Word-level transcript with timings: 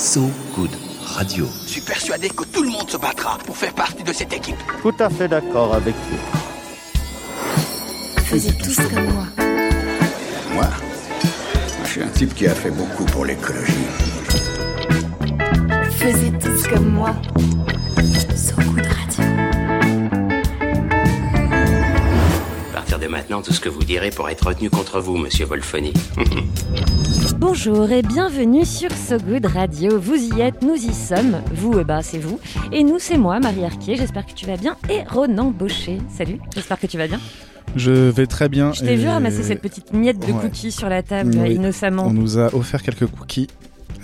So 0.00 0.30
Good 0.56 0.70
Radio. 1.04 1.46
Je 1.66 1.72
suis 1.72 1.80
persuadé 1.82 2.30
que 2.30 2.44
tout 2.44 2.62
le 2.62 2.70
monde 2.70 2.88
se 2.88 2.96
battra 2.96 3.36
pour 3.44 3.54
faire 3.54 3.74
partie 3.74 4.02
de 4.02 4.14
cette 4.14 4.32
équipe. 4.32 4.56
Tout 4.80 4.94
à 4.98 5.10
fait 5.10 5.28
d'accord 5.28 5.74
avec 5.74 5.94
vous. 5.94 6.16
Faisiez 8.24 8.54
tous 8.54 8.76
comme 8.76 9.04
moi. 9.12 9.26
Moi 10.54 10.68
Je 11.84 11.90
suis 11.90 12.02
un 12.02 12.08
type 12.08 12.34
qui 12.34 12.46
a 12.46 12.54
fait 12.54 12.70
beaucoup 12.70 13.04
pour 13.04 13.26
l'écologie. 13.26 13.74
Faisiez 15.90 16.32
tous 16.38 16.66
comme 16.68 16.94
moi. 16.94 17.14
So 18.34 18.56
Good 18.56 18.86
Radio. 18.86 19.49
Maintenant, 23.10 23.42
tout 23.42 23.52
ce 23.52 23.60
que 23.60 23.68
vous 23.68 23.82
direz 23.84 24.10
pourra 24.10 24.32
être 24.32 24.46
retenu 24.46 24.70
contre 24.70 25.00
vous, 25.00 25.16
monsieur 25.16 25.44
Wolfoni. 25.46 25.92
Bonjour 27.38 27.90
et 27.90 28.02
bienvenue 28.02 28.64
sur 28.64 28.90
So 28.92 29.16
Good 29.18 29.46
Radio. 29.46 29.98
Vous 29.98 30.14
y 30.14 30.40
êtes, 30.40 30.62
nous 30.62 30.74
y 30.76 30.92
sommes. 30.92 31.40
Vous, 31.54 31.78
eh 31.80 31.84
ben, 31.84 32.02
c'est 32.02 32.18
vous. 32.18 32.38
Et 32.72 32.84
nous, 32.84 32.98
c'est 32.98 33.18
moi, 33.18 33.40
Marie 33.40 33.64
Arquier. 33.64 33.96
J'espère 33.96 34.26
que 34.26 34.32
tu 34.32 34.46
vas 34.46 34.56
bien. 34.56 34.76
Et 34.88 35.02
Ronan 35.08 35.50
Baucher. 35.50 35.98
Salut, 36.16 36.38
j'espère 36.54 36.78
que 36.78 36.86
tu 36.86 36.98
vas 36.98 37.08
bien. 37.08 37.20
Je 37.76 37.90
vais 37.92 38.26
très 38.26 38.48
bien. 38.48 38.72
Je 38.72 38.80
t'ai 38.80 38.92
et- 38.94 38.96
vu 38.96 39.08
ramasser 39.08 39.42
cette 39.42 39.62
petite 39.62 39.92
miette 39.92 40.18
de 40.18 40.32
Ouais. 40.32 40.40
cookies 40.42 40.72
sur 40.72 40.88
la 40.88 41.02
table, 41.02 41.32
Oui. 41.36 41.54
innocemment. 41.54 42.06
On 42.06 42.12
nous 42.12 42.38
a 42.38 42.54
offert 42.54 42.82
quelques 42.82 43.06
cookies. 43.06 43.46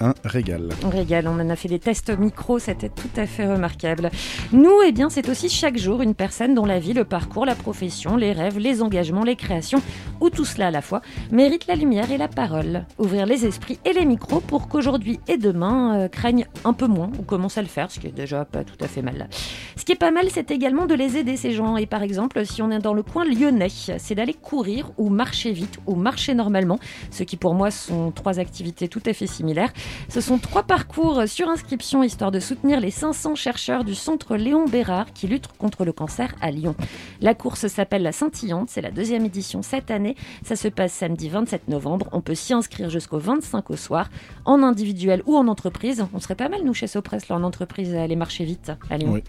Un 0.00 0.12
régal. 0.24 0.68
On 0.84 0.90
régale, 0.90 1.26
on 1.26 1.40
en 1.40 1.48
a 1.48 1.56
fait 1.56 1.68
des 1.68 1.78
tests 1.78 2.10
micro, 2.18 2.58
c'était 2.58 2.90
tout 2.90 3.08
à 3.16 3.26
fait 3.26 3.46
remarquable. 3.46 4.10
Nous, 4.52 4.82
eh 4.86 4.92
bien, 4.92 5.08
c'est 5.08 5.28
aussi 5.28 5.48
chaque 5.48 5.78
jour 5.78 6.02
une 6.02 6.14
personne 6.14 6.54
dont 6.54 6.66
la 6.66 6.78
vie, 6.78 6.92
le 6.92 7.04
parcours, 7.04 7.46
la 7.46 7.54
profession, 7.54 8.16
les 8.16 8.32
rêves, 8.32 8.58
les 8.58 8.82
engagements, 8.82 9.24
les 9.24 9.36
créations, 9.36 9.80
ou 10.20 10.28
tout 10.28 10.44
cela 10.44 10.66
à 10.66 10.70
la 10.70 10.82
fois, 10.82 11.00
mérite 11.30 11.66
la 11.66 11.76
lumière 11.76 12.10
et 12.10 12.18
la 12.18 12.28
parole. 12.28 12.84
Ouvrir 12.98 13.24
les 13.24 13.46
esprits 13.46 13.78
et 13.86 13.94
les 13.94 14.04
micros 14.04 14.40
pour 14.40 14.68
qu'aujourd'hui 14.68 15.18
et 15.28 15.38
demain 15.38 15.96
euh, 15.96 16.08
craignent 16.08 16.46
un 16.64 16.74
peu 16.74 16.86
moins, 16.86 17.10
ou 17.18 17.22
commencent 17.22 17.58
à 17.58 17.62
le 17.62 17.68
faire, 17.68 17.90
ce 17.90 17.98
qui 17.98 18.08
est 18.08 18.12
déjà 18.12 18.44
pas 18.44 18.64
tout 18.64 18.82
à 18.84 18.88
fait 18.88 19.02
mal. 19.02 19.28
Ce 19.76 19.84
qui 19.84 19.92
est 19.92 19.96
pas 19.96 20.10
mal, 20.10 20.26
c'est 20.30 20.50
également 20.50 20.86
de 20.86 20.94
les 20.94 21.16
aider, 21.16 21.36
ces 21.36 21.52
gens. 21.52 21.76
Et 21.76 21.86
par 21.86 22.02
exemple, 22.02 22.44
si 22.44 22.60
on 22.60 22.70
est 22.70 22.78
dans 22.80 22.94
le 22.94 23.02
coin 23.02 23.24
lyonnais, 23.24 23.68
c'est 23.70 24.14
d'aller 24.14 24.34
courir 24.34 24.90
ou 24.98 25.08
marcher 25.08 25.52
vite 25.52 25.78
ou 25.86 25.94
marcher 25.94 26.34
normalement, 26.34 26.78
ce 27.10 27.22
qui 27.22 27.36
pour 27.36 27.54
moi 27.54 27.70
sont 27.70 28.10
trois 28.10 28.38
activités 28.38 28.88
tout 28.88 29.02
à 29.06 29.12
fait 29.12 29.26
similaires. 29.26 29.72
Ce 30.08 30.20
sont 30.20 30.38
trois 30.38 30.62
parcours 30.62 31.22
sur 31.26 31.48
inscription 31.48 32.02
histoire 32.02 32.30
de 32.30 32.40
soutenir 32.40 32.80
les 32.80 32.90
500 32.90 33.34
chercheurs 33.34 33.84
du 33.84 33.94
centre 33.94 34.36
Léon 34.36 34.66
Bérard 34.66 35.12
qui 35.12 35.26
luttent 35.26 35.48
contre 35.58 35.84
le 35.84 35.92
cancer 35.92 36.34
à 36.40 36.50
Lyon. 36.50 36.74
La 37.20 37.34
course 37.34 37.66
s'appelle 37.66 38.02
la 38.02 38.12
Scintillante, 38.12 38.68
c'est 38.70 38.80
la 38.80 38.90
deuxième 38.90 39.24
édition 39.24 39.62
cette 39.62 39.90
année. 39.90 40.16
Ça 40.44 40.56
se 40.56 40.68
passe 40.68 40.92
samedi 40.92 41.28
27 41.28 41.68
novembre. 41.68 42.08
On 42.12 42.20
peut 42.20 42.34
s'y 42.34 42.52
inscrire 42.52 42.90
jusqu'au 42.90 43.18
25 43.18 43.70
au 43.70 43.76
soir, 43.76 44.08
en 44.44 44.62
individuel 44.62 45.22
ou 45.26 45.36
en 45.36 45.48
entreprise. 45.48 46.06
On 46.14 46.20
serait 46.20 46.34
pas 46.34 46.48
mal, 46.48 46.60
nous, 46.64 46.74
chez 46.74 46.86
Sopress, 46.86 47.28
là, 47.28 47.36
en 47.36 47.42
entreprise, 47.42 47.94
à 47.94 48.02
aller 48.02 48.16
marcher 48.16 48.44
vite 48.44 48.72
à 48.90 48.96
Lyon. 48.98 49.12
Oui. 49.12 49.22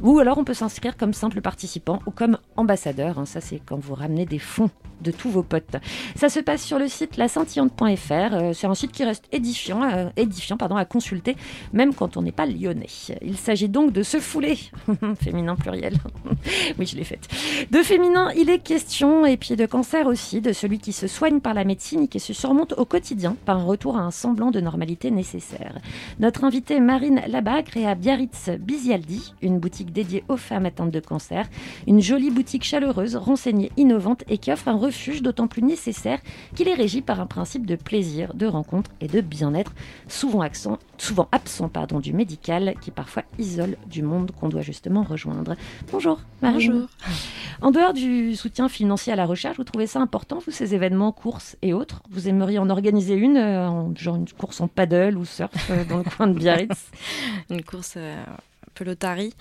Ou 0.00 0.18
alors 0.18 0.38
on 0.38 0.44
peut 0.44 0.54
s'inscrire 0.54 0.96
comme 0.96 1.12
simple 1.12 1.40
participant 1.40 2.00
ou 2.06 2.10
comme 2.10 2.38
ambassadeur. 2.56 3.18
hein. 3.18 3.26
Ça, 3.26 3.40
c'est 3.40 3.60
quand 3.64 3.78
vous 3.78 3.94
ramenez 3.94 4.26
des 4.26 4.38
fonds 4.38 4.70
de 5.00 5.10
tous 5.10 5.28
vos 5.30 5.42
potes. 5.42 5.76
Ça 6.16 6.28
se 6.28 6.40
passe 6.40 6.62
sur 6.62 6.78
le 6.78 6.88
site 6.88 7.16
lascintillante.fr. 7.16 8.12
Euh, 8.12 8.52
c'est 8.52 8.66
un 8.66 8.74
site 8.74 8.92
qui 8.92 9.04
reste 9.04 9.24
édifiant, 9.32 9.82
édifiant 10.16 10.56
pardon, 10.56 10.76
à 10.76 10.84
consulter, 10.84 11.36
même 11.72 11.94
quand 11.94 12.16
on 12.16 12.22
n'est 12.22 12.32
pas 12.32 12.46
lyonnais. 12.46 12.86
Il 13.22 13.36
s'agit 13.36 13.68
donc 13.68 13.92
de 13.92 14.02
se 14.02 14.18
fouler. 14.18 14.58
féminin 15.20 15.56
pluriel. 15.56 15.94
oui, 16.78 16.86
je 16.86 16.96
l'ai 16.96 17.04
faite. 17.04 17.28
De 17.70 17.78
féminin, 17.78 18.30
il 18.36 18.50
est 18.50 18.58
question, 18.58 19.26
et 19.26 19.36
puis 19.36 19.56
de 19.56 19.66
cancer 19.66 20.06
aussi, 20.06 20.40
de 20.40 20.52
celui 20.52 20.78
qui 20.78 20.92
se 20.92 21.06
soigne 21.06 21.40
par 21.40 21.54
la 21.54 21.64
médecine 21.64 22.02
et 22.02 22.08
qui 22.08 22.20
se 22.20 22.32
surmonte 22.32 22.74
au 22.74 22.84
quotidien 22.84 23.36
par 23.44 23.58
un 23.58 23.64
retour 23.64 23.96
à 23.96 24.00
un 24.00 24.10
semblant 24.10 24.50
de 24.50 24.60
normalité 24.60 25.10
nécessaire. 25.10 25.78
Notre 26.20 26.44
invitée 26.44 26.80
Marine 26.80 27.22
Labat 27.26 27.62
crée 27.62 27.86
à 27.86 27.94
Biarritz 27.94 28.50
Bizialdi, 28.58 29.34
une 29.42 29.58
boutique 29.58 29.92
dédiée 29.92 30.24
aux 30.28 30.36
femmes 30.36 30.66
atteintes 30.66 30.90
de 30.90 31.00
cancer, 31.00 31.48
une 31.86 32.00
jolie 32.00 32.30
boutique 32.30 32.64
chaleureuse, 32.64 33.16
renseignée, 33.16 33.72
innovante 33.76 34.24
et 34.28 34.38
qui 34.38 34.52
offre 34.52 34.68
un 34.68 34.76
refuge 34.76 35.22
d'autant 35.22 35.46
plus 35.46 35.62
nécessaire 35.62 36.18
qu'il 36.54 36.68
est 36.68 36.74
régi 36.74 37.02
par 37.02 37.20
un 37.20 37.26
principe 37.26 37.66
de 37.66 37.76
plaisir, 37.76 38.34
de 38.34 38.46
rencontre 38.46 38.90
et 39.00 39.08
de 39.08 39.20
bien-être, 39.20 39.73
souvent, 40.08 40.40
accent, 40.40 40.78
souvent 40.98 41.28
absent 41.32 41.68
pardon, 41.68 42.00
du 42.00 42.12
médical 42.12 42.74
qui 42.80 42.90
parfois 42.90 43.22
isole 43.38 43.76
du 43.86 44.02
monde 44.02 44.30
qu'on 44.32 44.48
doit 44.48 44.62
justement 44.62 45.02
rejoindre. 45.02 45.56
Bonjour 45.92 46.20
Marine. 46.42 46.70
Bonjour. 46.72 46.88
En 47.60 47.70
dehors 47.70 47.92
du 47.92 48.36
soutien 48.36 48.68
financier 48.68 49.12
à 49.12 49.16
la 49.16 49.26
recherche, 49.26 49.56
vous 49.56 49.64
trouvez 49.64 49.86
ça 49.86 50.00
important, 50.00 50.38
vous, 50.44 50.52
ces 50.52 50.74
événements, 50.74 51.12
courses 51.12 51.56
et 51.62 51.72
autres? 51.72 52.02
Vous 52.10 52.28
aimeriez 52.28 52.58
en 52.58 52.68
organiser 52.70 53.14
une, 53.14 53.36
euh, 53.36 53.68
en- 53.68 53.94
genre 53.96 54.16
une 54.16 54.28
course 54.28 54.60
en 54.60 54.68
paddle 54.68 55.16
ou 55.16 55.24
surf 55.24 55.50
euh, 55.70 55.84
dans 55.84 55.98
le 55.98 56.04
coin 56.16 56.26
de 56.26 56.34
Biarritz? 56.34 56.90
Une 57.50 57.62
course 57.62 57.94
euh, 57.96 58.22
un 58.24 58.70
peu 58.74 58.84
lotari. 58.84 59.32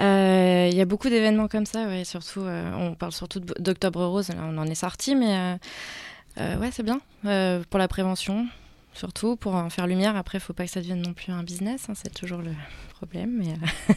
Euh, 0.00 0.68
Il 0.70 0.76
y 0.76 0.80
a 0.80 0.84
beaucoup 0.86 1.08
d'événements 1.08 1.48
comme 1.48 1.66
ça, 1.66 1.86
ouais, 1.86 2.04
surtout, 2.04 2.40
euh, 2.40 2.72
on 2.76 2.94
parle 2.94 3.12
surtout 3.12 3.40
d'Octobre 3.40 4.04
Rose, 4.06 4.28
là, 4.30 4.36
on 4.44 4.56
en 4.58 4.66
est 4.66 4.74
sorti, 4.74 5.14
mais 5.14 5.58
euh, 6.38 6.56
ouais, 6.58 6.70
c'est 6.72 6.82
bien 6.82 7.00
pour 7.22 7.78
la 7.78 7.88
prévention, 7.88 8.46
surtout 8.94 9.36
pour 9.36 9.54
en 9.54 9.70
faire 9.70 9.86
lumière. 9.86 10.16
Après, 10.16 10.38
il 10.38 10.40
faut 10.40 10.52
pas 10.52 10.64
que 10.64 10.70
ça 10.70 10.80
devienne 10.80 11.02
non 11.02 11.12
plus 11.14 11.32
un 11.32 11.42
business, 11.42 11.86
hein, 11.88 11.92
c'est 11.94 12.12
toujours 12.14 12.40
le 12.42 12.52
problème. 12.94 13.36
Mais, 13.38 13.48
euh, 13.52 13.94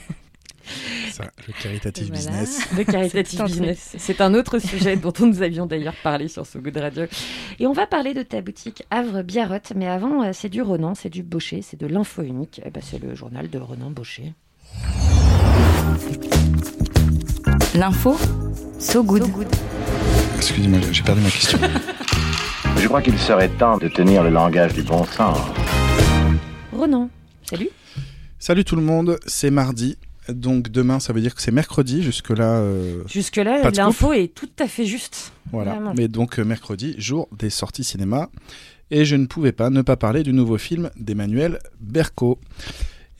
Ça, 1.12 1.26
le 1.46 1.54
caritative 1.62 2.08
Voilà. 2.08 2.20
business. 2.20 2.68
Le 2.78 2.84
caritative 2.86 3.26
C'est 3.38 3.42
un 3.42 3.46
truc. 3.46 3.58
business. 3.60 3.96
C'est 3.98 4.22
un 4.22 4.34
autre 4.34 4.60
sujet 4.60 4.96
dont 4.96 5.12
nous 5.20 5.42
avions 5.42 5.66
d'ailleurs 5.66 5.96
parlé 6.02 6.28
sur 6.30 6.46
ce 6.46 6.58
Good 6.58 6.78
Radio. 6.78 7.04
Et 7.60 7.68
on 7.68 7.74
va 7.74 7.86
parler 7.86 8.14
de 8.14 8.24
ta 8.24 8.40
boutique 8.42 8.84
Havre 8.90 9.24
Biarrotte. 9.24 9.74
Mais 9.76 9.88
avant, 9.88 10.24
euh, 10.24 10.32
c'est 10.34 10.48
du 10.50 10.62
Ronan, 10.62 10.96
c'est 10.96 11.10
du 11.10 11.22
Baucher, 11.22 11.62
c'est 11.62 11.78
de 11.80 11.86
l'info 11.88 12.22
unique. 12.22 12.62
Eh 12.66 12.70
ben, 12.70 12.82
c'est 12.82 12.98
le 13.02 13.14
journal 13.14 13.50
de 13.50 13.60
Ronan 13.60 13.92
Baucher. 13.92 14.34
L'info, 17.76 18.18
so 18.80 19.04
good. 19.04 19.24
Excusez-moi, 20.38 20.80
j'ai 20.92 21.04
perdu 21.04 21.22
ma 21.22 21.30
question. 21.30 21.58
Je 22.84 22.90
crois 22.90 23.02
qu'il 23.02 23.18
serait 23.18 23.48
temps 23.48 23.78
de 23.78 23.88
tenir 23.88 24.24
le 24.26 24.30
langage 24.30 24.74
du 24.74 24.82
bon 24.84 25.06
sens. 25.06 25.38
Ronan, 26.74 27.10
salut. 27.50 27.70
Salut 28.40 28.66
tout 28.66 28.76
le 28.76 28.82
monde, 28.82 29.18
c'est 29.26 29.52
mardi. 29.52 29.98
Donc 30.28 30.68
demain, 30.68 31.00
ça 31.00 31.14
veut 31.14 31.22
dire 31.22 31.34
que 31.34 31.42
c'est 31.42 31.54
mercredi. 31.54 32.04
Jusque-là, 32.04 32.58
euh, 32.58 33.02
Jusque-là, 33.08 33.72
l'info 33.72 34.12
est 34.12 34.36
tout 34.36 34.50
à 34.60 34.68
fait 34.68 34.84
juste. 34.84 35.32
voilà. 35.54 35.76
Vraiment. 35.76 35.94
Mais 35.96 36.10
donc 36.10 36.40
euh, 36.40 36.44
mercredi, 36.44 36.94
jour 36.98 37.30
des 37.32 37.50
sorties 37.50 37.86
cinéma. 37.86 38.30
Et 38.92 39.06
je 39.06 39.16
ne 39.16 39.28
pouvais 39.28 39.54
pas 39.54 39.70
ne 39.70 39.82
pas 39.82 39.96
parler 39.96 40.24
du 40.24 40.34
nouveau 40.34 40.58
film 40.58 40.90
d'Emmanuel 40.98 41.60
Berco. 41.80 42.38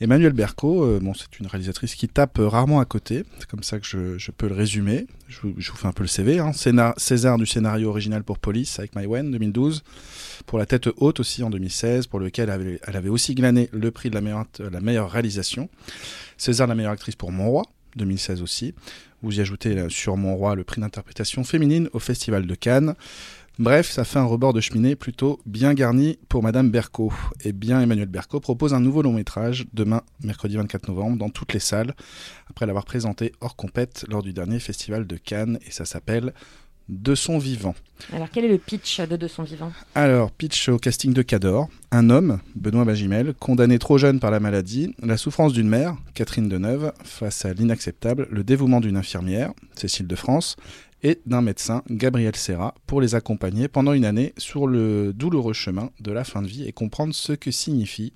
Emmanuel 0.00 0.32
Berco, 0.32 0.84
euh, 0.84 0.98
bon, 1.00 1.14
c'est 1.14 1.38
une 1.38 1.46
réalisatrice 1.46 1.94
qui 1.94 2.08
tape 2.08 2.40
euh, 2.40 2.48
rarement 2.48 2.80
à 2.80 2.84
côté. 2.84 3.22
C'est 3.38 3.48
comme 3.48 3.62
ça 3.62 3.78
que 3.78 3.86
je, 3.86 4.30
peux 4.32 4.48
le 4.48 4.54
résumer. 4.54 5.06
Je 5.28 5.38
vous, 5.42 5.54
fais 5.60 5.86
un 5.86 5.92
peu 5.92 6.02
le 6.02 6.08
CV. 6.08 6.40
Hein. 6.40 6.50
César 6.96 7.38
du 7.38 7.46
scénario 7.46 7.90
original 7.90 8.24
pour 8.24 8.40
Police 8.40 8.78
avec 8.80 8.96
Maïwen 8.96 9.30
2012. 9.30 9.84
Pour 10.46 10.58
La 10.58 10.66
tête 10.66 10.88
haute 10.96 11.20
aussi 11.20 11.44
en 11.44 11.50
2016, 11.50 12.08
pour 12.08 12.18
lequel 12.18 12.50
elle 12.50 12.96
avait, 12.96 13.08
aussi 13.08 13.34
glané 13.36 13.70
le 13.72 13.90
prix 13.92 14.10
de 14.10 14.14
la 14.16 14.20
meilleure, 14.20 14.46
la 14.58 14.80
meilleure 14.80 15.10
réalisation. 15.10 15.68
César 16.38 16.66
la 16.66 16.74
meilleure 16.74 16.92
actrice 16.92 17.14
pour 17.14 17.30
Mon 17.30 17.48
Roi 17.48 17.62
2016 17.94 18.42
aussi. 18.42 18.74
Vous 19.22 19.38
y 19.38 19.40
ajoutez 19.40 19.86
sur 19.88 20.16
Mon 20.16 20.34
Roi 20.34 20.56
le 20.56 20.64
prix 20.64 20.80
d'interprétation 20.80 21.44
féminine 21.44 21.88
au 21.92 22.00
Festival 22.00 22.46
de 22.46 22.54
Cannes. 22.56 22.94
Bref, 23.60 23.88
ça 23.88 24.02
fait 24.04 24.18
un 24.18 24.24
rebord 24.24 24.52
de 24.52 24.60
cheminée 24.60 24.96
plutôt 24.96 25.40
bien 25.46 25.74
garni 25.74 26.18
pour 26.28 26.42
Madame 26.42 26.70
Berco. 26.70 27.12
Et 27.44 27.52
bien, 27.52 27.80
Emmanuel 27.80 28.08
Berco 28.08 28.40
propose 28.40 28.74
un 28.74 28.80
nouveau 28.80 29.00
long 29.00 29.12
métrage 29.12 29.66
demain, 29.72 30.02
mercredi 30.24 30.56
24 30.56 30.88
novembre, 30.88 31.18
dans 31.18 31.28
toutes 31.28 31.52
les 31.52 31.60
salles, 31.60 31.94
après 32.50 32.66
l'avoir 32.66 32.84
présenté 32.84 33.30
hors 33.40 33.54
compète 33.54 34.06
lors 34.08 34.24
du 34.24 34.32
dernier 34.32 34.58
Festival 34.58 35.06
de 35.06 35.16
Cannes, 35.16 35.60
et 35.64 35.70
ça 35.70 35.84
s'appelle 35.84 36.34
De 36.88 37.14
son 37.14 37.38
vivant. 37.38 37.76
Alors, 38.12 38.28
quel 38.28 38.44
est 38.44 38.48
le 38.48 38.58
pitch 38.58 39.00
de 39.00 39.14
De 39.16 39.28
son 39.28 39.44
vivant? 39.44 39.72
Alors, 39.94 40.32
pitch 40.32 40.68
au 40.68 40.78
casting 40.78 41.12
de 41.12 41.22
Cador. 41.22 41.68
Un 41.92 42.10
homme, 42.10 42.40
Benoît 42.56 42.84
Bagimel, 42.84 43.34
condamné 43.34 43.78
trop 43.78 43.98
jeune 43.98 44.18
par 44.18 44.32
la 44.32 44.40
maladie, 44.40 44.96
la 45.00 45.16
souffrance 45.16 45.52
d'une 45.52 45.68
mère, 45.68 45.96
Catherine 46.14 46.48
Deneuve, 46.48 46.92
face 47.04 47.44
à 47.44 47.54
l'inacceptable, 47.54 48.26
le 48.32 48.42
dévouement 48.42 48.80
d'une 48.80 48.96
infirmière, 48.96 49.52
Cécile 49.76 50.08
de 50.08 50.16
France, 50.16 50.56
et 51.04 51.20
d'un 51.26 51.42
médecin, 51.42 51.84
Gabriel 51.90 52.34
Serra, 52.34 52.74
pour 52.86 53.00
les 53.00 53.14
accompagner 53.14 53.68
pendant 53.68 53.92
une 53.92 54.06
année 54.06 54.32
sur 54.38 54.66
le 54.66 55.12
douloureux 55.12 55.52
chemin 55.52 55.90
de 56.00 56.10
la 56.10 56.24
fin 56.24 56.42
de 56.42 56.48
vie 56.48 56.66
et 56.66 56.72
comprendre 56.72 57.14
ce 57.14 57.34
que 57.34 57.50
signifie 57.50 58.12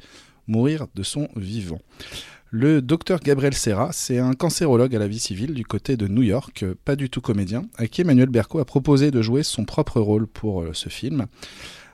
mourir 0.48 0.86
de 0.94 1.02
son 1.02 1.28
vivant. 1.36 1.80
Le 2.50 2.80
docteur 2.80 3.20
Gabriel 3.20 3.52
Serra, 3.52 3.90
c'est 3.92 4.18
un 4.18 4.32
cancérologue 4.32 4.96
à 4.96 4.98
la 4.98 5.06
vie 5.06 5.18
civile 5.18 5.52
du 5.52 5.66
côté 5.66 5.98
de 5.98 6.08
New 6.08 6.22
York, 6.22 6.64
pas 6.86 6.96
du 6.96 7.10
tout 7.10 7.20
comédien, 7.20 7.66
à 7.76 7.86
qui 7.86 8.00
Emmanuel 8.00 8.30
Berco 8.30 8.58
a 8.58 8.64
proposé 8.64 9.10
de 9.10 9.20
jouer 9.20 9.42
son 9.42 9.66
propre 9.66 10.00
rôle 10.00 10.26
pour 10.26 10.62
euh, 10.62 10.70
ce 10.72 10.88
film. 10.88 11.26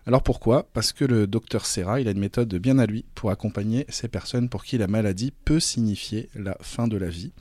Alors 0.07 0.23
pourquoi? 0.23 0.67
Parce 0.75 0.93
que 0.93 1.05
le 1.05 1.27
docteur 1.27 1.65
Serra, 1.65 1.99
il 2.01 2.09
a 2.09 2.11
une 2.11 2.19
méthode 2.19 2.55
bien 2.57 2.79
à 2.79 2.85
lui 2.87 3.05
pour 3.15 3.31
accompagner 3.31 3.87
ces 3.89 4.07
personnes 4.09 4.51
pour 4.51 4.65
qui 4.65 4.77
la 4.77 4.87
maladie 4.87 5.33
peut 5.47 5.61
signifier 5.61 6.29
la 6.35 6.57
fin 6.61 6.87
de 6.89 6.97
la 6.99 7.09
vie. 7.09 7.33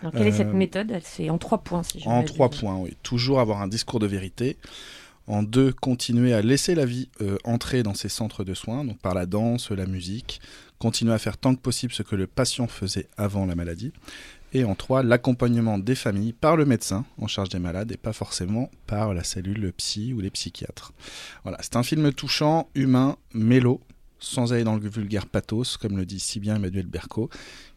Alors, 0.00 0.12
quelle 0.12 0.28
est 0.28 0.32
cette 0.32 0.46
Euh, 0.48 0.52
méthode? 0.52 0.92
C'est 1.02 1.28
en 1.28 1.38
trois 1.38 1.58
points, 1.58 1.82
si 1.82 1.98
je 2.00 2.08
En 2.08 2.22
trois 2.22 2.50
points, 2.50 2.76
oui. 2.76 2.96
Toujours 3.02 3.40
avoir 3.40 3.60
un 3.62 3.68
discours 3.68 3.98
de 3.98 4.06
vérité. 4.06 4.56
En 5.26 5.42
deux, 5.42 5.72
continuer 5.72 6.34
à 6.34 6.42
laisser 6.42 6.74
la 6.74 6.84
vie 6.84 7.08
euh, 7.20 7.36
entrer 7.44 7.82
dans 7.82 7.94
ces 7.94 8.10
centres 8.10 8.44
de 8.44 8.54
soins, 8.54 8.84
donc 8.84 8.98
par 9.00 9.14
la 9.14 9.24
danse, 9.26 9.70
la 9.70 9.86
musique, 9.86 10.40
continuer 10.78 11.14
à 11.14 11.18
faire 11.18 11.38
tant 11.38 11.54
que 11.54 11.60
possible 11.60 11.92
ce 11.94 12.02
que 12.02 12.14
le 12.14 12.26
patient 12.26 12.68
faisait 12.68 13.08
avant 13.16 13.46
la 13.46 13.54
maladie. 13.54 13.92
Et 14.54 14.62
en 14.62 14.76
trois, 14.76 15.02
l'accompagnement 15.02 15.78
des 15.78 15.96
familles 15.96 16.32
par 16.32 16.56
le 16.56 16.64
médecin 16.64 17.04
en 17.18 17.26
charge 17.26 17.48
des 17.48 17.58
malades 17.58 17.90
et 17.90 17.96
pas 17.96 18.12
forcément 18.12 18.70
par 18.86 19.12
la 19.12 19.24
cellule 19.24 19.72
psy 19.76 20.14
ou 20.14 20.20
les 20.20 20.30
psychiatres. 20.30 20.92
Voilà, 21.42 21.58
c'est 21.60 21.74
un 21.74 21.82
film 21.82 22.12
touchant, 22.12 22.68
humain, 22.76 23.16
mélo, 23.34 23.80
sans 24.20 24.52
aller 24.52 24.62
dans 24.62 24.76
le 24.76 24.88
vulgaire 24.88 25.26
pathos, 25.26 25.76
comme 25.76 25.96
le 25.96 26.06
dit 26.06 26.20
si 26.20 26.38
bien 26.38 26.54
Emmanuel 26.54 26.86
Berco, 26.86 27.30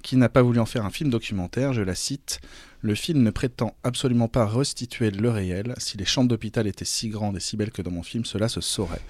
qui 0.04 0.18
n'a 0.18 0.30
pas 0.30 0.44
voulu 0.44 0.60
en 0.60 0.68
faire 0.68 0.86
un 0.86 0.92
film 0.92 1.10
documentaire, 1.10 1.74
je 1.74 1.82
la 1.82 1.96
cite, 1.96 2.40
Le 2.82 2.94
film 2.94 3.24
ne 3.24 3.32
prétend 3.32 3.76
absolument 3.84 4.28
pas 4.28 4.46
restituer 4.46 5.10
le 5.10 5.32
réel, 5.32 5.74
si 5.80 5.98
les 5.98 6.06
chambres 6.06 6.30
d'hôpital 6.30 6.68
étaient 6.68 6.86
si 6.86 7.10
grandes 7.10 7.38
et 7.38 7.42
si 7.42 7.58
belles 7.58 7.72
que 7.72 7.82
dans 7.82 7.92
mon 7.92 8.04
film, 8.04 8.24
cela 8.24 8.48
se 8.50 8.62
saurait. 8.62 9.02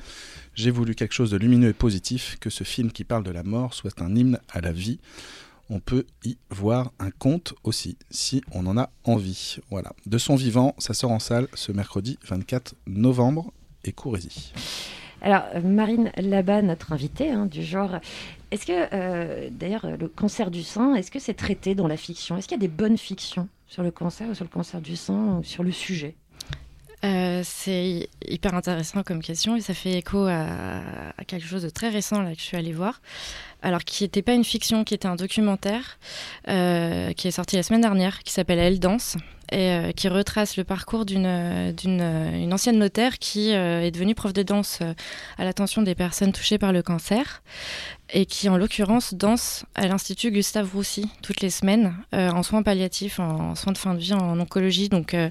J'ai 0.55 0.71
voulu 0.71 0.95
quelque 0.95 1.13
chose 1.13 1.31
de 1.31 1.37
lumineux 1.37 1.69
et 1.69 1.73
positif, 1.73 2.37
que 2.39 2.49
ce 2.49 2.63
film 2.63 2.93
qui 2.93 3.03
parle 3.03 3.23
de 3.23 3.31
la 3.31 3.43
mort 3.43 3.73
soit 3.73 4.01
un 4.01 4.15
hymne 4.15 4.39
à 4.49 4.61
la 4.61 4.71
vie. 4.71 4.99
On 5.69 5.79
peut 5.79 6.05
y 6.23 6.37
voir 6.49 6.91
un 6.99 7.11
conte 7.11 7.53
aussi, 7.63 7.97
si 8.09 8.41
on 8.53 8.65
en 8.67 8.77
a 8.77 8.89
envie. 9.03 9.57
Voilà. 9.69 9.91
De 10.05 10.17
son 10.17 10.35
vivant, 10.35 10.75
ça 10.77 10.93
sort 10.93 11.11
en 11.11 11.19
salle 11.19 11.47
ce 11.53 11.71
mercredi 11.71 12.17
24 12.25 12.75
novembre, 12.87 13.51
et 13.83 13.91
courez-y. 13.91 14.53
Alors, 15.21 15.43
euh, 15.55 15.61
Marine 15.61 16.11
Labat, 16.17 16.61
notre 16.61 16.93
invitée 16.93 17.31
hein, 17.31 17.47
du 17.47 17.63
genre, 17.63 17.99
est-ce 18.51 18.65
que, 18.65 18.87
euh, 18.93 19.49
d'ailleurs, 19.51 19.87
le 19.97 20.07
cancer 20.07 20.51
du 20.51 20.63
sein, 20.63 20.95
est-ce 20.95 21.11
que 21.11 21.19
c'est 21.19 21.33
traité 21.33 21.75
dans 21.75 21.87
la 21.87 21.97
fiction? 21.97 22.37
Est-ce 22.37 22.47
qu'il 22.47 22.55
y 22.55 22.59
a 22.59 22.67
des 22.67 22.67
bonnes 22.67 22.97
fictions 22.97 23.49
sur 23.67 23.83
le 23.83 23.91
cancer 23.91 24.29
ou 24.29 24.35
sur 24.35 24.45
le 24.45 24.49
cancer 24.49 24.79
du 24.79 24.95
sein 24.95 25.39
ou 25.39 25.43
sur 25.43 25.63
le 25.63 25.71
sujet? 25.71 26.15
Euh, 27.05 27.41
c'est 27.43 28.09
hyper 28.27 28.55
intéressant 28.55 29.03
comme 29.03 29.21
question 29.21 29.55
et 29.55 29.61
ça 29.61 29.75
fait 29.75 29.93
écho 29.93 30.25
à, 30.25 30.81
quelque 31.27 31.45
chose 31.45 31.61
de 31.61 31.69
très 31.69 31.89
récent 31.89 32.21
là, 32.21 32.33
que 32.33 32.39
je 32.39 32.45
suis 32.45 32.57
allée 32.57 32.73
voir. 32.73 33.01
Alors, 33.61 33.83
qui 33.83 34.03
n'était 34.03 34.21
pas 34.21 34.33
une 34.33 34.43
fiction, 34.43 34.83
qui 34.83 34.93
était 34.93 35.07
un 35.07 35.15
documentaire 35.15 35.99
euh, 36.47 37.13
qui 37.13 37.27
est 37.27 37.31
sorti 37.31 37.55
la 37.55 37.63
semaine 37.63 37.81
dernière, 37.81 38.23
qui 38.23 38.33
s'appelle 38.33 38.59
Elle 38.59 38.79
danse 38.79 39.17
et 39.51 39.71
euh, 39.71 39.91
qui 39.91 40.07
retrace 40.07 40.57
le 40.57 40.63
parcours 40.63 41.05
d'une 41.05 41.71
d'une 41.71 42.01
une 42.01 42.53
ancienne 42.53 42.77
notaire 42.77 43.19
qui 43.19 43.53
euh, 43.53 43.81
est 43.81 43.91
devenue 43.91 44.15
prof 44.15 44.33
de 44.33 44.43
danse 44.43 44.79
euh, 44.81 44.93
à 45.37 45.43
l'attention 45.45 45.81
des 45.81 45.95
personnes 45.95 46.33
touchées 46.33 46.57
par 46.57 46.73
le 46.73 46.81
cancer 46.81 47.41
et 48.09 48.25
qui 48.25 48.47
en 48.49 48.57
l'occurrence 48.57 49.13
danse 49.13 49.65
à 49.75 49.87
l'Institut 49.87 50.31
Gustave 50.31 50.69
Roussy 50.73 51.09
toutes 51.21 51.41
les 51.41 51.49
semaines 51.49 51.93
euh, 52.13 52.29
en 52.29 52.43
soins 52.43 52.63
palliatifs, 52.63 53.19
en, 53.19 53.55
soins 53.55 53.73
de 53.73 53.77
fin 53.77 53.93
de 53.93 53.99
vie, 53.99 54.13
en 54.13 54.39
oncologie. 54.39 54.89
Donc 54.89 55.13
euh, 55.13 55.29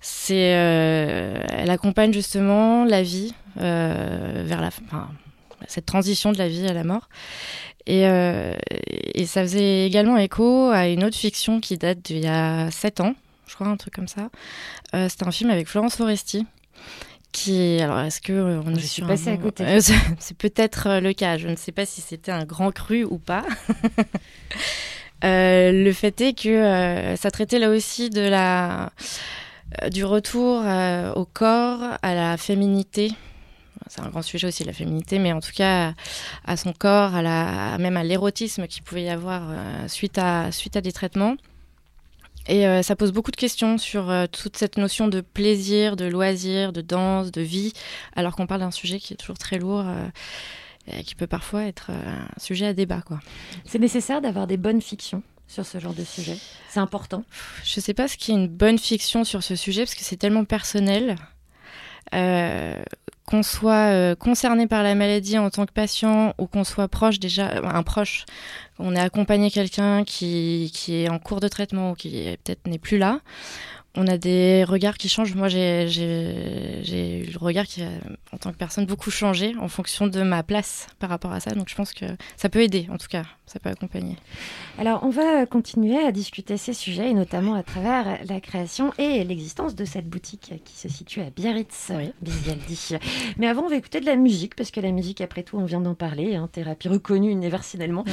c'est, 0.00 0.54
euh, 0.54 1.42
elle 1.50 1.70
accompagne 1.70 2.12
justement 2.12 2.84
la 2.84 3.02
vie 3.02 3.34
euh, 3.60 4.44
vers 4.46 4.60
la, 4.60 4.68
enfin, 4.68 5.08
cette 5.66 5.86
transition 5.86 6.32
de 6.32 6.38
la 6.38 6.48
vie 6.48 6.66
à 6.66 6.72
la 6.72 6.84
mort. 6.84 7.08
Et, 7.86 8.06
euh, 8.06 8.54
et 9.14 9.26
ça 9.26 9.42
faisait 9.42 9.86
également 9.86 10.16
écho 10.16 10.70
à 10.70 10.88
une 10.88 11.04
autre 11.04 11.16
fiction 11.16 11.60
qui 11.60 11.76
date 11.76 12.00
d'il 12.00 12.20
y 12.20 12.26
a 12.26 12.70
7 12.70 13.00
ans, 13.00 13.14
je 13.54 13.56
crois, 13.56 13.68
un 13.68 13.76
truc 13.76 13.94
comme 13.94 14.08
ça. 14.08 14.30
Euh, 14.96 15.08
C'était 15.08 15.28
un 15.28 15.30
film 15.30 15.48
avec 15.50 15.68
Florence 15.68 15.94
Foresti. 15.94 16.44
Qui, 17.30 17.78
alors, 17.80 18.00
est-ce 18.00 18.20
que 18.20 18.32
euh, 18.32 18.60
on 18.66 18.70
Je 18.74 18.78
est 18.78 18.80
suis 18.80 18.88
sur 18.88 19.04
un 19.04 19.08
passée 19.08 19.30
à 19.30 19.36
côté. 19.36 19.64
Euh, 19.68 19.80
c'est- 20.18 20.36
peut-être 20.36 20.88
euh, 20.88 21.00
le 21.00 21.12
cas. 21.12 21.38
Je 21.38 21.46
ne 21.46 21.54
sais 21.54 21.70
pas 21.70 21.86
si 21.86 22.00
c'était 22.00 22.32
un 22.32 22.44
grand 22.44 22.72
cru 22.72 23.04
ou 23.04 23.18
pas. 23.18 23.44
Euh, 25.22 25.72
le 25.72 25.92
fait 25.94 26.20
est 26.20 26.34
que 26.34 26.48
euh, 26.50 27.16
ça 27.16 27.30
traitait 27.30 27.58
là 27.58 27.70
aussi 27.70 28.10
de 28.10 28.20
la 28.20 28.90
du 29.90 30.04
retour 30.04 30.62
au 31.16 31.24
corps, 31.24 31.80
à 32.02 32.14
la 32.14 32.36
féminité. 32.36 33.10
C'est 33.86 34.02
un 34.02 34.08
grand 34.10 34.20
sujet 34.22 34.48
aussi 34.48 34.64
la 34.64 34.74
féminité, 34.74 35.18
mais 35.18 35.32
en 35.32 35.40
tout 35.40 35.52
cas 35.54 35.94
à 36.46 36.56
son 36.58 36.74
corps, 36.74 37.14
à 37.14 37.22
la, 37.22 37.78
même 37.78 37.96
à 37.96 38.04
l'érotisme 38.04 38.66
qu'il 38.66 38.82
pouvait 38.82 39.04
y 39.04 39.08
avoir 39.08 39.42
suite 39.88 40.18
à 40.18 40.52
suite 40.52 40.76
à 40.76 40.82
des 40.82 40.92
traitements. 40.92 41.36
Et 42.46 42.66
euh, 42.66 42.82
ça 42.82 42.94
pose 42.96 43.12
beaucoup 43.12 43.30
de 43.30 43.36
questions 43.36 43.78
sur 43.78 44.10
euh, 44.10 44.26
toute 44.26 44.56
cette 44.56 44.76
notion 44.76 45.08
de 45.08 45.20
plaisir, 45.20 45.96
de 45.96 46.04
loisir, 46.04 46.72
de 46.72 46.80
danse, 46.80 47.32
de 47.32 47.40
vie, 47.40 47.72
alors 48.16 48.36
qu'on 48.36 48.46
parle 48.46 48.60
d'un 48.60 48.70
sujet 48.70 48.98
qui 48.98 49.14
est 49.14 49.16
toujours 49.16 49.38
très 49.38 49.58
lourd. 49.58 49.84
euh, 49.86 50.08
et 50.86 51.02
qui 51.02 51.14
peut 51.14 51.26
parfois 51.26 51.64
être 51.64 51.86
euh, 51.90 52.16
un 52.36 52.40
sujet 52.40 52.66
à 52.66 52.74
débat, 52.74 53.00
quoi. 53.00 53.20
C'est 53.64 53.78
nécessaire 53.78 54.20
d'avoir 54.20 54.46
des 54.46 54.56
bonnes 54.56 54.82
fictions 54.82 55.22
sur 55.46 55.64
ce 55.64 55.78
genre 55.78 55.94
de 55.94 56.04
sujet? 56.04 56.36
C'est 56.68 56.80
important? 56.80 57.24
Je 57.64 57.80
sais 57.80 57.94
pas 57.94 58.08
ce 58.08 58.16
qui 58.16 58.32
est 58.32 58.34
une 58.34 58.48
bonne 58.48 58.78
fiction 58.78 59.24
sur 59.24 59.42
ce 59.42 59.56
sujet 59.56 59.84
parce 59.84 59.94
que 59.94 60.04
c'est 60.04 60.16
tellement 60.16 60.44
personnel. 60.44 61.16
Euh, 62.12 62.82
qu'on 63.26 63.42
soit 63.42 63.90
euh, 63.90 64.14
concerné 64.14 64.66
par 64.66 64.82
la 64.82 64.94
maladie 64.94 65.38
en 65.38 65.48
tant 65.48 65.64
que 65.64 65.72
patient 65.72 66.34
ou 66.38 66.46
qu'on 66.46 66.64
soit 66.64 66.88
proche 66.88 67.18
déjà, 67.18 67.48
euh, 67.52 67.62
un 67.64 67.82
proche, 67.82 68.26
on 68.78 68.94
a 68.94 69.02
accompagné 69.02 69.50
quelqu'un 69.50 70.04
qui, 70.04 70.70
qui 70.74 70.96
est 70.96 71.08
en 71.08 71.18
cours 71.18 71.40
de 71.40 71.48
traitement 71.48 71.92
ou 71.92 71.94
qui 71.94 72.36
peut-être 72.44 72.66
n'est 72.66 72.78
plus 72.78 72.98
là, 72.98 73.20
on 73.96 74.06
a 74.06 74.18
des 74.18 74.64
regards 74.64 74.96
qui 74.96 75.08
changent. 75.08 75.34
Moi, 75.34 75.48
j'ai 75.48 75.86
eu 75.86 77.30
le 77.30 77.38
regard 77.38 77.64
qui 77.66 77.82
a, 77.82 77.88
en 78.32 78.38
tant 78.38 78.50
que 78.52 78.56
personne, 78.56 78.86
beaucoup 78.86 79.10
changé 79.10 79.54
en 79.60 79.68
fonction 79.68 80.06
de 80.06 80.22
ma 80.22 80.42
place 80.42 80.88
par 80.98 81.10
rapport 81.10 81.32
à 81.32 81.40
ça. 81.40 81.52
Donc, 81.52 81.68
je 81.68 81.74
pense 81.74 81.92
que 81.92 82.06
ça 82.36 82.48
peut 82.48 82.60
aider, 82.60 82.88
en 82.90 82.98
tout 82.98 83.08
cas, 83.08 83.22
ça 83.46 83.60
peut 83.60 83.68
accompagner. 83.68 84.16
Alors, 84.78 85.04
on 85.04 85.10
va 85.10 85.46
continuer 85.46 85.98
à 85.98 86.10
discuter 86.10 86.56
ces 86.56 86.72
sujets, 86.72 87.10
et 87.10 87.14
notamment 87.14 87.54
à 87.54 87.62
travers 87.62 88.18
la 88.28 88.40
création 88.40 88.92
et 88.98 89.22
l'existence 89.22 89.74
de 89.74 89.84
cette 89.84 90.08
boutique 90.08 90.54
qui 90.64 90.76
se 90.76 90.88
situe 90.88 91.20
à 91.20 91.30
Biarritz, 91.30 91.92
Oui. 91.94 92.10
Mais 93.38 93.46
avant, 93.46 93.62
on 93.62 93.68
va 93.68 93.76
écouter 93.76 94.00
de 94.00 94.06
la 94.06 94.16
musique, 94.16 94.56
parce 94.56 94.70
que 94.70 94.80
la 94.80 94.90
musique, 94.90 95.20
après 95.20 95.42
tout, 95.42 95.56
on 95.58 95.64
vient 95.64 95.80
d'en 95.80 95.94
parler, 95.94 96.34
hein, 96.34 96.48
thérapie 96.50 96.88
reconnue 96.88 97.30
universellement. 97.30 98.04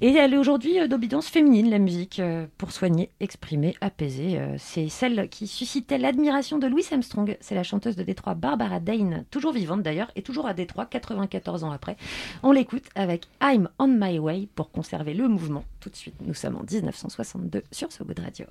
Et 0.00 0.12
elle 0.12 0.34
est 0.34 0.38
aujourd'hui 0.38 0.78
euh, 0.80 0.88
d'obédience 0.88 1.28
féminine, 1.28 1.68
la 1.70 1.78
musique, 1.78 2.20
euh, 2.20 2.46
pour 2.58 2.72
soigner, 2.72 3.10
exprimer, 3.20 3.74
apaiser. 3.80 4.38
Euh, 4.38 4.56
C'est 4.58 4.88
celle 4.88 5.25
qui 5.28 5.46
suscitait 5.46 5.98
l'admiration 5.98 6.58
de 6.58 6.66
Louis 6.66 6.84
Armstrong. 6.90 7.36
C'est 7.40 7.54
la 7.54 7.62
chanteuse 7.62 7.96
de 7.96 8.02
Détroit, 8.02 8.34
Barbara 8.34 8.80
Dane, 8.80 9.24
toujours 9.30 9.52
vivante 9.52 9.82
d'ailleurs, 9.82 10.10
et 10.16 10.22
toujours 10.22 10.46
à 10.46 10.54
Détroit, 10.54 10.86
94 10.86 11.64
ans 11.64 11.70
après. 11.70 11.96
On 12.42 12.52
l'écoute 12.52 12.84
avec 12.94 13.26
I'm 13.42 13.68
on 13.78 13.88
my 13.88 14.18
way 14.18 14.48
pour 14.54 14.70
conserver 14.70 15.14
le 15.14 15.28
mouvement. 15.28 15.64
Tout 15.80 15.90
de 15.90 15.96
suite, 15.96 16.16
nous 16.20 16.34
sommes 16.34 16.56
en 16.56 16.64
1962 16.70 17.62
sur 17.70 17.92
So 17.92 18.04
Good 18.04 18.20
Radio. 18.20 18.46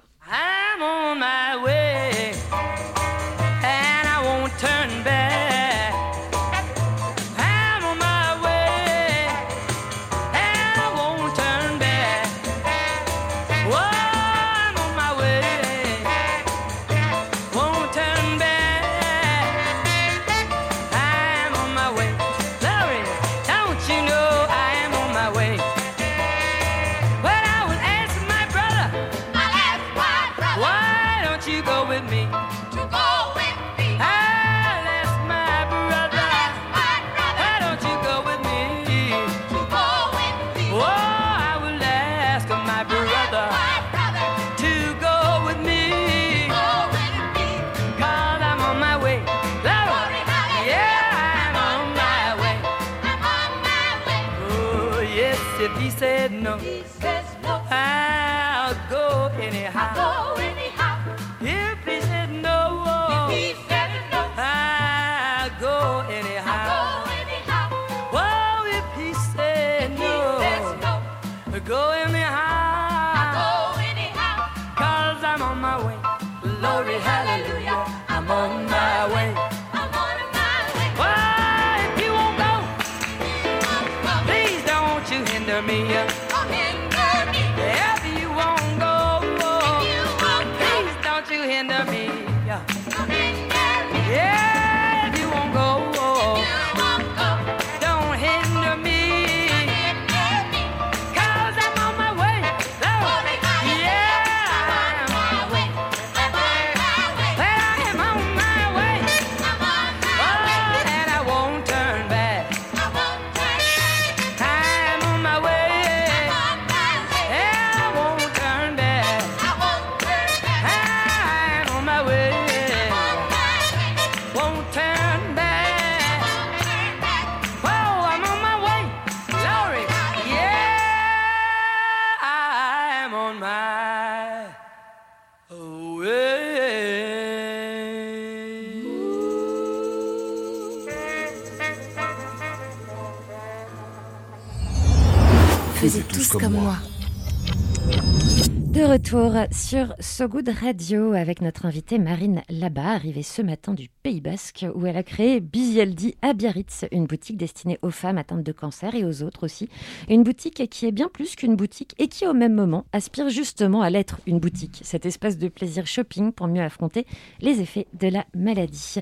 Retour 149.15 149.47
sur 149.51 149.93
So 149.99 150.27
Good 150.27 150.49
Radio 150.61 151.13
avec 151.13 151.41
notre 151.41 151.65
invitée 151.65 151.99
Marine 151.99 152.41
Labat, 152.49 152.91
arrivée 152.91 153.23
ce 153.23 153.41
matin 153.41 153.73
du 153.73 153.87
Pays 154.03 154.19
Basque, 154.19 154.65
où 154.75 154.85
elle 154.85 154.97
a 154.97 155.03
créé 155.03 155.39
Bizialdi 155.39 156.15
à 156.21 156.33
Biarritz, 156.33 156.85
une 156.91 157.05
boutique 157.05 157.37
destinée 157.37 157.79
aux 157.81 157.91
femmes 157.91 158.17
atteintes 158.17 158.43
de 158.43 158.51
cancer 158.51 158.93
et 158.93 159.05
aux 159.05 159.23
autres 159.23 159.45
aussi. 159.45 159.69
Une 160.09 160.23
boutique 160.23 160.69
qui 160.69 160.85
est 160.85 160.91
bien 160.91 161.07
plus 161.07 161.35
qu'une 161.35 161.55
boutique 161.55 161.95
et 161.97 162.07
qui, 162.09 162.27
au 162.27 162.33
même 162.33 162.53
moment, 162.53 162.85
aspire 162.91 163.29
justement 163.29 163.81
à 163.81 163.89
l'être 163.89 164.19
une 164.27 164.39
boutique, 164.39 164.81
cet 164.83 165.05
espace 165.05 165.37
de 165.37 165.47
plaisir 165.47 165.87
shopping 165.87 166.33
pour 166.33 166.47
mieux 166.47 166.63
affronter 166.63 167.05
les 167.39 167.61
effets 167.61 167.87
de 167.97 168.09
la 168.09 168.25
maladie. 168.35 168.95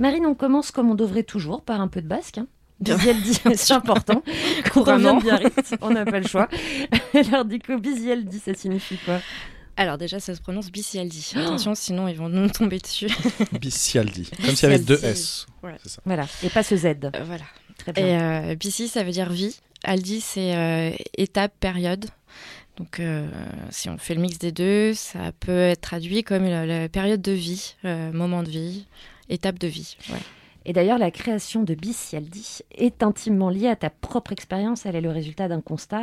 Marine, 0.00 0.24
on 0.24 0.34
commence 0.34 0.70
comme 0.70 0.90
on 0.90 0.94
devrait 0.94 1.24
toujours, 1.24 1.62
par 1.62 1.80
un 1.80 1.88
peu 1.88 2.00
de 2.00 2.08
basque. 2.08 2.38
hein. 2.38 2.46
Bizialdi, 2.80 3.40
c'est 3.54 3.74
important. 3.74 4.22
Quand 4.72 4.88
on 4.88 4.96
vient 4.96 5.14
de 5.16 5.22
Biarritz, 5.22 5.74
on 5.82 5.90
n'a 5.90 6.06
pas 6.06 6.20
le 6.20 6.26
choix. 6.26 6.48
Alors 7.14 7.44
du 7.44 7.58
coup, 7.58 7.76
Bizialdi, 7.78 8.38
ça 8.38 8.54
signifie 8.54 8.96
quoi? 9.04 9.18
Alors 9.78 9.96
déjà, 9.96 10.18
ça 10.20 10.34
se 10.34 10.40
prononce 10.40 10.70
Bicialdi. 10.70 11.32
Attention, 11.36 11.74
sinon 11.74 12.08
ils 12.08 12.16
vont 12.16 12.28
nous 12.28 12.50
tomber 12.50 12.78
dessus. 12.78 13.08
Bicialdi. 13.60 14.28
Comme 14.44 14.54
s'il 14.54 14.68
y 14.68 14.72
avait 14.72 14.84
deux 14.84 15.02
S. 15.02 15.46
C'est 15.82 15.88
ça. 15.88 16.02
Voilà, 16.04 16.26
et 16.42 16.50
pas 16.50 16.62
ce 16.62 16.76
Z. 16.76 16.84
Euh, 16.86 17.10
voilà. 17.24 17.44
Très 17.78 17.92
bien. 17.92 18.04
Et 18.04 18.50
euh, 18.50 18.54
Bici, 18.56 18.88
ça 18.88 19.04
veut 19.04 19.12
dire 19.12 19.30
vie. 19.30 19.56
Aldi, 19.84 20.20
c'est 20.20 20.56
euh, 20.56 20.90
étape, 21.16 21.52
période. 21.60 22.06
Donc, 22.76 23.00
euh, 23.00 23.28
si 23.70 23.88
on 23.88 23.98
fait 23.98 24.14
le 24.14 24.20
mix 24.20 24.38
des 24.38 24.52
deux, 24.52 24.94
ça 24.94 25.32
peut 25.38 25.58
être 25.58 25.80
traduit 25.80 26.22
comme 26.24 26.44
la, 26.44 26.66
la 26.66 26.88
période 26.88 27.22
de 27.22 27.32
vie, 27.32 27.76
euh, 27.84 28.12
moment 28.12 28.42
de 28.42 28.50
vie, 28.50 28.86
étape 29.28 29.58
de 29.58 29.68
vie. 29.68 29.96
Ouais. 30.10 30.18
Et 30.64 30.72
d'ailleurs, 30.72 30.98
la 30.98 31.10
création 31.10 31.62
de 31.62 31.74
Bicialdi 31.74 32.58
est 32.72 33.02
intimement 33.02 33.50
liée 33.50 33.68
à 33.68 33.76
ta 33.76 33.90
propre 33.90 34.32
expérience. 34.32 34.86
Elle 34.86 34.96
est 34.96 35.00
le 35.00 35.10
résultat 35.10 35.48
d'un 35.48 35.60
constat, 35.60 36.02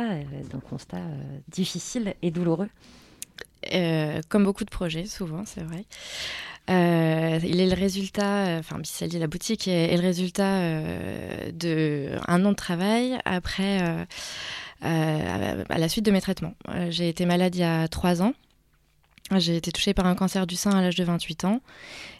d'un 0.50 0.60
constat 0.60 0.96
euh, 0.96 1.38
difficile 1.48 2.14
et 2.22 2.30
douloureux. 2.30 2.68
Euh, 3.72 4.20
comme 4.28 4.44
beaucoup 4.44 4.64
de 4.64 4.70
projets, 4.70 5.06
souvent, 5.06 5.44
c'est 5.44 5.62
vrai. 5.62 5.84
Euh, 6.68 7.38
il 7.44 7.60
est 7.60 7.66
le 7.66 7.74
résultat, 7.74 8.46
euh, 8.46 8.58
enfin, 8.58 8.78
Bicialdi, 8.78 9.18
la 9.18 9.28
boutique, 9.28 9.68
est, 9.68 9.96
le 9.96 10.02
résultat 10.02 10.60
d'un 11.52 12.44
an 12.44 12.50
de 12.50 12.56
travail 12.56 13.18
après, 13.24 14.06
à 14.82 15.78
la 15.78 15.88
suite 15.88 16.04
de 16.04 16.10
mes 16.10 16.20
traitements. 16.20 16.54
J'ai 16.90 17.08
été 17.08 17.26
malade 17.26 17.54
il 17.54 17.60
y 17.60 17.64
a 17.64 17.88
trois 17.88 18.22
ans. 18.22 18.32
J'ai 19.34 19.56
été 19.56 19.72
touchée 19.72 19.92
par 19.92 20.06
un 20.06 20.14
cancer 20.14 20.46
du 20.46 20.54
sein 20.54 20.70
à 20.70 20.80
l'âge 20.80 20.94
de 20.94 21.02
28 21.02 21.46
ans. 21.46 21.60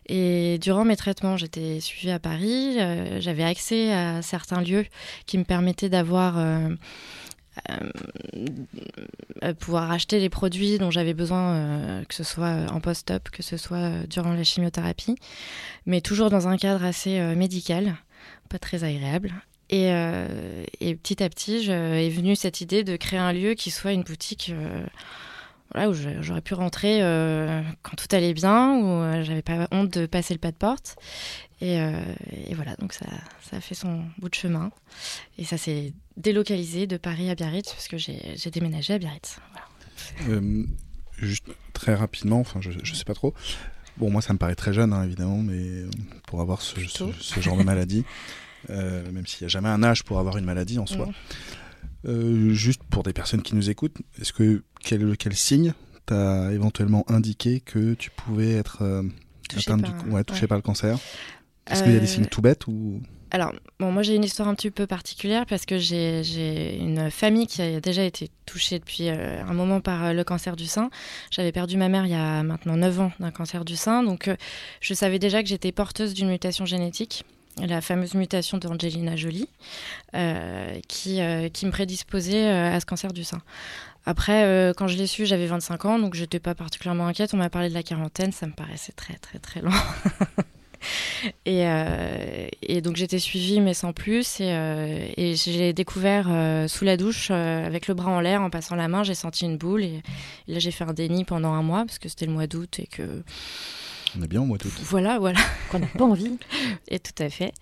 Et 0.06 0.58
durant 0.60 0.84
mes 0.84 0.96
traitements, 0.96 1.36
j'étais 1.36 1.78
suivie 1.80 2.10
à 2.10 2.18
Paris. 2.18 2.78
J'avais 3.20 3.44
accès 3.44 3.92
à 3.92 4.22
certains 4.22 4.60
lieux 4.60 4.86
qui 5.26 5.38
me 5.38 5.44
permettaient 5.44 5.88
d'avoir. 5.88 6.36
Euh, 7.70 7.90
euh, 9.44 9.54
pouvoir 9.54 9.90
acheter 9.90 10.20
les 10.20 10.28
produits 10.28 10.78
dont 10.78 10.90
j'avais 10.90 11.14
besoin, 11.14 11.54
euh, 11.54 12.04
que 12.04 12.14
ce 12.14 12.24
soit 12.24 12.66
en 12.70 12.80
post-op, 12.80 13.30
que 13.30 13.42
ce 13.42 13.56
soit 13.56 13.76
euh, 13.78 14.06
durant 14.06 14.32
la 14.32 14.44
chimiothérapie, 14.44 15.16
mais 15.86 16.00
toujours 16.00 16.30
dans 16.30 16.48
un 16.48 16.56
cadre 16.56 16.84
assez 16.84 17.18
euh, 17.18 17.34
médical, 17.34 17.96
pas 18.48 18.58
très 18.58 18.84
agréable. 18.84 19.34
Et, 19.68 19.90
euh, 19.90 20.64
et 20.80 20.94
petit 20.94 21.22
à 21.22 21.28
petit, 21.28 21.64
je, 21.64 21.72
est 21.72 22.10
venue 22.10 22.36
cette 22.36 22.60
idée 22.60 22.84
de 22.84 22.96
créer 22.96 23.18
un 23.18 23.32
lieu 23.32 23.54
qui 23.54 23.70
soit 23.70 23.92
une 23.92 24.04
boutique 24.04 24.52
euh, 24.54 24.86
voilà, 25.72 25.90
où 25.90 25.94
j'aurais 25.94 26.40
pu 26.40 26.54
rentrer 26.54 27.02
euh, 27.02 27.62
quand 27.82 27.96
tout 27.96 28.14
allait 28.14 28.34
bien, 28.34 28.76
où 28.76 28.86
euh, 28.86 29.24
j'avais 29.24 29.42
pas 29.42 29.68
honte 29.72 29.90
de 29.92 30.06
passer 30.06 30.34
le 30.34 30.38
pas 30.38 30.50
de 30.50 30.56
porte. 30.56 30.96
Et, 31.60 31.80
euh, 31.80 31.92
et 32.46 32.54
voilà, 32.54 32.76
donc 32.76 32.92
ça, 32.92 33.06
ça 33.50 33.56
a 33.56 33.60
fait 33.60 33.74
son 33.74 34.04
bout 34.18 34.28
de 34.28 34.34
chemin. 34.34 34.70
Et 35.38 35.44
ça 35.44 35.58
s'est 35.58 35.92
délocalisé 36.16 36.86
de 36.86 36.96
Paris 36.96 37.30
à 37.30 37.34
Biarritz, 37.34 37.70
parce 37.72 37.88
que 37.88 37.98
j'ai 37.98 38.50
déménagé 38.52 38.94
à 38.94 38.98
Biarritz. 38.98 39.38
Voilà. 40.26 40.42
Juste 41.18 41.46
très 41.72 41.94
rapidement, 41.94 42.40
enfin 42.40 42.60
je, 42.60 42.70
je 42.82 42.94
sais 42.94 43.04
pas 43.04 43.14
trop. 43.14 43.32
Bon, 43.96 44.10
moi 44.10 44.20
ça 44.20 44.34
me 44.34 44.38
paraît 44.38 44.54
très 44.54 44.74
jeune, 44.74 44.92
hein, 44.92 45.02
évidemment, 45.02 45.38
mais 45.38 45.84
pour 46.26 46.42
avoir 46.42 46.60
ce, 46.60 46.74
ce, 46.74 46.80
Plutôt. 46.80 47.12
ce 47.18 47.40
genre 47.40 47.56
de 47.56 47.62
maladie, 47.62 48.04
même 48.68 49.26
s'il 49.26 49.44
n'y 49.44 49.46
a 49.46 49.48
jamais 49.48 49.70
un 49.70 49.82
âge 49.82 50.04
pour 50.04 50.18
avoir 50.18 50.36
une 50.36 50.44
maladie 50.44 50.78
en 50.78 50.84
soi. 50.84 51.08
Euh, 52.06 52.52
juste 52.52 52.82
pour 52.90 53.02
des 53.02 53.12
personnes 53.12 53.42
qui 53.42 53.54
nous 53.54 53.70
écoutent, 53.70 53.96
est-ce 54.20 54.32
que 54.32 54.62
quel, 54.80 55.16
quel 55.16 55.34
signe 55.34 55.72
t'a 56.04 56.52
éventuellement 56.52 57.04
indiqué 57.10 57.60
que 57.60 57.94
tu 57.94 58.10
pouvais 58.10 58.52
être 58.52 58.82
euh, 58.82 59.02
Touché 59.48 59.66
par 59.70 59.76
du, 59.78 59.90
un- 59.90 60.10
ouais, 60.10 60.24
touché 60.24 60.42
ouais. 60.42 60.46
par 60.46 60.58
le 60.58 60.62
cancer? 60.62 60.98
Est-ce 61.68 61.82
qu'il 61.82 61.92
y 61.92 61.96
a 61.96 62.00
des 62.00 62.04
Euh, 62.04 62.08
signes 62.08 62.26
tout 62.26 62.42
bêtes 62.42 62.66
ou? 62.68 63.00
Alors, 63.32 63.52
bon, 63.80 63.90
moi 63.90 64.02
j'ai 64.02 64.14
une 64.14 64.22
histoire 64.22 64.46
un 64.48 64.54
petit 64.54 64.70
peu 64.70 64.86
particulière 64.86 65.46
parce 65.46 65.66
que 65.66 65.78
j'ai 65.78 66.22
j'ai 66.22 66.76
une 66.78 67.10
famille 67.10 67.48
qui 67.48 67.60
a 67.60 67.80
déjà 67.80 68.04
été 68.04 68.30
touchée 68.46 68.78
depuis 68.78 69.08
euh, 69.08 69.42
un 69.42 69.52
moment 69.52 69.80
par 69.80 70.04
euh, 70.04 70.12
le 70.12 70.22
cancer 70.22 70.54
du 70.54 70.66
sein. 70.66 70.90
J'avais 71.32 71.50
perdu 71.50 71.76
ma 71.76 71.88
mère 71.88 72.06
il 72.06 72.12
y 72.12 72.14
a 72.14 72.44
maintenant 72.44 72.76
9 72.76 73.00
ans 73.00 73.12
d'un 73.18 73.32
cancer 73.32 73.64
du 73.64 73.74
sein, 73.74 74.04
donc 74.04 74.28
euh, 74.28 74.36
je 74.80 74.94
savais 74.94 75.18
déjà 75.18 75.42
que 75.42 75.48
j'étais 75.48 75.72
porteuse 75.72 76.14
d'une 76.14 76.28
mutation 76.28 76.66
génétique. 76.66 77.24
La 77.62 77.80
fameuse 77.80 78.14
mutation 78.14 78.58
d'Angelina 78.58 79.16
Jolie, 79.16 79.48
euh, 80.14 80.78
qui, 80.88 81.22
euh, 81.22 81.48
qui 81.48 81.64
me 81.64 81.70
prédisposait 81.70 82.44
euh, 82.44 82.74
à 82.74 82.80
ce 82.80 82.86
cancer 82.86 83.14
du 83.14 83.24
sein. 83.24 83.40
Après, 84.04 84.72
quand 84.76 84.86
je 84.86 84.96
l'ai 84.96 85.08
su, 85.08 85.26
j'avais 85.26 85.46
25 85.46 85.84
ans, 85.84 85.98
donc 85.98 86.14
j'étais 86.14 86.38
pas 86.38 86.54
particulièrement 86.54 87.08
inquiète. 87.08 87.34
On 87.34 87.38
m'a 87.38 87.50
parlé 87.50 87.68
de 87.68 87.74
la 87.74 87.82
quarantaine, 87.82 88.30
ça 88.30 88.46
me 88.46 88.52
paraissait 88.52 88.92
très 88.92 89.14
très 89.14 89.40
très 89.40 89.60
long. 89.62 89.72
Et, 91.44 92.80
donc 92.82 92.94
j'étais 92.94 93.18
suivie 93.18 93.60
mais 93.60 93.74
sans 93.74 93.92
plus 93.92 94.40
et, 94.40 95.34
j'ai 95.34 95.72
découvert 95.72 96.28
sous 96.68 96.84
la 96.84 96.96
douche 96.96 97.32
avec 97.32 97.88
le 97.88 97.94
bras 97.94 98.12
en 98.12 98.20
l'air 98.20 98.42
en 98.42 98.50
passant 98.50 98.76
la 98.76 98.86
main 98.86 99.02
j'ai 99.02 99.14
senti 99.14 99.46
une 99.46 99.56
boule 99.56 99.82
et, 99.82 100.02
et 100.46 100.52
là 100.52 100.58
j'ai 100.60 100.70
fait 100.70 100.84
un 100.84 100.92
déni 100.92 101.24
pendant 101.24 101.54
un 101.54 101.62
mois 101.62 101.84
parce 101.86 101.98
que 101.98 102.08
c'était 102.08 102.26
le 102.26 102.32
mois 102.32 102.46
d'août 102.46 102.78
et 102.78 102.86
que 102.86 103.24
on 104.18 104.22
est 104.22 104.28
bien 104.28 104.40
au 104.40 104.44
mois 104.44 104.58
d'août 104.58 104.72
voilà 104.82 105.18
voilà 105.18 105.40
Qu'on 105.70 105.78
n'a 105.80 105.86
pas 105.86 106.04
envie. 106.04 106.38
et 106.88 106.98
tout 106.98 107.22
à 107.22 107.28
fait 107.30 107.52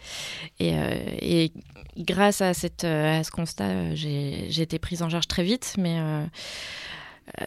et, 0.60 0.74
euh, 0.74 0.98
et 1.20 1.52
grâce 1.96 2.40
à, 2.40 2.54
cette, 2.54 2.84
euh, 2.84 3.20
à 3.20 3.24
ce 3.24 3.30
constat 3.30 3.64
euh, 3.64 3.92
j'ai 3.94 4.46
j'ai 4.50 4.62
été 4.62 4.78
prise 4.78 5.02
en 5.02 5.08
charge 5.08 5.28
très 5.28 5.44
vite 5.44 5.74
mais 5.78 5.98
euh, 5.98 6.24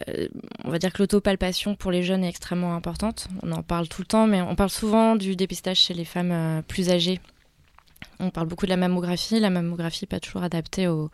euh, 0.08 0.28
on 0.64 0.70
va 0.70 0.78
dire 0.78 0.92
que 0.92 0.98
l'autopalpation 0.98 1.74
pour 1.74 1.90
les 1.90 2.02
jeunes 2.02 2.24
est 2.24 2.28
extrêmement 2.28 2.74
importante. 2.74 3.28
On 3.44 3.52
en 3.52 3.62
parle 3.62 3.86
tout 3.86 4.02
le 4.02 4.06
temps, 4.06 4.26
mais 4.26 4.42
on 4.42 4.56
parle 4.56 4.70
souvent 4.70 5.14
du 5.14 5.36
dépistage 5.36 5.78
chez 5.78 5.94
les 5.94 6.04
femmes 6.04 6.64
plus 6.66 6.90
âgées. 6.90 7.20
On 8.18 8.30
parle 8.30 8.48
beaucoup 8.48 8.66
de 8.66 8.70
la 8.70 8.76
mammographie. 8.76 9.38
La 9.38 9.50
mammographie 9.50 10.06
pas 10.06 10.18
toujours 10.18 10.42
adaptée 10.42 10.88
aux, 10.88 11.10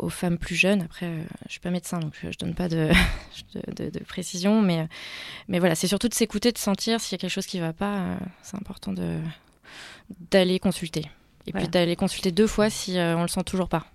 aux 0.00 0.08
femmes 0.10 0.38
plus 0.38 0.54
jeunes. 0.54 0.82
Après, 0.82 1.06
euh, 1.06 1.22
je 1.46 1.52
suis 1.52 1.60
pas 1.60 1.70
médecin, 1.70 1.98
donc 2.00 2.14
je 2.22 2.36
donne 2.38 2.54
pas 2.54 2.68
de, 2.68 2.88
de, 3.54 3.84
de- 3.84 3.90
de 3.90 4.04
précision, 4.04 4.60
mais, 4.62 4.80
euh, 4.80 4.84
mais 5.48 5.58
voilà, 5.58 5.74
c'est 5.74 5.86
surtout 5.88 6.08
de 6.08 6.14
s'écouter, 6.14 6.52
de 6.52 6.58
sentir 6.58 7.00
s'il 7.00 7.12
y 7.12 7.14
a 7.14 7.18
quelque 7.18 7.30
chose 7.30 7.46
qui 7.46 7.60
va 7.60 7.72
pas. 7.72 7.98
euh, 7.98 8.16
c'est 8.42 8.56
important 8.56 8.92
d'aller 10.30 10.58
consulter. 10.58 11.06
Et 11.46 11.52
Voilà. 11.52 11.66
puis 11.66 11.70
d'aller 11.70 11.96
consulter 11.96 12.32
deux 12.32 12.46
fois 12.46 12.70
si 12.70 12.96
on 12.98 13.22
le 13.22 13.28
sent 13.28 13.44
toujours 13.44 13.68
pas. 13.68 13.86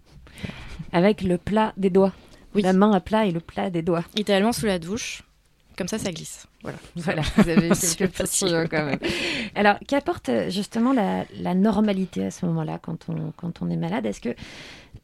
Avec 0.92 1.22
le 1.22 1.38
plat 1.38 1.74
des 1.78 1.90
doigts. 1.90 2.14
Oui. 2.54 2.62
La 2.62 2.74
main 2.74 2.92
à 2.92 3.00
plat 3.00 3.26
et 3.26 3.32
le 3.32 3.40
plat 3.40 3.70
des 3.70 3.82
doigts. 3.82 4.04
Idéalement 4.16 4.52
sous 4.54 4.66
la 4.66 4.80
douche, 4.80 5.24
comme 5.78 5.88
ça, 5.90 6.00
ça 6.00 6.12
glisse. 6.12 6.48
Voilà. 6.64 6.78
Voilà, 6.96 7.22
vous 7.38 7.50
avez 7.50 7.70
quelques 7.70 8.14
facile 8.16 8.68
quand 8.72 8.86
même. 8.86 9.00
Alors, 9.56 9.76
qu'apporte 9.88 10.30
justement 10.50 10.94
la, 10.94 11.26
la 11.40 11.54
normalité 11.54 12.26
à 12.26 12.32
ce 12.32 12.46
moment-là 12.48 12.80
quand 12.82 13.10
on, 13.10 13.32
quand 13.38 13.62
on 13.62 13.70
est 13.70 13.76
malade? 13.76 14.06
Est-ce 14.06 14.22
que 14.22 14.34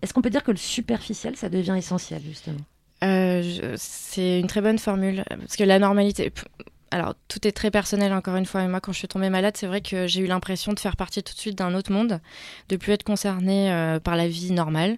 est-ce 0.01 0.13
qu'on 0.13 0.21
peut 0.21 0.29
dire 0.29 0.43
que 0.43 0.51
le 0.51 0.57
superficiel, 0.57 1.35
ça 1.35 1.49
devient 1.49 1.75
essentiel 1.77 2.21
justement? 2.27 2.59
Euh, 3.03 3.75
c'est 3.77 4.39
une 4.39 4.47
très 4.47 4.61
bonne 4.61 4.77
formule 4.77 5.23
parce 5.29 5.55
que 5.55 5.63
la 5.63 5.79
normalité. 5.79 6.31
Alors, 6.93 7.15
tout 7.29 7.47
est 7.47 7.53
très 7.53 7.71
personnel 7.71 8.11
encore 8.11 8.35
une 8.35 8.45
fois. 8.45 8.61
Mais 8.61 8.67
moi, 8.67 8.81
quand 8.81 8.91
je 8.91 8.97
suis 8.97 9.07
tombée 9.07 9.29
malade, 9.29 9.55
c'est 9.55 9.65
vrai 9.65 9.79
que 9.79 10.07
j'ai 10.07 10.19
eu 10.21 10.27
l'impression 10.27 10.73
de 10.73 10.79
faire 10.79 10.97
partie 10.97 11.23
tout 11.23 11.33
de 11.33 11.39
suite 11.39 11.57
d'un 11.57 11.73
autre 11.73 11.91
monde, 11.91 12.19
de 12.67 12.75
plus 12.75 12.91
être 12.91 13.03
concernée 13.03 13.71
euh, 13.71 13.99
par 13.99 14.17
la 14.17 14.27
vie 14.27 14.51
normale. 14.51 14.97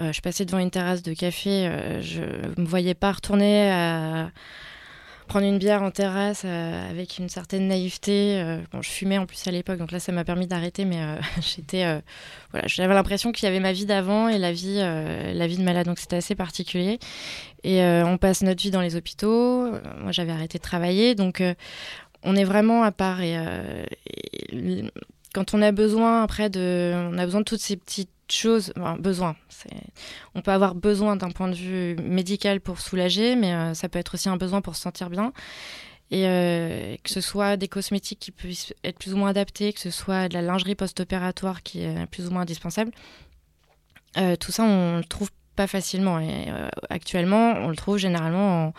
Euh, 0.00 0.12
je 0.12 0.20
passais 0.20 0.44
devant 0.44 0.58
une 0.58 0.70
terrasse 0.70 1.02
de 1.02 1.12
café, 1.12 1.70
je 2.02 2.20
me 2.56 2.64
voyais 2.64 2.94
pas 2.94 3.12
retourner 3.12 3.70
à 3.70 4.30
prendre 5.26 5.46
une 5.46 5.58
bière 5.58 5.82
en 5.82 5.90
terrasse 5.90 6.42
euh, 6.44 6.90
avec 6.90 7.18
une 7.18 7.28
certaine 7.28 7.68
naïveté. 7.68 8.40
Euh, 8.40 8.58
bon, 8.72 8.82
je 8.82 8.90
fumais 8.90 9.18
en 9.18 9.26
plus 9.26 9.46
à 9.46 9.50
l'époque, 9.50 9.78
donc 9.78 9.92
là, 9.92 10.00
ça 10.00 10.12
m'a 10.12 10.24
permis 10.24 10.46
d'arrêter, 10.46 10.84
mais 10.84 11.00
euh, 11.00 11.16
j'étais, 11.40 11.84
euh, 11.84 12.00
voilà, 12.50 12.66
j'avais 12.66 12.94
l'impression 12.94 13.32
qu'il 13.32 13.44
y 13.44 13.48
avait 13.48 13.60
ma 13.60 13.72
vie 13.72 13.86
d'avant 13.86 14.28
et 14.28 14.38
la 14.38 14.52
vie, 14.52 14.76
la 14.76 15.46
vie 15.46 15.56
de 15.56 15.62
malade, 15.62 15.86
donc 15.86 15.98
c'était 15.98 16.16
assez 16.16 16.34
particulier. 16.34 16.98
Et 17.62 17.82
on 17.82 18.18
passe 18.18 18.42
notre 18.42 18.62
vie 18.62 18.70
dans 18.70 18.82
les 18.82 18.94
hôpitaux. 18.94 19.70
Moi, 20.00 20.12
j'avais 20.12 20.32
arrêté 20.32 20.58
de 20.58 20.62
travailler, 20.62 21.14
donc 21.14 21.42
on 22.22 22.36
est 22.36 22.44
vraiment 22.44 22.82
à 22.82 22.92
part. 22.92 23.22
Et, 23.22 23.36
et 24.52 24.84
quand 25.32 25.54
on 25.54 25.62
a 25.62 25.72
besoin 25.72 26.22
après 26.22 26.50
de, 26.50 26.92
on 27.10 27.18
a 27.18 27.24
besoin 27.24 27.40
de 27.40 27.44
toutes 27.44 27.60
ces 27.60 27.76
petites 27.76 28.10
Enfin, 28.76 28.96
besoin. 28.98 29.36
On 30.34 30.40
peut 30.40 30.50
avoir 30.50 30.74
besoin 30.74 31.16
d'un 31.16 31.30
point 31.30 31.48
de 31.48 31.54
vue 31.54 31.96
médical 32.02 32.60
pour 32.60 32.80
soulager, 32.80 33.36
mais 33.36 33.52
euh, 33.52 33.74
ça 33.74 33.88
peut 33.88 33.98
être 33.98 34.14
aussi 34.14 34.28
un 34.28 34.36
besoin 34.36 34.60
pour 34.60 34.76
se 34.76 34.82
sentir 34.82 35.10
bien. 35.10 35.32
Et 36.10 36.26
euh, 36.26 36.96
que 37.02 37.10
ce 37.10 37.20
soit 37.20 37.56
des 37.56 37.68
cosmétiques 37.68 38.18
qui 38.20 38.30
puissent 38.30 38.74
être 38.82 38.98
plus 38.98 39.14
ou 39.14 39.16
moins 39.16 39.30
adaptés, 39.30 39.72
que 39.72 39.80
ce 39.80 39.90
soit 39.90 40.28
de 40.28 40.34
la 40.34 40.42
lingerie 40.42 40.74
post-opératoire 40.74 41.62
qui 41.62 41.82
est 41.82 42.06
plus 42.06 42.26
ou 42.26 42.30
moins 42.30 42.42
indispensable. 42.42 42.92
Euh, 44.16 44.36
tout 44.36 44.52
ça, 44.52 44.64
on 44.64 44.98
le 44.98 45.04
trouve 45.04 45.30
pas 45.56 45.66
facilement. 45.66 46.18
Et 46.18 46.46
actuellement, 46.90 47.54
on 47.58 47.68
le 47.68 47.76
trouve 47.76 47.98
généralement 47.98 48.66
en, 48.66 48.74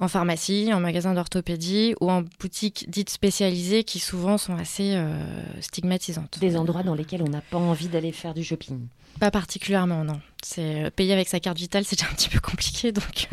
en 0.00 0.08
pharmacie, 0.08 0.72
en 0.72 0.80
magasin 0.80 1.14
d'orthopédie 1.14 1.94
ou 2.00 2.10
en 2.10 2.22
boutique 2.40 2.86
dites 2.88 3.10
spécialisées 3.10 3.84
qui 3.84 3.98
souvent 3.98 4.38
sont 4.38 4.56
assez 4.56 4.94
euh, 4.96 5.14
stigmatisantes. 5.60 6.38
Des 6.40 6.56
endroits 6.56 6.82
dans 6.82 6.94
lesquels 6.94 7.22
on 7.22 7.28
n'a 7.28 7.42
pas 7.42 7.58
envie 7.58 7.88
d'aller 7.88 8.10
faire 8.12 8.34
du 8.34 8.42
shopping. 8.42 8.80
Pas 9.20 9.30
particulièrement, 9.30 10.02
non. 10.04 10.20
C'est 10.42 10.84
euh, 10.86 10.90
payer 10.90 11.12
avec 11.12 11.28
sa 11.28 11.38
carte 11.38 11.58
vitale, 11.58 11.84
c'est 11.84 11.96
déjà 11.98 12.10
un 12.10 12.14
petit 12.14 12.30
peu 12.30 12.40
compliqué, 12.40 12.92
donc 12.92 13.28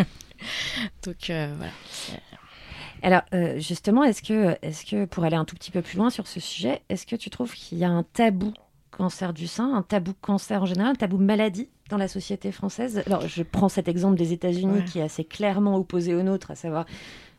donc 1.05 1.29
euh, 1.29 1.53
voilà. 1.57 1.71
C'est- 1.89 2.21
Alors, 3.01 3.21
euh, 3.33 3.59
justement, 3.59 4.03
est-ce 4.03 4.21
que, 4.21 4.57
est 4.61 4.89
que, 4.89 5.05
pour 5.05 5.23
aller 5.23 5.35
un 5.37 5.45
tout 5.45 5.55
petit 5.55 5.71
peu 5.71 5.81
plus 5.81 5.97
loin 5.97 6.09
sur 6.09 6.27
ce 6.27 6.39
sujet, 6.39 6.81
est-ce 6.89 7.05
que 7.05 7.15
tu 7.15 7.29
trouves 7.29 7.53
qu'il 7.53 7.77
y 7.77 7.83
a 7.85 7.89
un 7.89 8.03
tabou 8.03 8.53
cancer 8.91 9.33
du 9.33 9.47
sein, 9.47 9.73
un 9.75 9.83
tabou 9.83 10.13
cancer 10.19 10.61
en 10.63 10.65
général, 10.65 10.91
un 10.91 10.95
tabou 10.95 11.17
maladie? 11.17 11.69
Dans 11.89 11.97
la 11.97 12.07
société 12.07 12.51
française 12.51 13.01
Alors, 13.05 13.27
je 13.27 13.43
prends 13.43 13.69
cet 13.69 13.87
exemple 13.87 14.15
des 14.17 14.33
États-Unis 14.33 14.79
Ouais. 14.79 14.85
qui 14.85 14.99
est 14.99 15.03
assez 15.03 15.23
clairement 15.23 15.75
opposé 15.77 16.13
au 16.15 16.23
nôtre, 16.23 16.51
à 16.51 16.55
savoir. 16.55 16.85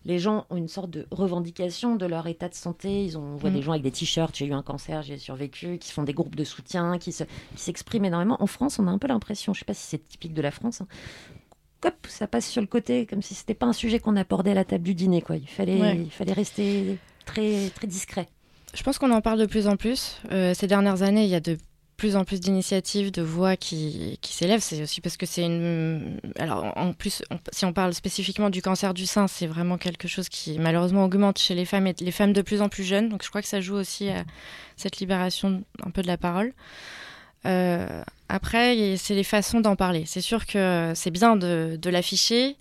Les 0.05 0.19
gens 0.19 0.47
ont 0.49 0.57
une 0.57 0.69
sorte 0.69 0.91
de 0.91 1.07
revendication 1.11 1.97
de 1.97 2.07
leur 2.07 2.27
état 2.29 2.49
de 2.49 2.55
santé. 2.55 3.05
Ils 3.05 3.19
ont, 3.19 3.23
on 3.23 3.37
voit 3.37 3.51
Mm. 3.51 3.55
des 3.55 3.63
gens 3.63 3.73
avec 3.73 3.83
des 3.83 3.91
t-shirts, 3.91 4.35
j'ai 4.37 4.47
eu 4.47 4.53
un 4.53 4.63
cancer, 4.63 5.03
j'ai 5.03 5.19
survécu, 5.19 5.79
qui 5.79 5.91
font 5.93 6.03
des 6.05 6.15
groupes 6.15 6.37
de 6.37 6.45
soutien, 6.45 6.99
qui 6.99 7.13
se- 7.13 7.25
qui 7.25 7.63
s'expriment 7.63 8.07
énormément. 8.07 8.37
En 8.43 8.47
France, 8.47 8.79
on 8.79 8.87
a 8.87 8.91
un 8.91 8.99
peu 8.99 9.09
l'impression, 9.09 9.53
je 9.53 9.59
ne 9.59 9.61
sais 9.61 9.65
pas 9.67 9.75
si 9.75 9.87
c'est 9.87 10.09
typique 10.09 10.33
de 10.35 10.41
la 10.41 10.51
France, 10.53 10.81
hein, 10.81 10.87
hop, 11.85 11.95
ça 12.09 12.27
passe 12.27 12.47
sur 12.49 12.61
le 12.63 12.67
côté, 12.69 13.07
comme 13.07 13.23
si 13.23 13.35
c'était 13.35 13.55
pas 13.55 13.67
un 13.67 13.73
sujet 13.73 13.99
qu'on 13.99 14.17
abordait 14.17 14.53
à 14.53 14.55
la 14.55 14.65
table 14.65 14.85
du 14.85 14.95
dîner. 14.95 15.21
Quoi. 15.21 15.37
Il, 15.37 15.47
fallait, 15.49 15.81
Ouais. 15.81 15.97
il 15.97 16.11
fallait 16.11 16.33
rester 16.33 16.97
très, 17.27 17.69
très 17.75 17.87
discret. 17.87 18.29
Je 18.75 18.83
pense 18.83 18.99
qu'on 18.99 19.11
en 19.11 19.21
parle 19.21 19.39
de 19.41 19.47
plus 19.47 19.67
en 19.67 19.77
plus. 19.77 20.21
Euh, 20.31 20.55
ces 20.55 20.67
dernières 20.67 21.03
années, 21.03 21.25
il 21.25 21.31
y 21.31 21.35
a 21.35 21.41
de 21.41 21.57
plus 21.99 22.17
en 22.17 22.25
plus 22.25 22.41
d'initiatives, 22.41 23.11
de 23.11 23.23
voix 23.23 23.57
qui, 23.57 24.19
s'élèvent. 24.23 24.63
C'est 24.63 24.83
aussi 24.83 25.03
parce 25.03 25.19
que 25.19 25.27
c'est 25.27 25.45
une... 25.45 26.21
Alors, 26.39 26.73
en 26.77 26.93
plus, 26.93 27.23
si 27.53 27.65
on 27.65 27.73
parle 27.73 27.93
spécifiquement 27.93 28.51
du 28.51 28.63
cancer 28.63 28.95
du 28.95 29.05
sein, 29.05 29.27
c'est 29.27 29.49
vraiment 29.49 29.77
quelque 29.77 30.07
chose 30.07 30.29
qui, 30.29 30.59
malheureusement, 30.61 31.05
augmente 31.05 31.39
chez 31.39 31.55
les 31.55 31.65
femmes 31.65 31.89
et 31.89 31.95
les 31.99 32.13
femmes 32.13 32.33
de 32.33 32.41
plus 32.41 32.63
en 32.63 32.69
plus 32.69 32.85
jeunes. 32.85 33.09
Donc, 33.09 33.25
je 33.25 33.29
crois 33.29 33.43
que 33.43 33.49
ça 33.49 33.61
joue 33.61 33.75
aussi 33.75 34.09
à 34.09 34.25
cette 34.77 35.01
libération 35.01 35.65
un 35.85 35.91
peu 35.91 36.01
de 36.01 36.07
la 36.07 36.17
parole. 36.17 36.55
Euh, 37.47 38.03
après, 38.29 38.97
c'est 38.97 39.15
les 39.15 39.25
façons 39.25 39.61
d'en 39.61 39.75
parler. 39.75 40.05
C'est 40.07 40.21
sûr 40.21 40.47
que 40.47 40.93
c'est 40.95 41.11
bien 41.11 41.35
de, 41.35 41.77
de 41.83 41.91
l'afficher. 41.91 42.57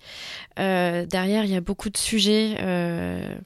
Euh, 0.58 1.06
derrière, 1.06 1.44
il 1.44 1.50
y 1.52 1.56
a 1.56 1.60
beaucoup 1.60 1.90
de 1.90 1.96
sujets. 1.96 2.56
euh, 2.60 3.38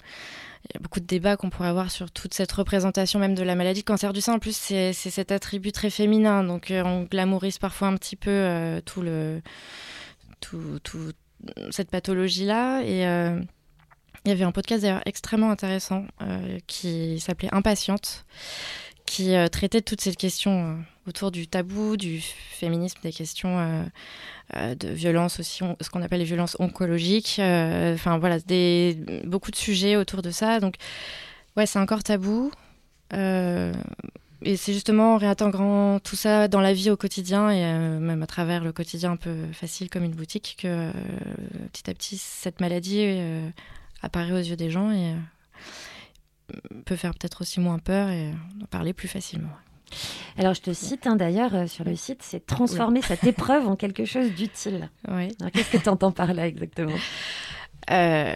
il 0.65 0.75
y 0.75 0.79
a 0.79 0.81
beaucoup 0.81 1.01
de 1.01 1.07
débats 1.07 1.37
qu'on 1.37 1.51
pourrait 1.51 1.69
avoir 1.69 1.91
sur 1.91 2.11
toute 2.11 2.35
cette 2.35 2.53
représentation 2.53 3.19
même 3.19 3.35
de 3.35 3.43
la 3.43 3.55
maladie. 3.55 3.81
Le 3.81 3.85
cancer 3.85 4.13
du 4.13 4.21
sein, 4.21 4.35
en 4.35 4.39
plus, 4.39 4.57
c'est 4.57 4.93
cet 4.93 5.33
attribut 5.33 5.73
très 5.73 5.91
féminin. 5.91 6.45
Donc, 6.45 6.71
euh, 6.71 6.83
on 6.85 7.03
glamourise 7.03 7.59
parfois 7.59 7.89
un 7.89 7.97
petit 7.97 8.17
peu 8.17 8.31
euh, 8.31 8.81
cette 11.71 11.91
pathologie-là. 11.91 12.83
Et 12.83 13.07
euh, 13.07 13.41
il 14.25 14.29
y 14.29 14.33
avait 14.33 14.45
un 14.45 14.53
podcast 14.53 14.83
d'ailleurs 14.83 15.03
extrêmement 15.05 15.51
intéressant 15.51 16.05
euh, 16.23 16.59
qui 16.67 17.19
s'appelait 17.19 17.53
Impatiente, 17.53 18.25
qui 19.13 19.35
euh, 19.35 19.49
traitait 19.49 19.81
de 19.81 19.85
toutes 19.85 20.01
ces 20.01 20.15
questions 20.15 20.71
euh, 20.71 20.75
autour 21.07 21.31
du 21.31 21.47
tabou, 21.47 21.99
du 21.99 22.23
féminisme, 22.23 22.99
des 23.03 23.13
questions 23.13 23.59
euh, 24.57 24.75
de 24.75 24.89
violence 24.89 25.39
aussi, 25.39 25.63
ce 25.81 25.91
qu'on 25.91 26.01
appelle 26.01 26.21
les 26.21 26.25
violences 26.25 26.57
oncologiques. 26.59 27.39
Enfin 27.39 28.17
voilà, 28.19 28.39
des, 28.41 28.97
beaucoup 29.25 29.51
de 29.51 29.57
sujets 29.57 29.97
autour 29.97 30.23
de 30.23 30.31
ça. 30.31 30.61
Donc 30.61 30.77
ouais, 31.59 31.67
c'est 31.67 31.79
encore 31.79 32.03
tabou. 32.03 32.51
Et 33.13 34.57
c'est 34.57 34.73
justement 34.73 35.15
en 35.15 35.19
réintégrant 35.19 36.01
tout 36.01 36.17
ça 36.17 36.49
dans 36.49 36.61
la 36.61 36.73
vie 36.73 36.91
au 36.91 36.97
quotidien 36.97 37.51
et 37.51 37.63
même 38.01 38.23
à 38.23 38.27
travers 38.27 38.65
le 38.65 38.73
quotidien 38.73 39.13
un 39.13 39.17
peu 39.17 39.35
facile 39.53 39.91
comme 39.91 40.05
une 40.05 40.15
boutique 40.15 40.57
que 40.63 40.91
petit 41.73 41.91
à 41.91 41.95
petit 41.95 42.17
cette 42.17 42.61
maladie 42.61 43.21
apparaît 44.01 44.33
aux 44.33 44.39
yeux 44.39 44.57
des 44.57 44.71
gens 44.71 44.91
peut 46.85 46.97
faire 46.97 47.13
peut-être 47.13 47.43
aussi 47.43 47.61
moins 47.61 47.79
peur 47.79 48.09
et 48.11 48.31
en 48.63 48.67
parler 48.67 48.93
plus 48.93 49.09
facilement. 49.09 49.51
Alors, 50.39 50.55
je 50.55 50.63
te 50.63 50.73
cite 50.73 51.07
hein, 51.07 51.17
d'ailleurs 51.17 51.55
euh, 51.55 51.67
sur 51.67 51.85
le 51.85 51.95
site, 51.97 52.23
c'est 52.23 52.47
transformer 52.47 53.03
cette 53.03 53.25
épreuve 53.25 53.69
en 53.69 53.77
quelque 53.77 54.05
chose 54.07 54.31
d'utile. 54.33 54.89
Oui. 55.11 55.29
Qu'est-ce 55.53 55.71
que 55.71 55.77
tu 55.77 55.89
entends 55.91 56.13
par 56.13 56.33
là 56.33 56.47
exactement? 56.47 56.97
Euh, 57.91 58.35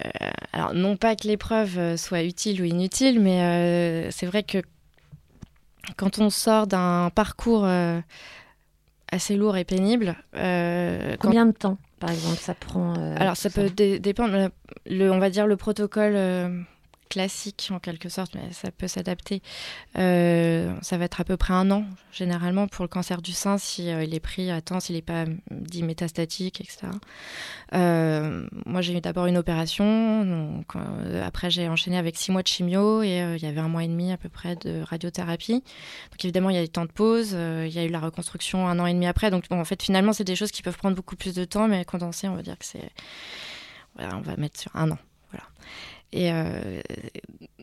alors, 0.53 0.75
non 0.75 0.97
pas 0.97 1.17
que 1.17 1.27
l'épreuve 1.27 1.79
euh, 1.79 1.97
soit 1.97 2.23
utile 2.25 2.61
ou 2.61 2.65
inutile, 2.65 3.21
mais 3.21 3.41
euh, 3.43 4.11
c'est 4.11 4.27
vrai 4.27 4.43
que 4.43 4.59
quand 5.97 6.19
on 6.19 6.31
sort 6.31 6.67
d'un 6.67 7.11
parcours 7.15 7.65
euh, 7.65 8.01
assez 9.11 9.37
lourd 9.37 9.57
et 9.57 9.65
pénible, 9.65 10.17
euh, 10.35 11.13
quand- 11.13 11.29
Combien 11.29 11.47
de 11.47 11.53
temps, 11.53 11.79
par 12.01 12.11
exemple, 12.11 12.39
ça 12.39 12.55
prend 12.55 12.95
euh, 12.99 13.15
alors 13.19 13.37
ça 13.37 13.49
tout 13.49 13.55
peut 13.61 13.71
dé- 13.71 13.99
dépendre. 14.01 14.51
Le, 14.85 15.11
on 15.11 15.19
va 15.19 15.31
dire 15.31 15.47
le 15.47 15.57
protocole 15.57 16.15
euh, 16.17 16.61
classique 17.09 17.71
en 17.73 17.79
quelque 17.79 18.09
sorte, 18.09 18.35
mais 18.35 18.53
ça 18.53 18.71
peut 18.71 18.89
s'adapter. 18.89 19.43
Euh, 19.99 20.75
ça 20.83 20.99
va 20.99 21.05
être 21.05 21.21
à 21.21 21.25
peu 21.25 21.37
près 21.37 21.55
un 21.55 21.71
an 21.71 21.85
généralement 22.13 22.67
pour 22.67 22.85
le 22.85 22.89
cancer 22.89 23.21
du 23.23 23.33
sein 23.33 23.59
si 23.59 23.91
euh, 23.91 24.05
il 24.05 24.15
est 24.15 24.21
pris 24.21 24.51
à 24.51 24.61
temps, 24.61 24.81
s'il 24.81 24.97
n'est 24.97 25.03
pas 25.03 25.25
dit 25.51 25.83
métastatique, 25.83 26.61
etc. 26.61 26.89
Euh, 27.75 28.47
moi 28.65 28.81
j'ai 28.81 28.97
eu 28.97 29.01
d'abord 29.01 29.27
une 29.27 29.37
opération, 29.37 30.25
donc 30.25 30.75
après 31.25 31.51
j'ai 31.51 31.69
enchaîné 31.69 31.99
avec 31.99 32.17
six 32.17 32.33
mois 32.33 32.43
de 32.43 32.49
chimio 32.49 33.03
et 33.03 33.19
il 33.37 33.43
y 33.43 33.47
avait 33.47 33.61
un 33.61 33.69
mois 33.69 33.85
et 33.85 33.89
demi 33.89 34.13
à 34.13 34.17
peu 34.17 34.29
près 34.29 34.57
de 34.57 34.83
radiothérapie. 34.83 35.63
Donc 36.11 36.25
évidemment 36.25 36.51
il 36.51 36.57
y 36.57 36.59
a 36.59 36.63
eu 36.63 36.69
temps 36.69 36.87
de 36.87 36.93
pause, 36.93 37.33
il 37.33 37.73
y 37.73 37.79
a 37.79 37.85
eu 37.85 37.89
la 37.89 38.01
reconstruction 38.01 38.67
un 38.69 38.79
an 38.79 38.87
et 38.87 38.95
demi 38.95 39.07
après. 39.07 39.31
Donc 39.31 39.49
bon, 39.49 39.61
en 39.61 39.65
fait 39.65 39.83
finalement 39.83 40.13
c'est 40.13 40.25
des 40.25 40.37
choses 40.37 40.51
qui 40.51 40.63
peuvent 40.63 40.79
prendre 40.79 40.97
beaucoup 40.97 41.17
plus 41.17 41.35
de 41.35 41.45
temps, 41.45 41.69
mais 41.69 41.85
condensé 41.85 42.29
on 42.29 42.35
va 42.35 42.43
dire 42.43 42.59
que 42.59 42.65
c'est 42.65 42.91
on 43.99 44.21
va 44.21 44.37
mettre 44.37 44.61
sur 44.61 44.75
un 44.75 44.91
an. 44.91 44.99
Voilà. 45.31 45.45
Et 46.13 46.33
euh, 46.33 46.81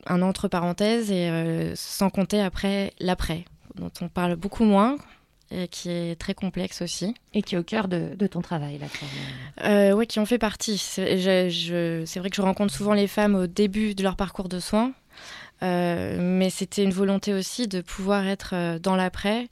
un 0.06 0.22
entre 0.22 0.48
parenthèses, 0.48 1.12
et 1.12 1.30
euh, 1.30 1.74
sans 1.76 2.10
compter 2.10 2.42
après 2.42 2.94
l'après, 3.00 3.46
dont 3.76 3.92
on 4.02 4.10
parle 4.10 4.36
beaucoup 4.36 4.66
moins, 4.66 4.98
et 5.50 5.68
qui 5.68 5.90
est 5.90 6.20
très 6.20 6.34
complexe 6.34 6.82
aussi. 6.82 7.16
Et 7.34 7.42
qui 7.42 7.56
est 7.56 7.58
au 7.58 7.64
cœur 7.64 7.88
de, 7.88 8.16
de 8.16 8.28
ton 8.28 8.42
travail, 8.42 8.80
là. 8.80 8.88
Euh, 9.64 9.94
oui, 9.94 10.08
qui 10.08 10.20
en 10.20 10.26
fait 10.26 10.40
partie. 10.40 10.78
C'est 10.78 11.04
vrai 11.06 12.30
que 12.30 12.36
je 12.36 12.42
rencontre 12.42 12.74
souvent 12.74 12.94
les 12.94 13.08
femmes 13.08 13.36
au 13.36 13.48
début 13.48 13.96
de 13.96 14.04
leur 14.04 14.16
parcours 14.16 14.50
de 14.50 14.60
soins, 14.60 14.92
euh, 15.62 16.18
mais 16.20 16.50
c'était 16.50 16.84
une 16.84 16.94
volonté 16.94 17.34
aussi 17.34 17.68
de 17.68 17.82
pouvoir 17.82 18.28
être 18.28 18.78
dans 18.80 18.96
l'après. 18.96 19.48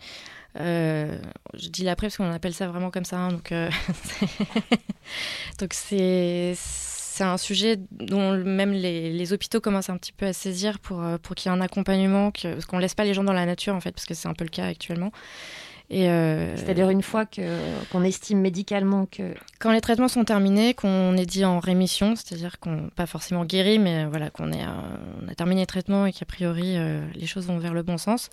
Euh, 0.60 1.18
je 1.54 1.70
dis 1.70 1.84
l'après 1.84 2.08
parce 2.08 2.18
qu'on 2.18 2.32
appelle 2.32 2.54
ça 2.54 2.68
vraiment 2.68 2.92
comme 2.92 3.06
ça. 3.06 3.18
hein, 3.18 3.30
donc, 3.30 3.54
donc 5.60 5.74
c'est 5.74 6.54
c'est 7.22 7.28
un 7.28 7.38
sujet 7.38 7.78
dont 7.92 8.36
même 8.36 8.72
les, 8.72 9.32
hôpitaux 9.32 9.62
commencent 9.62 9.92
un 9.92 9.98
petit 9.98 10.12
peu 10.12 10.26
à 10.26 10.34
saisir 10.34 10.80
pour, 10.80 11.04
euh, 11.04 11.20
pour 11.20 11.36
qu'il 11.36 11.52
y 11.52 11.54
ait 11.54 11.58
un 11.58 11.62
accompagnement, 11.62 12.32
qu'on 12.68 12.80
laisse 12.80 12.96
pas 12.96 13.04
les 13.04 13.14
gens 13.14 13.24
dans 13.24 13.32
la 13.32 13.46
nature 13.46 13.76
en 13.76 13.80
fait, 13.80 13.92
parce 13.92 14.08
que 14.08 14.16
c'est 14.16 14.28
un 14.28 14.34
peu 14.34 14.44
le 14.44 14.50
cas 14.50 14.66
actuellement. 14.66 15.12
Et 15.94 16.10
euh, 16.10 16.56
C'est-à-dire 16.56 16.90
une 16.90 17.02
fois 17.02 17.26
que 17.26 17.42
qu'on 17.92 18.04
estime 18.06 18.40
médicalement 18.40 19.06
que 19.06 19.34
quand 19.60 19.74
les 19.74 19.82
traitements 19.82 20.08
sont 20.08 20.24
terminés, 20.24 20.74
qu'on 20.74 21.18
est 21.18 21.26
dit 21.26 21.44
en 21.44 21.60
rémission, 21.60 22.16
c'est-à-dire 22.16 22.62
qu'on 22.62 22.90
pas 22.96 23.06
forcément 23.06 23.44
guéri, 23.44 23.78
mais 23.78 24.06
voilà 24.06 24.30
qu'on 24.30 24.54
est, 24.54 24.64
euh, 24.64 25.22
on 25.22 25.28
a 25.28 25.36
terminé 25.36 25.64
les 25.64 25.68
traitements 25.68 26.06
et 26.06 26.14
qu'a 26.14 26.26
priori 26.26 26.78
euh, 26.78 27.06
les 27.14 27.28
choses 27.28 27.46
vont 27.48 27.58
vers 27.58 27.74
le 27.74 27.84
bon 27.84 27.98
sens. 27.98 28.30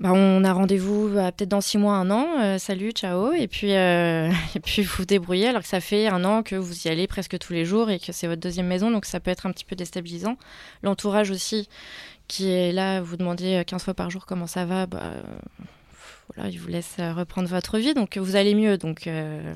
Bah, 0.00 0.10
on 0.12 0.42
a 0.42 0.52
rendez-vous 0.52 1.10
bah, 1.14 1.30
peut-être 1.30 1.48
dans 1.48 1.60
six 1.60 1.78
mois, 1.78 1.94
un 1.94 2.10
an. 2.10 2.26
euh, 2.40 2.58
salut, 2.58 2.90
ciao, 2.90 3.32
et 3.34 3.46
puis 3.46 3.70
et 3.70 4.60
puis 4.60 4.82
vous 4.82 4.94
vous 4.98 5.04
débrouillez. 5.04 5.46
Alors 5.46 5.62
que 5.62 5.68
ça 5.68 5.80
fait 5.80 6.08
un 6.08 6.24
an 6.24 6.42
que 6.42 6.56
vous 6.56 6.88
y 6.88 6.90
allez 6.90 7.06
presque 7.06 7.38
tous 7.38 7.52
les 7.52 7.64
jours 7.64 7.88
et 7.88 8.00
que 8.00 8.10
c'est 8.10 8.26
votre 8.26 8.40
deuxième 8.40 8.66
maison, 8.66 8.90
donc 8.90 9.04
ça 9.04 9.20
peut 9.20 9.30
être 9.30 9.46
un 9.46 9.52
petit 9.52 9.64
peu 9.64 9.76
déstabilisant. 9.76 10.36
L'entourage 10.82 11.30
aussi, 11.30 11.68
qui 12.26 12.50
est 12.50 12.72
là, 12.72 13.00
vous 13.00 13.16
demandez 13.16 13.62
15 13.64 13.84
fois 13.84 13.94
par 13.94 14.10
jour 14.10 14.26
comment 14.26 14.48
ça 14.48 14.64
va. 14.64 14.86
Bah, 14.86 15.12
il 16.36 16.58
vous 16.58 16.68
laisse 16.68 16.96
euh, 16.98 17.12
reprendre 17.12 17.48
votre 17.48 17.78
vie, 17.78 17.94
donc 17.94 18.16
vous 18.16 18.36
allez 18.36 18.54
mieux. 18.54 18.78
Donc, 18.78 19.06
euh, 19.06 19.54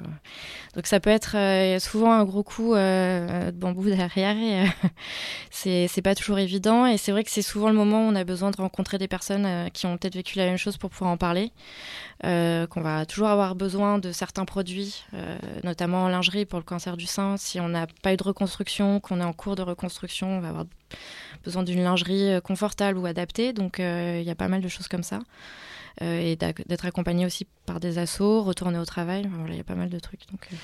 donc 0.75 0.87
ça 0.87 1.01
peut 1.01 1.11
être 1.11 1.37
euh, 1.37 1.79
souvent 1.79 2.13
un 2.13 2.25
gros 2.25 2.43
coup 2.43 2.75
euh, 2.75 3.51
de 3.51 3.57
bambou 3.57 3.85
derrière 3.85 4.73
c'est 5.51 6.03
pas 6.03 6.15
toujours 6.15 6.39
évident. 6.39 6.87
Et 6.87 6.97
c'est 6.97 7.13
vrai 7.13 7.25
que 7.25 7.31
c'est 7.31 7.43
souvent 7.43 7.69
le 7.69 7.75
moment 7.75 8.07
où 8.07 8.11
on 8.11 8.15
a 8.15 8.25
besoin 8.25 8.51
de 8.51 8.57
rencontrer 8.57 8.99
des 8.99 9.09
personnes 9.09 9.71
qui 9.73 9.87
ont 9.87 9.97
peut-être 9.97 10.15
vécu 10.15 10.39
la 10.39 10.47
même 10.47 10.57
chose 10.57 10.77
pour 10.77 10.91
pouvoir 10.91 11.11
en 11.11 11.17
parler. 11.17 11.53
Qu'on 12.23 12.81
va 12.81 13.07
toujours 13.07 13.29
avoir 13.29 13.55
besoin 13.55 13.99
de 13.99 14.13
certains 14.13 14.45
produits, 14.45 15.05
notamment 15.63 16.05
en 16.05 16.09
lingerie 16.09 16.47
pour 16.47 16.59
le 16.59 16.65
cancer 16.65 16.97
du 16.97 17.07
sein. 17.07 17.37
Si 17.37 17.61
on 17.61 17.69
n'a 17.69 17.87
pas 18.03 18.13
eu 18.13 18.17
de 18.17 18.23
reconstruction, 18.23 19.01
qu'on 19.01 19.21
est 19.21 19.25
en 19.25 19.33
cours 19.33 19.57
de 19.57 19.63
reconstruction, 19.63 20.39
on 20.39 20.41
va 20.41 20.49
avoir 20.49 20.65
besoin 21.45 21.63
d'une 21.63 21.83
lingerie 21.83 22.41
confortable 22.43 22.99
ou 22.99 23.07
adaptée. 23.07 23.53
Donc 23.53 23.79
il 23.79 24.23
y 24.23 24.31
a 24.31 24.35
pas 24.35 24.49
mal 24.49 24.61
de 24.61 24.69
choses 24.69 24.89
comme 24.89 25.03
ça. 25.03 25.21
Euh, 26.03 26.19
et 26.19 26.37
d'être 26.37 26.87
accompagné 26.87 27.25
aussi 27.25 27.47
par 27.67 27.79
des 27.79 27.99
assos, 27.99 28.43
retourner 28.43 28.79
au 28.79 28.85
travail. 28.85 29.25
Enfin, 29.27 29.37
voilà, 29.39 29.55
il 29.55 29.59
y 29.59 29.61
a 29.61 29.65
pas 29.65 29.77
mal 29.77 29.91
de 29.91 29.99
trucs. 30.01 30.29
Donc, 30.31 30.49
euh, 30.53 30.57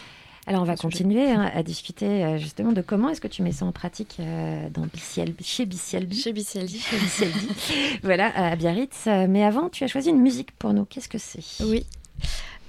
Alors 0.46 0.62
on 0.62 0.64
va 0.64 0.74
continuer 0.74 1.30
hein, 1.30 1.48
à 1.54 1.62
discuter 1.62 2.24
euh, 2.24 2.38
justement 2.38 2.72
de 2.72 2.82
comment 2.82 3.10
est-ce 3.10 3.20
que 3.20 3.28
tu 3.28 3.42
mets 3.42 3.52
ça 3.52 3.64
en 3.64 3.70
pratique 3.70 4.16
euh, 4.18 4.68
dans 4.70 4.86
chez 4.96 5.24
BCLB. 5.26 6.12
Chez 6.12 6.32
BCLD. 6.32 6.78
Chez 6.78 7.28
voilà, 8.02 8.36
à 8.36 8.56
Biarritz. 8.56 9.06
Mais 9.28 9.44
avant, 9.44 9.68
tu 9.68 9.84
as 9.84 9.86
choisi 9.86 10.10
une 10.10 10.20
musique 10.20 10.50
pour 10.58 10.72
nous. 10.72 10.84
Qu'est-ce 10.84 11.08
que 11.08 11.18
c'est? 11.18 11.64
Oui. 11.64 11.86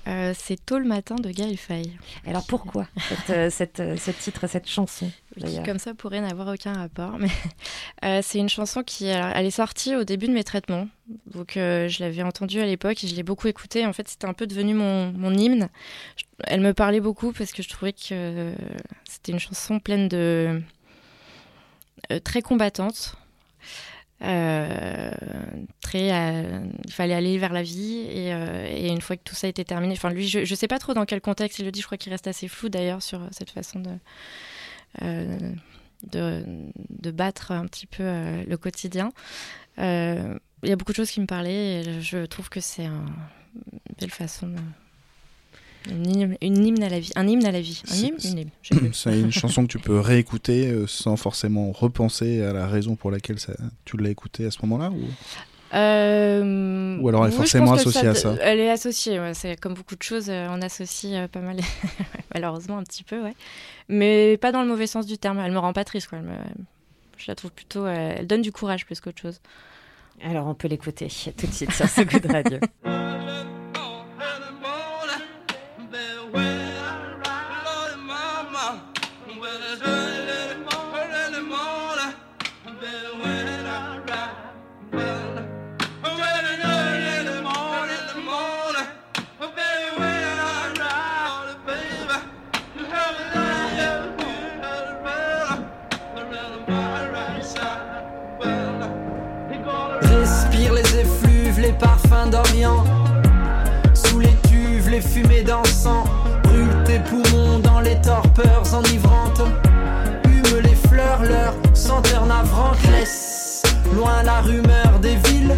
Euh, 0.08 0.34
c'est 0.36 0.66
Tôt 0.66 0.80
le 0.80 0.86
matin 0.86 1.16
de 1.16 1.30
Gaël 1.30 1.56
Faye. 1.58 1.96
Alors 2.26 2.46
pourquoi 2.48 2.88
cette, 3.08 3.30
euh, 3.30 3.50
cette, 3.52 3.80
euh, 3.80 3.98
ce 3.98 4.10
titre, 4.12 4.48
cette 4.48 4.68
chanson 4.68 5.12
Qui, 5.40 5.62
comme 5.64 5.78
ça, 5.78 5.94
pourrait 5.94 6.22
n'avoir 6.22 6.48
aucun 6.48 6.74
rapport. 6.74 7.18
Mais 7.20 7.30
euh, 8.04 8.20
c'est 8.24 8.40
une 8.40 8.50
chanson 8.50 8.82
qui 8.84 9.10
alors, 9.10 9.32
elle 9.36 9.46
est 9.46 9.52
sortie 9.52 9.96
au 9.96 10.04
début 10.04 10.28
de 10.28 10.34
mes 10.34 10.44
traitements. 10.44 10.88
Donc 11.28 11.56
euh, 11.56 11.88
je 11.88 12.04
l'avais 12.04 12.24
entendue 12.24 12.60
à 12.62 12.66
l'époque 12.66 13.04
et 13.04 13.08
je 13.08 13.16
l'ai 13.16 13.24
beaucoup 13.24 13.48
écoutée. 13.48 13.86
En 13.86 13.94
fait, 13.94 14.08
c'était 14.08 14.26
un 14.28 14.34
peu 14.34 14.48
devenu 14.48 14.74
mon, 14.74 15.12
mon 15.12 15.34
hymne. 15.34 15.70
Je- 16.18 16.24
elle 16.46 16.62
me 16.62 16.74
parlait 16.74 17.00
beaucoup 17.02 17.32
parce 17.32 17.52
que 17.52 17.62
je 17.62 17.70
trouvais 17.70 17.94
que 17.94 18.54
c'était 19.08 19.32
une 19.32 19.40
chanson 19.40 19.80
pleine 19.80 20.08
de. 20.08 20.62
très 22.24 22.42
combattante. 22.42 23.16
Euh, 24.24 25.12
très, 25.82 26.12
euh, 26.12 26.64
il 26.86 26.92
fallait 26.92 27.16
aller 27.16 27.38
vers 27.40 27.54
la 27.54 27.64
vie 27.64 28.06
et, 28.08 28.34
euh, 28.34 28.68
et 28.70 28.90
une 28.90 29.02
fois 29.02 29.18
que 29.18 29.24
tout 29.24 29.34
ça 29.34 29.48
était 29.48 29.64
terminé, 29.64 29.94
enfin 29.94 30.12
lui, 30.12 30.28
je, 30.28 30.46
je 30.46 30.56
sais 30.56 30.68
pas 30.68 30.78
trop 30.78 30.94
dans 30.94 31.06
quel 31.06 31.22
contexte 31.22 31.58
il 31.60 31.66
le 31.66 31.72
dit. 31.72 31.82
Je 31.82 31.86
crois 31.88 31.98
qu'il 31.98 32.12
reste 32.12 32.28
assez 32.28 32.48
flou 32.48 32.70
d'ailleurs 32.70 33.02
sur 33.02 33.20
cette 33.32 33.50
façon 33.50 33.80
de 33.80 33.90
de, 36.12 37.12
battre 37.12 37.52
un 37.52 37.66
petit 37.66 37.88
peu 37.88 38.04
le 38.04 38.58
quotidien. 38.58 39.12
Il 39.78 40.38
y 40.64 40.72
a 40.72 40.76
beaucoup 40.76 40.92
de 40.92 40.98
choses 40.98 41.12
qui 41.12 41.22
me 41.22 41.26
parlaient 41.28 41.82
et 41.82 42.02
je 42.02 42.26
trouve 42.26 42.50
que 42.50 42.60
c'est 42.60 42.86
un- 42.86 43.06
une 43.74 43.96
belle 44.00 44.12
façon 44.12 44.48
de. 44.48 44.58
Une 45.90 46.16
hymne, 46.16 46.38
une 46.42 46.66
hymne 46.66 46.84
à 46.84 46.90
la 46.90 47.00
vie. 47.00 47.12
Un 47.16 47.28
hymne 47.28 47.46
à 47.46 47.52
la 47.52 47.60
vie. 47.62 47.82
Un 47.88 47.92
C'est- 47.94 48.08
hymne, 48.08 48.18
une 48.24 48.38
hymne. 48.40 48.90
C'est 48.94 49.20
une 49.20 49.32
chanson 49.32 49.64
que 49.64 49.68
tu 49.72 49.80
peux 49.80 50.00
réécouter 50.00 50.68
euh, 50.68 50.86
sans 50.88 51.16
forcément 51.18 51.72
repenser 51.72 52.44
à 52.44 52.54
la 52.54 52.68
raison 52.68 52.96
pour 52.96 53.10
laquelle 53.12 53.40
ça, 53.40 53.54
tu 53.86 53.98
l'as 53.98 54.10
écoutée 54.12 54.46
à 54.46 54.52
ce 54.52 54.60
moment-là 54.64 54.92
ou... 54.92 55.02
Euh, 55.74 56.98
Ou 57.00 57.08
alors 57.08 57.26
elle 57.26 57.32
est 57.32 57.34
oui, 57.34 57.38
forcément 57.38 57.72
associée 57.74 58.08
à 58.10 58.14
ça. 58.16 58.36
Elle 58.42 58.60
est 58.60 58.70
associée, 58.70 59.20
ouais, 59.22 59.34
c'est 59.34 59.56
comme 59.60 59.74
beaucoup 59.74 59.96
de 59.96 60.04
choses, 60.04 60.30
euh, 60.30 60.48
on 60.50 60.62
associe 60.62 61.30
pas 61.30 61.40
mal, 61.40 61.58
malheureusement 62.34 62.78
un 62.78 62.84
petit 62.84 63.04
peu, 63.06 63.22
ouais. 63.24 63.34
Mais 63.88 64.36
pas 64.38 64.52
dans 64.52 64.62
le 64.64 64.68
mauvais 64.68 64.86
sens 64.88 65.06
du 65.06 65.18
terme, 65.18 65.40
elle 65.40 65.54
me 65.54 65.60
rend 65.60 65.72
pas 65.72 65.86
triste, 65.86 66.10
quoi. 66.10 66.18
Elle 66.20 66.26
me- 66.26 66.36
je 67.18 67.26
la 67.30 67.36
trouve 67.36 67.52
plutôt, 67.54 67.88
elle 67.88 68.28
donne 68.28 68.42
du 68.42 68.52
courage 68.52 68.86
plus 68.86 69.00
qu'autre 69.00 69.22
chose. 69.22 69.40
Alors 70.24 70.46
on 70.48 70.54
peut 70.56 70.68
l'écouter 70.68 71.08
tout 71.38 71.48
de 71.48 71.52
suite 71.54 71.72
sur 71.72 71.88
ce 71.88 72.02
goût 72.02 72.20
de 72.20 72.28
radio. 72.28 72.58
Brûle 106.44 106.84
tes 106.86 107.00
poumons 107.00 107.60
dans 107.60 107.82
les 107.82 108.00
torpeurs 108.00 108.64
enivrantes. 108.74 109.42
Hume 110.24 110.60
les 110.64 110.76
fleurs, 110.88 111.24
leur 111.24 111.54
senteur 111.74 112.26
navrante. 112.26 112.78
Laisse 112.90 113.62
loin 113.94 114.24
la 114.24 114.40
rumeur 114.40 115.00
des 115.02 115.16
villes. 115.28 115.58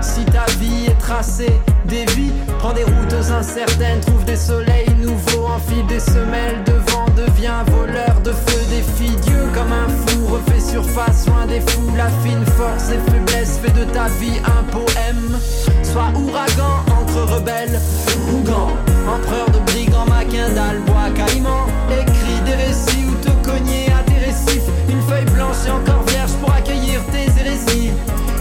Si 0.00 0.24
ta 0.24 0.46
vie 0.58 0.86
est 0.86 0.98
tracée, 0.98 1.60
des 1.84 2.04
vies, 2.16 2.32
prends 2.58 2.72
des 2.72 2.82
routes 2.82 3.30
incertaines, 3.30 4.00
trouve 4.00 4.24
des 4.24 4.36
soleils 4.36 4.90
nouveaux, 4.98 5.46
enfile 5.46 5.86
des 5.86 6.00
semelles 6.00 6.64
de 6.66 6.72
vent, 6.90 7.06
deviens 7.16 7.62
voleur 7.70 8.20
de 8.24 8.32
feu, 8.32 8.60
défie 8.68 9.14
Dieu 9.22 9.48
comme 9.54 9.72
un 9.72 9.88
fou, 9.88 10.26
refait 10.26 10.60
surface, 10.60 11.28
loin 11.28 11.46
des 11.46 11.60
fous, 11.60 11.94
la 11.96 12.08
fine 12.24 12.44
force 12.56 12.90
et 12.90 13.10
faiblesse, 13.10 13.60
fait 13.62 13.72
de 13.78 13.84
ta 13.92 14.08
vie 14.08 14.40
un 14.44 14.64
poème. 14.72 15.38
Sois 15.94 16.10
ouragan 16.16 16.82
entre 16.90 17.20
rebelles, 17.34 17.80
Ougan, 18.32 18.66
empereur 19.06 19.48
de 19.52 19.60
brigands, 19.70 20.04
Maquindal, 20.06 20.80
bois 20.84 21.08
caïman, 21.14 21.68
écris 21.88 22.40
des 22.44 22.56
récits 22.56 23.06
ou 23.06 23.14
te 23.24 23.30
cogner 23.48 23.92
à 23.92 24.02
tes 24.02 24.18
récifs, 24.18 24.68
une 24.88 25.00
feuille 25.02 25.24
blanche 25.26 25.54
et 25.68 25.70
encore 25.70 26.02
vierge 26.08 26.32
pour 26.40 26.52
accueillir 26.52 27.00
tes 27.12 27.30
hérésies. 27.40 27.92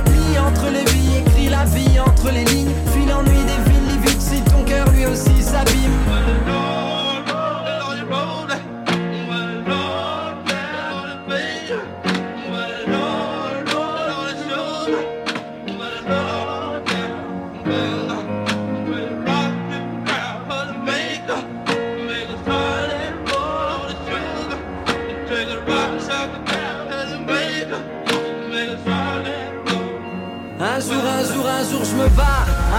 Lis 0.08 0.40
entre 0.40 0.72
les 0.72 0.84
vies, 0.94 1.20
écris 1.20 1.50
la 1.50 1.66
vie 1.66 2.00
entre 2.00 2.32
les 2.32 2.44
lignes. 2.46 2.72
Fuis 2.92 3.06
l'ennui 3.06 3.38
des 3.46 3.70
villes, 3.70 3.88
lis 3.88 4.00
vite 4.00 4.20
si 4.20 4.42
ton 4.42 4.64
cœur 4.64 4.90
lui 4.90 5.06
aussi 5.06 5.40
s'abîme. 5.40 6.43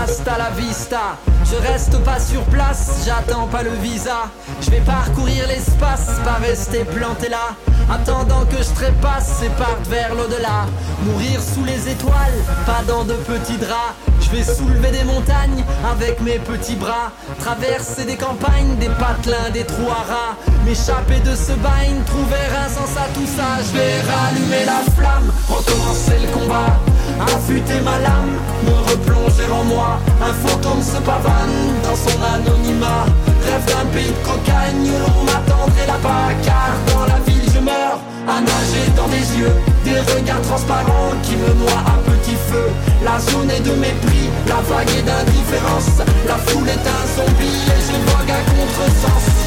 Hasta 0.05 0.37
la 0.37 0.51
vista. 0.51 1.17
Je 1.51 1.57
reste 1.67 1.97
pas 2.05 2.21
sur 2.21 2.43
place, 2.45 3.07
j'attends 3.07 3.47
pas 3.47 3.63
le 3.63 3.71
visa. 3.71 4.29
Je 4.61 4.71
vais 4.71 4.81
parcourir 4.81 5.47
l'espace, 5.49 6.11
pas 6.23 6.45
rester 6.47 6.85
planté 6.85 7.31
là. 7.31 7.57
Attendant 7.91 8.45
que 8.45 8.59
je 8.59 8.71
trépasse 8.75 9.43
et 9.43 9.49
parte 9.51 9.87
vers 9.89 10.15
l'au-delà. 10.15 10.67
Mourir 11.05 11.41
sous 11.41 11.65
les 11.65 11.89
étoiles, 11.89 12.39
pas 12.67 12.83
dans 12.87 13.05
de 13.05 13.15
petits 13.15 13.57
draps. 13.57 13.95
Je 14.21 14.29
vais 14.29 14.43
soulever 14.43 14.91
des 14.91 15.05
montagnes 15.05 15.65
avec 15.91 16.21
mes 16.21 16.39
petits 16.39 16.77
bras. 16.77 17.11
Traverser 17.41 18.05
des 18.05 18.17
campagnes, 18.17 18.77
des 18.77 18.91
patelins, 18.91 19.49
des 19.55 19.65
trous 19.65 19.89
à 19.89 20.05
rats. 20.13 20.37
M'échapper 20.67 21.21
de 21.21 21.35
ce 21.35 21.53
bagne, 21.53 22.03
trouver 22.05 22.45
un 22.63 22.69
sens 22.69 22.95
à 22.99 23.09
tout 23.15 23.27
ça. 23.27 23.63
Je 23.67 23.79
vais 23.79 24.01
rallumer 24.03 24.67
la 24.67 24.83
flamme, 24.93 25.33
recommencer 25.49 26.19
le 26.21 26.29
combat. 26.39 26.94
Affûter 27.21 27.81
ma 27.85 27.99
lame, 27.99 28.37
me 28.67 28.91
replonger 28.91 29.49
en 29.51 29.65
moi. 29.65 30.01
Un 30.21 30.33
fantôme 30.33 30.83
se 30.83 30.99
pavane 30.99 31.61
dans 31.83 31.97
son 31.97 32.19
anonymat. 32.23 33.07
Rêve 33.45 33.65
d'un 33.67 33.87
pays 33.93 34.11
de 34.11 34.27
cocagne 34.27 34.91
où 34.91 34.99
l'on 34.99 35.25
m'attendrait 35.25 35.87
là-bas. 35.87 36.35
Car 36.43 36.75
dans 36.93 37.07
la 37.07 37.21
ville 37.27 37.49
je 37.55 37.61
meurs, 37.61 38.01
à 38.27 38.41
nager 38.41 38.87
dans 38.97 39.09
des 39.09 39.39
yeux. 39.39 39.55
Des 39.85 40.01
regards 40.01 40.43
transparents 40.43 41.15
qui 41.23 41.37
me 41.37 41.53
noient 41.61 41.85
à 41.87 41.97
petit 42.11 42.37
feu. 42.51 42.69
La 43.05 43.19
zone 43.21 43.51
est 43.51 43.61
de 43.61 43.73
mépris, 43.73 44.31
la 44.49 44.61
vague 44.63 44.91
est 44.91 45.03
d'indifférence. 45.03 46.03
La 46.27 46.37
foule 46.37 46.69
est 46.69 46.73
un 46.73 47.05
zombie 47.17 47.61
et 47.69 47.81
je 47.81 47.97
vogue 48.11 48.31
à 48.31 48.41
contresens. 48.51 49.44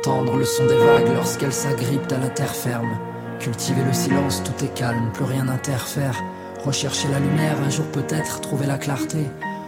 Entendre 0.00 0.38
le 0.38 0.46
son 0.46 0.64
des 0.64 0.78
vagues 0.78 1.14
lorsqu'elles 1.14 1.52
s'agrippent 1.52 2.10
à 2.10 2.16
la 2.16 2.30
terre 2.30 2.54
ferme. 2.54 2.98
Cultiver 3.38 3.82
le 3.86 3.92
silence, 3.92 4.42
tout 4.42 4.64
est 4.64 4.72
calme, 4.72 5.10
plus 5.12 5.26
rien 5.26 5.44
n'interfère. 5.44 6.18
Rechercher 6.64 7.08
la 7.08 7.18
lumière, 7.18 7.58
un 7.62 7.68
jour 7.68 7.84
peut-être 7.92 8.40
trouver 8.40 8.66
la 8.66 8.78
clarté. 8.78 9.26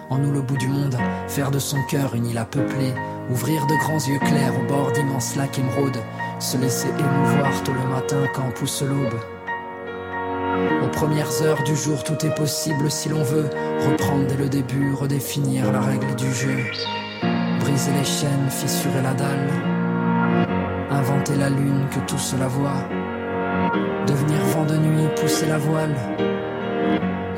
En 0.08 0.16
nous 0.16 0.32
le 0.32 0.40
bout 0.40 0.56
du 0.56 0.68
monde, 0.68 0.96
faire 1.28 1.50
de 1.50 1.58
son 1.58 1.76
cœur 1.90 2.14
une 2.14 2.24
île 2.24 2.38
à 2.38 2.46
peupler. 2.46 2.94
Ouvrir 3.30 3.66
de 3.66 3.74
grands 3.74 3.98
yeux 3.98 4.18
clairs 4.20 4.54
au 4.58 4.66
bord 4.66 4.90
d'immenses 4.92 5.36
lacs 5.36 5.58
émeraudes. 5.58 6.00
Se 6.38 6.56
laisser 6.56 6.88
émouvoir 6.88 7.62
tôt 7.62 7.72
le 7.74 7.90
matin 7.90 8.26
quand 8.34 8.54
pousse 8.54 8.82
l'aube. 8.82 9.20
Aux 10.82 10.88
premières 10.88 11.42
heures 11.42 11.62
du 11.62 11.76
jour, 11.76 12.04
tout 12.04 12.24
est 12.24 12.34
possible 12.34 12.90
si 12.90 13.10
l'on 13.10 13.22
veut. 13.22 13.50
Reprendre 13.86 14.26
dès 14.28 14.36
le 14.36 14.48
début, 14.48 14.94
redéfinir 14.94 15.70
la 15.70 15.80
règle 15.82 16.14
du 16.14 16.32
jeu. 16.32 16.56
Briser 17.60 17.92
les 17.92 18.06
chaînes, 18.06 18.48
fissurer 18.48 19.02
la 19.02 19.12
dalle. 19.12 19.71
Inventer 20.92 21.36
la 21.36 21.48
lune 21.48 21.86
que 21.90 22.00
tout 22.06 22.18
cela 22.18 22.48
voit. 22.48 22.86
Devenir 24.06 24.40
vent 24.52 24.66
de 24.66 24.76
nuit, 24.76 25.08
pousser 25.16 25.46
la 25.46 25.58
voile. 25.58 25.94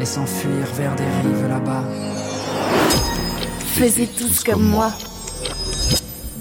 Et 0.00 0.04
s'enfuir 0.04 0.66
vers 0.74 0.96
des 0.96 1.04
rives 1.04 1.48
là-bas. 1.48 1.84
Faisez 3.60 4.08
tous 4.08 4.42
comme 4.42 4.68
moi. 4.68 4.90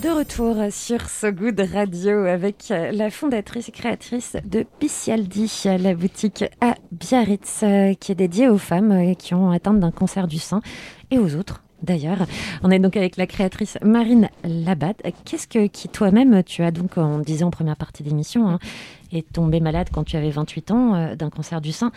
De 0.01 0.09
retour 0.09 0.57
sur 0.71 1.07
So 1.07 1.31
Good 1.31 1.61
Radio 1.73 2.25
avec 2.25 2.65
la 2.69 3.09
fondatrice 3.09 3.69
et 3.69 3.71
créatrice 3.71 4.35
de 4.43 4.65
Bicialdi, 4.81 5.63
la 5.79 5.93
boutique 5.93 6.43
à 6.59 6.75
Biarritz, 6.91 7.61
euh, 7.63 7.93
qui 7.93 8.11
est 8.11 8.15
dédiée 8.15 8.49
aux 8.49 8.57
femmes 8.57 8.91
euh, 8.91 9.13
qui 9.13 9.33
ont 9.33 9.51
atteint 9.51 9.73
d'un 9.73 9.91
cancer 9.91 10.27
du 10.27 10.39
sein 10.39 10.61
et 11.09 11.19
aux 11.19 11.35
autres 11.35 11.62
d'ailleurs. 11.83 12.25
On 12.63 12.71
est 12.71 12.79
donc 12.79 12.97
avec 12.97 13.17
la 13.17 13.27
créatrice 13.27 13.77
Marine 13.83 14.29
Labatte. 14.43 15.01
Qu'est-ce 15.25 15.47
que 15.47 15.67
qui 15.67 15.89
toi-même, 15.89 16.43
tu 16.43 16.63
as 16.63 16.71
donc, 16.71 16.97
on 16.97 17.19
disait 17.19 17.43
en 17.43 17.51
première 17.51 17.77
partie 17.77 18.03
d'émission, 18.03 18.49
hein, 18.49 18.59
est 19.11 19.31
tombé 19.31 19.59
malade 19.59 19.89
quand 19.93 20.03
tu 20.03 20.15
avais 20.17 20.31
28 20.31 20.71
ans 20.71 20.95
euh, 20.95 21.15
d'un 21.15 21.29
cancer 21.29 21.61
du 21.61 21.71
sein? 21.71 21.91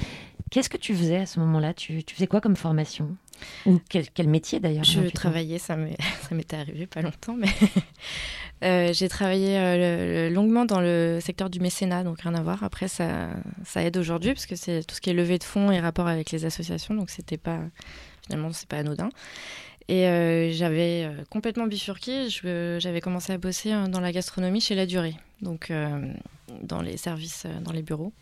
Qu'est-ce 0.51 0.69
que 0.71 0.77
tu 0.77 0.95
faisais 0.95 1.17
à 1.17 1.27
ce 1.27 1.41
moment-là? 1.41 1.75
Tu, 1.75 2.05
tu 2.05 2.15
faisais 2.15 2.27
quoi 2.29 2.41
comme 2.41 2.55
formation? 2.57 3.17
Ou 3.67 3.81
quel, 3.91 4.09
quel 4.11 4.29
métier 4.29 4.61
d'ailleurs 4.61 4.85
Je 4.85 5.01
28 5.01 5.09
ans 5.09 5.11
travaillais, 5.15 5.59
ça 5.59 5.77
m'est 5.77 5.97
ça 6.29 6.35
m'était 6.35 6.57
arrivé 6.57 6.87
pas 6.87 7.03
longtemps, 7.03 7.35
mais 7.37 7.49
euh, 8.65 8.93
j'ai 8.93 9.09
travaillé 9.09 9.59
euh, 9.59 10.29
le- 10.29 10.35
longuement 10.35 10.65
dans 10.65 10.81
le 10.81 11.19
secteur 11.21 11.51
du 11.51 11.61
mécénat, 11.61 12.03
donc 12.05 12.21
rien 12.23 12.35
à 12.35 12.43
voir. 12.43 12.63
Après, 12.65 12.89
ça, 12.89 13.29
ça 13.65 13.83
aide 13.83 13.97
aujourd'hui 13.99 14.33
parce 14.33 14.47
que 14.47 14.57
c'est 14.57 14.85
tout 14.87 14.95
ce 14.95 15.01
qui 15.01 15.11
est 15.11 15.15
levée 15.15 15.39
de 15.39 15.45
fonds 15.45 15.71
et 15.71 15.81
rapport 15.81 16.07
avec 16.09 16.31
les 16.31 16.45
associations, 16.45 16.95
donc 16.95 17.11
c'était 17.11 17.37
pas 17.37 17.59
finalement 18.27 18.51
c'est 18.53 18.69
pas 18.69 18.79
anodin. 18.79 19.11
Et 19.89 20.09
euh, 20.09 20.51
j'avais 20.53 21.05
euh, 21.05 21.25
complètement 21.31 21.67
bifurqué. 21.67 22.29
J'avais 22.29 23.01
commencé 23.01 23.33
à 23.33 23.39
bosser 23.39 23.73
euh, 23.73 23.87
dans 23.87 24.01
la 24.01 24.13
gastronomie 24.13 24.61
chez 24.61 24.75
La 24.75 24.87
Durée, 24.87 25.17
donc 25.43 25.73
dans 26.63 26.83
les 26.83 26.97
services, 26.97 27.47
dans 27.63 27.73
les 27.73 27.83
bureaux. 27.83 28.13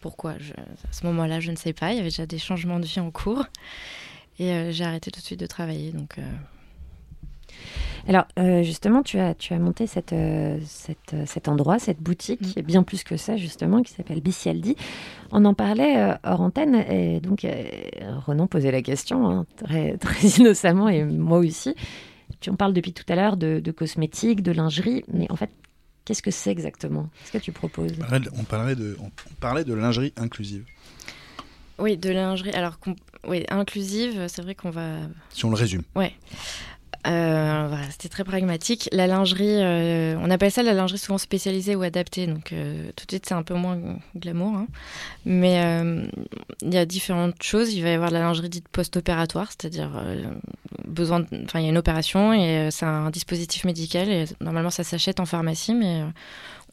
Pourquoi 0.00 0.32
À 0.32 0.92
ce 0.92 1.06
moment-là, 1.06 1.40
je 1.40 1.50
ne 1.50 1.56
sais 1.56 1.72
pas. 1.72 1.92
Il 1.92 1.96
y 1.96 2.00
avait 2.00 2.10
déjà 2.10 2.26
des 2.26 2.38
changements 2.38 2.78
de 2.78 2.86
vie 2.86 3.00
en 3.00 3.10
cours. 3.10 3.46
Et 4.38 4.70
j'ai 4.70 4.84
arrêté 4.84 5.10
tout 5.10 5.20
de 5.20 5.24
suite 5.24 5.40
de 5.40 5.46
travailler. 5.46 5.92
Donc, 5.92 6.18
Alors, 8.08 8.24
euh, 8.38 8.62
justement, 8.62 9.02
tu 9.02 9.18
as, 9.18 9.34
tu 9.34 9.52
as 9.52 9.58
monté 9.58 9.86
cette, 9.86 10.12
euh, 10.12 10.58
cette, 10.64 11.14
euh, 11.14 11.24
cet 11.26 11.48
endroit, 11.48 11.78
cette 11.78 12.00
boutique, 12.00 12.40
qui 12.40 12.58
est 12.58 12.62
bien 12.62 12.82
plus 12.84 13.02
que 13.02 13.16
ça, 13.16 13.36
justement, 13.36 13.82
qui 13.82 13.92
s'appelle 13.92 14.20
Bicialdi. 14.20 14.76
On 15.32 15.44
en 15.44 15.54
parlait 15.54 15.96
euh, 15.98 16.14
hors 16.22 16.40
antenne, 16.40 16.76
et 16.88 17.18
donc 17.20 17.44
euh, 17.44 17.64
Renan 18.26 18.46
posait 18.46 18.70
la 18.70 18.82
question, 18.82 19.28
hein, 19.28 19.46
très, 19.56 19.96
très 19.98 20.26
innocemment, 20.28 20.88
et 20.88 21.04
moi 21.04 21.38
aussi. 21.38 21.74
Tu 22.40 22.50
en 22.50 22.54
parles 22.56 22.72
depuis 22.74 22.92
tout 22.92 23.04
à 23.08 23.16
l'heure 23.16 23.36
de, 23.36 23.58
de 23.60 23.70
cosmétiques, 23.72 24.42
de 24.42 24.52
lingerie, 24.52 25.02
mais 25.12 25.26
en 25.30 25.36
fait, 25.36 25.50
qu'est-ce 26.04 26.22
que 26.22 26.30
c'est 26.30 26.50
exactement? 26.50 27.08
Qu'est-ce 27.20 27.32
que 27.32 27.38
tu 27.38 27.50
proposes? 27.52 27.92
On 27.98 28.02
parlait 28.04 28.20
de- 28.20 28.30
On 28.38 28.44
parlait 28.44 28.74
de, 28.76 28.96
on 29.00 29.10
parlait 29.40 29.64
de 29.64 29.74
lingerie 29.74 30.12
inclusive. 30.16 30.64
oui, 31.78 31.96
de 31.96 32.10
lingerie. 32.10 32.50
Alors, 32.52 32.78
oui, 33.26 33.44
inclusive, 33.50 34.26
c'est 34.28 34.42
vrai 34.42 34.54
qu'on 34.54 34.70
va. 34.70 34.98
Si 35.30 35.44
on 35.44 35.50
le 35.50 35.56
résume. 35.56 35.82
Ouais. 35.96 36.12
Euh, 37.06 37.76
c'était 37.90 38.08
très 38.08 38.24
pragmatique. 38.24 38.88
La 38.92 39.06
lingerie, 39.06 39.62
euh, 39.62 40.16
on 40.20 40.30
appelle 40.30 40.50
ça 40.50 40.62
la 40.62 40.72
lingerie 40.72 40.98
souvent 40.98 41.18
spécialisée 41.18 41.76
ou 41.76 41.82
adaptée, 41.82 42.26
donc 42.26 42.52
euh, 42.52 42.90
tout 42.96 43.06
de 43.06 43.12
suite 43.12 43.26
c'est 43.26 43.34
un 43.34 43.42
peu 43.42 43.54
moins 43.54 43.78
glamour. 44.16 44.56
hein. 44.56 44.66
Mais 45.24 45.56
il 46.62 46.74
y 46.74 46.78
a 46.78 46.86
différentes 46.86 47.42
choses. 47.42 47.74
Il 47.74 47.82
va 47.82 47.90
y 47.90 47.94
avoir 47.94 48.10
la 48.10 48.20
lingerie 48.20 48.48
dite 48.48 48.68
post-opératoire, 48.68 49.48
c'est-à-dire 49.48 49.90
besoin, 50.86 51.24
enfin 51.44 51.60
il 51.60 51.64
y 51.64 51.66
a 51.66 51.70
une 51.70 51.78
opération 51.78 52.32
et 52.32 52.68
c'est 52.70 52.86
un 52.86 53.10
dispositif 53.10 53.64
médical 53.64 54.08
et 54.08 54.24
normalement 54.40 54.70
ça 54.70 54.84
s'achète 54.84 55.20
en 55.20 55.26
pharmacie, 55.26 55.74
mais 55.74 56.02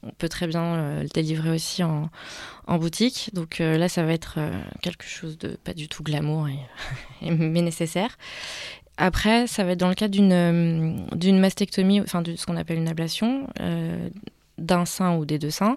on 0.02 0.10
peut 0.10 0.28
très 0.28 0.46
bien 0.46 1.00
le 1.02 1.08
délivrer 1.08 1.50
aussi 1.50 1.82
en, 1.82 2.10
boutique. 2.68 3.30
Donc 3.34 3.58
là, 3.58 3.88
ça 3.88 4.04
va 4.04 4.12
être 4.12 4.38
quelque 4.82 5.04
chose 5.04 5.38
de 5.38 5.56
pas 5.62 5.74
du 5.74 5.88
tout 5.88 6.02
glamour, 6.02 6.48
mais 7.22 7.62
nécessaire. 7.62 8.16
Après, 8.96 9.46
ça 9.46 9.64
va 9.64 9.72
être 9.72 9.80
dans 9.80 9.88
le 9.88 9.94
cadre 9.94 10.12
d'une 10.12 10.32
euh, 10.32 10.96
d'une 11.16 11.38
mastectomie, 11.38 12.00
enfin 12.00 12.22
de 12.22 12.36
ce 12.36 12.46
qu'on 12.46 12.56
appelle 12.56 12.78
une 12.78 12.88
ablation, 12.88 13.48
euh, 13.60 14.08
d'un 14.58 14.84
sein 14.84 15.16
ou 15.16 15.24
des 15.24 15.38
deux 15.38 15.50
seins, 15.50 15.76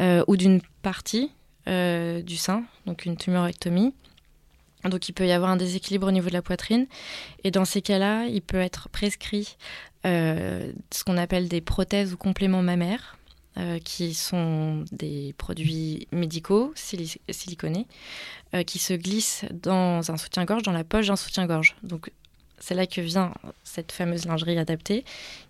euh, 0.00 0.22
ou 0.26 0.36
d'une 0.36 0.60
partie 0.82 1.30
du 1.66 2.36
sein, 2.36 2.64
donc 2.84 3.06
une 3.06 3.16
tumorectomie. 3.16 3.94
Donc 4.84 5.08
il 5.08 5.14
peut 5.14 5.26
y 5.26 5.32
avoir 5.32 5.50
un 5.50 5.56
déséquilibre 5.56 6.06
au 6.06 6.10
niveau 6.10 6.28
de 6.28 6.34
la 6.34 6.42
poitrine. 6.42 6.86
Et 7.42 7.50
dans 7.50 7.64
ces 7.64 7.80
cas-là, 7.80 8.26
il 8.26 8.42
peut 8.42 8.58
être 8.58 8.90
prescrit 8.90 9.56
ce 10.04 11.04
qu'on 11.06 11.16
appelle 11.16 11.48
des 11.48 11.62
prothèses 11.62 12.12
ou 12.12 12.18
compléments 12.18 12.60
mammaires, 12.60 13.16
qui 13.82 14.12
sont 14.12 14.84
des 14.92 15.34
produits 15.38 16.06
médicaux 16.12 16.74
sili- 16.76 17.16
siliconés, 17.30 17.86
qui 18.66 18.78
se 18.78 18.92
glissent 18.92 19.46
dans 19.50 20.10
un 20.10 20.18
soutien-gorge, 20.18 20.64
dans 20.64 20.72
la 20.72 20.84
poche 20.84 21.06
d'un 21.06 21.16
soutien-gorge. 21.16 21.76
Donc 21.82 22.10
c'est 22.64 22.74
là 22.74 22.86
que 22.86 23.02
vient 23.02 23.34
cette 23.62 23.92
fameuse 23.92 24.24
lingerie 24.24 24.58
adaptée 24.58 25.04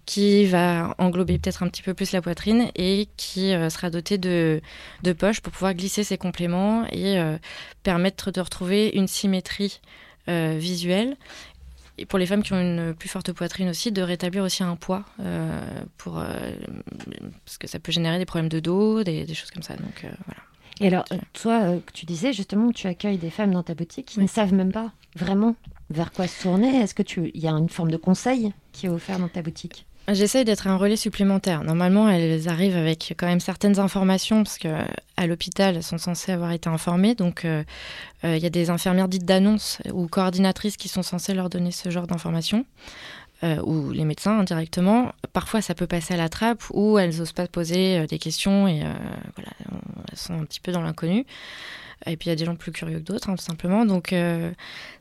qui 0.04 0.46
va 0.46 0.96
englober 0.98 1.38
peut-être 1.38 1.62
un 1.62 1.68
petit 1.68 1.82
peu 1.82 1.94
plus 1.94 2.10
la 2.10 2.20
poitrine 2.20 2.72
et 2.74 3.06
qui 3.16 3.54
euh, 3.54 3.70
sera 3.70 3.88
dotée 3.88 4.18
de, 4.18 4.60
de 5.04 5.12
poches 5.12 5.40
pour 5.40 5.52
pouvoir 5.52 5.74
glisser 5.74 6.02
ses 6.02 6.18
compléments 6.18 6.84
et 6.90 7.20
euh, 7.20 7.38
permettre 7.84 8.32
de 8.32 8.40
retrouver 8.40 8.88
une 8.94 9.06
symétrie 9.06 9.80
euh, 10.28 10.56
visuelle. 10.58 11.16
Et 11.98 12.04
pour 12.04 12.18
les 12.18 12.26
femmes 12.26 12.42
qui 12.42 12.52
ont 12.52 12.60
une 12.60 12.94
plus 12.94 13.08
forte 13.08 13.30
poitrine 13.32 13.68
aussi, 13.68 13.92
de 13.92 14.02
rétablir 14.02 14.42
aussi 14.42 14.64
un 14.64 14.74
poids, 14.74 15.04
euh, 15.20 15.60
pour, 15.96 16.14
parce 17.44 17.58
que 17.58 17.68
ça 17.68 17.78
peut 17.78 17.92
générer 17.92 18.18
des 18.18 18.24
problèmes 18.24 18.48
de 18.48 18.58
dos, 18.58 19.04
des, 19.04 19.24
des 19.24 19.34
choses 19.34 19.52
comme 19.52 19.62
ça. 19.62 19.76
Donc 19.76 20.04
voilà. 20.26 20.42
Et 20.80 20.88
alors, 20.88 21.04
toi, 21.32 21.78
que 21.86 21.92
tu 21.92 22.04
disais 22.04 22.32
justement, 22.32 22.72
tu 22.72 22.88
accueilles 22.88 23.18
des 23.18 23.30
femmes 23.30 23.52
dans 23.52 23.62
ta 23.62 23.74
boutique 23.74 24.06
qui 24.06 24.18
ne 24.18 24.26
savent 24.26 24.52
même 24.52 24.72
pas 24.72 24.90
vraiment 25.14 25.54
vers 25.94 26.12
quoi 26.12 26.26
se 26.26 26.42
tourner? 26.42 26.80
Est-ce 26.82 26.94
que 26.94 27.02
tu, 27.02 27.30
y 27.34 27.46
a 27.48 27.52
une 27.52 27.68
forme 27.68 27.90
de 27.90 27.96
conseil 27.96 28.52
qui 28.72 28.86
est 28.86 28.90
offert 28.90 29.18
dans 29.18 29.28
ta 29.28 29.42
boutique? 29.42 29.86
J'essaye 30.06 30.44
d'être 30.44 30.66
un 30.66 30.76
relais 30.76 30.96
supplémentaire. 30.96 31.64
Normalement, 31.64 32.10
elles 32.10 32.46
arrivent 32.50 32.76
avec 32.76 33.14
quand 33.16 33.26
même 33.26 33.40
certaines 33.40 33.78
informations 33.78 34.42
parce 34.44 34.58
que 34.58 34.68
à 35.16 35.26
l'hôpital, 35.26 35.76
elles 35.76 35.82
sont 35.82 35.96
censées 35.96 36.30
avoir 36.32 36.52
été 36.52 36.68
informées. 36.68 37.14
Donc, 37.14 37.46
euh, 37.46 37.64
euh, 38.24 38.36
il 38.36 38.42
y 38.42 38.46
a 38.46 38.50
des 38.50 38.68
infirmières 38.68 39.08
dites 39.08 39.24
d'annonce 39.24 39.78
ou 39.94 40.06
coordinatrices 40.06 40.76
qui 40.76 40.88
sont 40.88 41.02
censées 41.02 41.32
leur 41.32 41.48
donner 41.48 41.70
ce 41.70 41.88
genre 41.88 42.06
d'informations. 42.06 42.66
euh, 43.44 43.60
ou 43.62 43.90
les 43.90 44.04
médecins 44.04 44.38
indirectement. 44.38 45.12
Parfois, 45.32 45.60
ça 45.60 45.74
peut 45.74 45.86
passer 45.86 46.14
à 46.14 46.16
la 46.16 46.28
trappe 46.28 46.62
ou 46.72 46.98
elles 46.98 47.16
n'osent 47.18 47.32
pas 47.32 47.46
poser 47.46 47.98
euh, 47.98 48.06
des 48.06 48.18
questions 48.18 48.66
et 48.68 48.82
euh, 48.82 48.92
voilà, 49.36 49.50
elles 50.10 50.18
sont 50.18 50.34
un 50.34 50.44
petit 50.44 50.60
peu 50.60 50.72
dans 50.72 50.82
l'inconnu. 50.82 51.26
Et 52.06 52.16
puis 52.16 52.26
il 52.26 52.30
y 52.30 52.32
a 52.32 52.36
des 52.36 52.44
gens 52.44 52.56
plus 52.56 52.72
curieux 52.72 52.98
que 52.98 53.04
d'autres, 53.04 53.30
hein, 53.30 53.36
tout 53.36 53.44
simplement. 53.44 53.84
Donc 53.86 54.12
euh, 54.12 54.52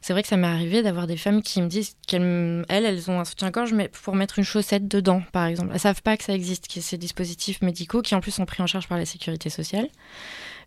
c'est 0.01 0.13
vrai 0.13 0.21
que 0.21 0.27
ça 0.27 0.37
m'est 0.37 0.47
arrivé 0.47 0.81
d'avoir 0.81 1.07
des 1.07 1.17
femmes 1.17 1.41
qui 1.41 1.61
me 1.61 1.67
disent 1.67 1.95
qu'elles, 2.07 2.65
elles, 2.69 3.11
ont 3.11 3.19
un 3.19 3.25
soutien-gorge, 3.25 3.73
pour 4.03 4.15
mettre 4.15 4.39
une 4.39 4.45
chaussette 4.45 4.87
dedans, 4.87 5.21
par 5.31 5.45
exemple. 5.45 5.71
Elles 5.73 5.79
savent 5.79 6.01
pas 6.01 6.17
que 6.17 6.23
ça 6.23 6.33
existe, 6.33 6.67
a 6.77 6.81
ces 6.81 6.97
dispositifs 6.97 7.61
médicaux 7.61 8.01
qui 8.01 8.15
en 8.15 8.21
plus 8.21 8.31
sont 8.31 8.45
pris 8.45 8.63
en 8.63 8.67
charge 8.67 8.87
par 8.87 8.97
la 8.97 9.05
sécurité 9.05 9.49
sociale. 9.49 9.87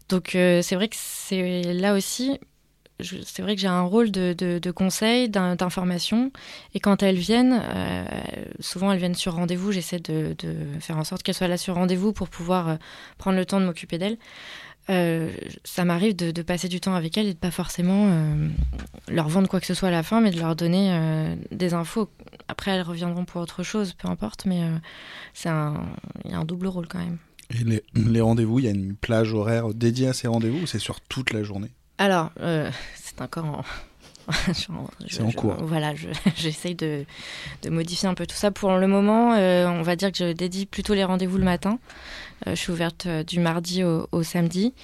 Donc 0.09 0.35
euh, 0.35 0.63
c'est 0.63 0.75
vrai 0.77 0.89
que 0.89 0.97
c'est 0.99 1.63
là 1.63 1.95
aussi, 1.95 2.39
c'est 3.01 3.43
vrai 3.43 3.55
que 3.55 3.61
j'ai 3.61 3.67
un 3.67 3.83
rôle 3.83 4.11
de, 4.11 4.71
conseil, 4.71 5.29
d'in- 5.29 5.57
d'information. 5.57 6.31
Et 6.75 6.81
quand 6.81 7.03
elles 7.03 7.17
viennent, 7.17 7.61
euh, 7.63 8.05
souvent 8.61 8.93
elles 8.93 8.99
viennent 8.99 9.15
sur 9.15 9.35
rendez-vous. 9.35 9.73
J'essaie 9.73 9.99
de, 9.99 10.37
faire 10.81 10.99
en 10.99 11.05
sorte 11.05 11.23
qu'elles 11.23 11.35
soient 11.35 11.49
là 11.49 11.59
sur 11.59 11.75
rendez-vous 11.75 12.13
pour 12.13 12.29
pouvoir 12.29 12.79
prendre 13.19 13.37
le 13.37 13.45
temps 13.45 13.61
de 13.61 13.67
m'occuper 13.67 13.99
d'elles. 13.99 14.19
Euh, 14.89 15.33
ça 15.65 15.85
m'arrive 15.85 16.15
de, 16.15 16.31
de 16.31 16.43
passer 16.43 16.69
du 16.69 16.81
temps 16.81 16.95
avec 16.95 17.19
elles 17.19 17.27
et 17.27 17.35
de 17.35 17.39
pas 17.39 17.51
forcément 17.51 18.07
euh, 18.09 18.49
leur 19.09 19.29
vendre 19.29 19.49
quoi 19.49 19.61
que 19.61 19.67
ce 19.67 19.75
soit 19.75 19.89
à 19.89 19.93
la 19.93 20.03
fin, 20.03 20.21
mais 20.21 20.31
de 20.31 20.39
leur 20.39 20.55
donner 20.55 20.93
euh, 20.93 21.35
des 21.51 21.75
infos. 21.75 22.09
Après, 22.49 22.71
elles 22.71 22.83
reviendront 22.83 23.25
pour 23.25 23.41
autre 23.41 23.63
chose, 23.63 23.95
peu 23.95 24.09
importe, 24.09 24.47
mais 24.47 24.63
c'est 25.35 25.49
un, 25.49 25.85
il 26.25 26.31
y 26.31 26.35
a 26.35 26.39
un 26.39 26.45
double 26.45 26.69
rôle 26.69 26.87
quand 26.87 26.99
même. 26.99 27.19
Et 27.51 27.65
les, 27.65 27.83
les 27.95 28.21
rendez-vous, 28.21 28.59
il 28.61 28.65
y 28.65 28.69
a 28.69 28.73
une 28.73 28.95
plage 28.95 29.33
horaire 29.33 29.75
dédiée 29.75 30.09
à 30.09 30.13
ces 30.13 30.29
rendez-vous 30.29 30.63
ou 30.63 30.67
c'est 30.67 30.79
sur 30.79 31.01
toute 31.01 31.33
la 31.33 31.43
journée? 31.43 31.71
Alors, 31.99 32.31
c'est 32.95 33.21
encore 33.21 33.45
en. 33.47 33.65
C'est 35.09 35.23
en 35.23 35.31
je- 35.31 35.37
cours. 35.37 35.55
Voilà, 35.61 35.95
je- 35.95 36.09
j'essaye 36.37 36.75
de, 36.75 37.05
de 37.63 37.71
modifier 37.71 38.09
un 38.09 38.15
peu 38.15 38.27
tout 38.27 38.35
ça. 38.37 38.51
Pour 38.51 38.73
le 38.77 38.87
moment, 38.87 39.35
euh, 39.35 39.67
on 39.69 39.83
va 39.83 39.97
dire 39.97 40.11
que 40.13 40.19
je 40.19 40.33
dédie 40.33 40.67
plutôt 40.67 40.95
les 40.95 41.05
rendez-vous 41.05 41.39
le 41.39 41.45
matin. 41.45 41.79
Euh, 42.47 42.51
je 42.51 42.61
suis 42.61 42.73
ouverte 42.73 43.07
euh, 43.07 43.23
du 43.23 43.41
mardi 43.41 43.85
au, 43.85 44.09
au 44.13 44.23
samedi. 44.23 44.75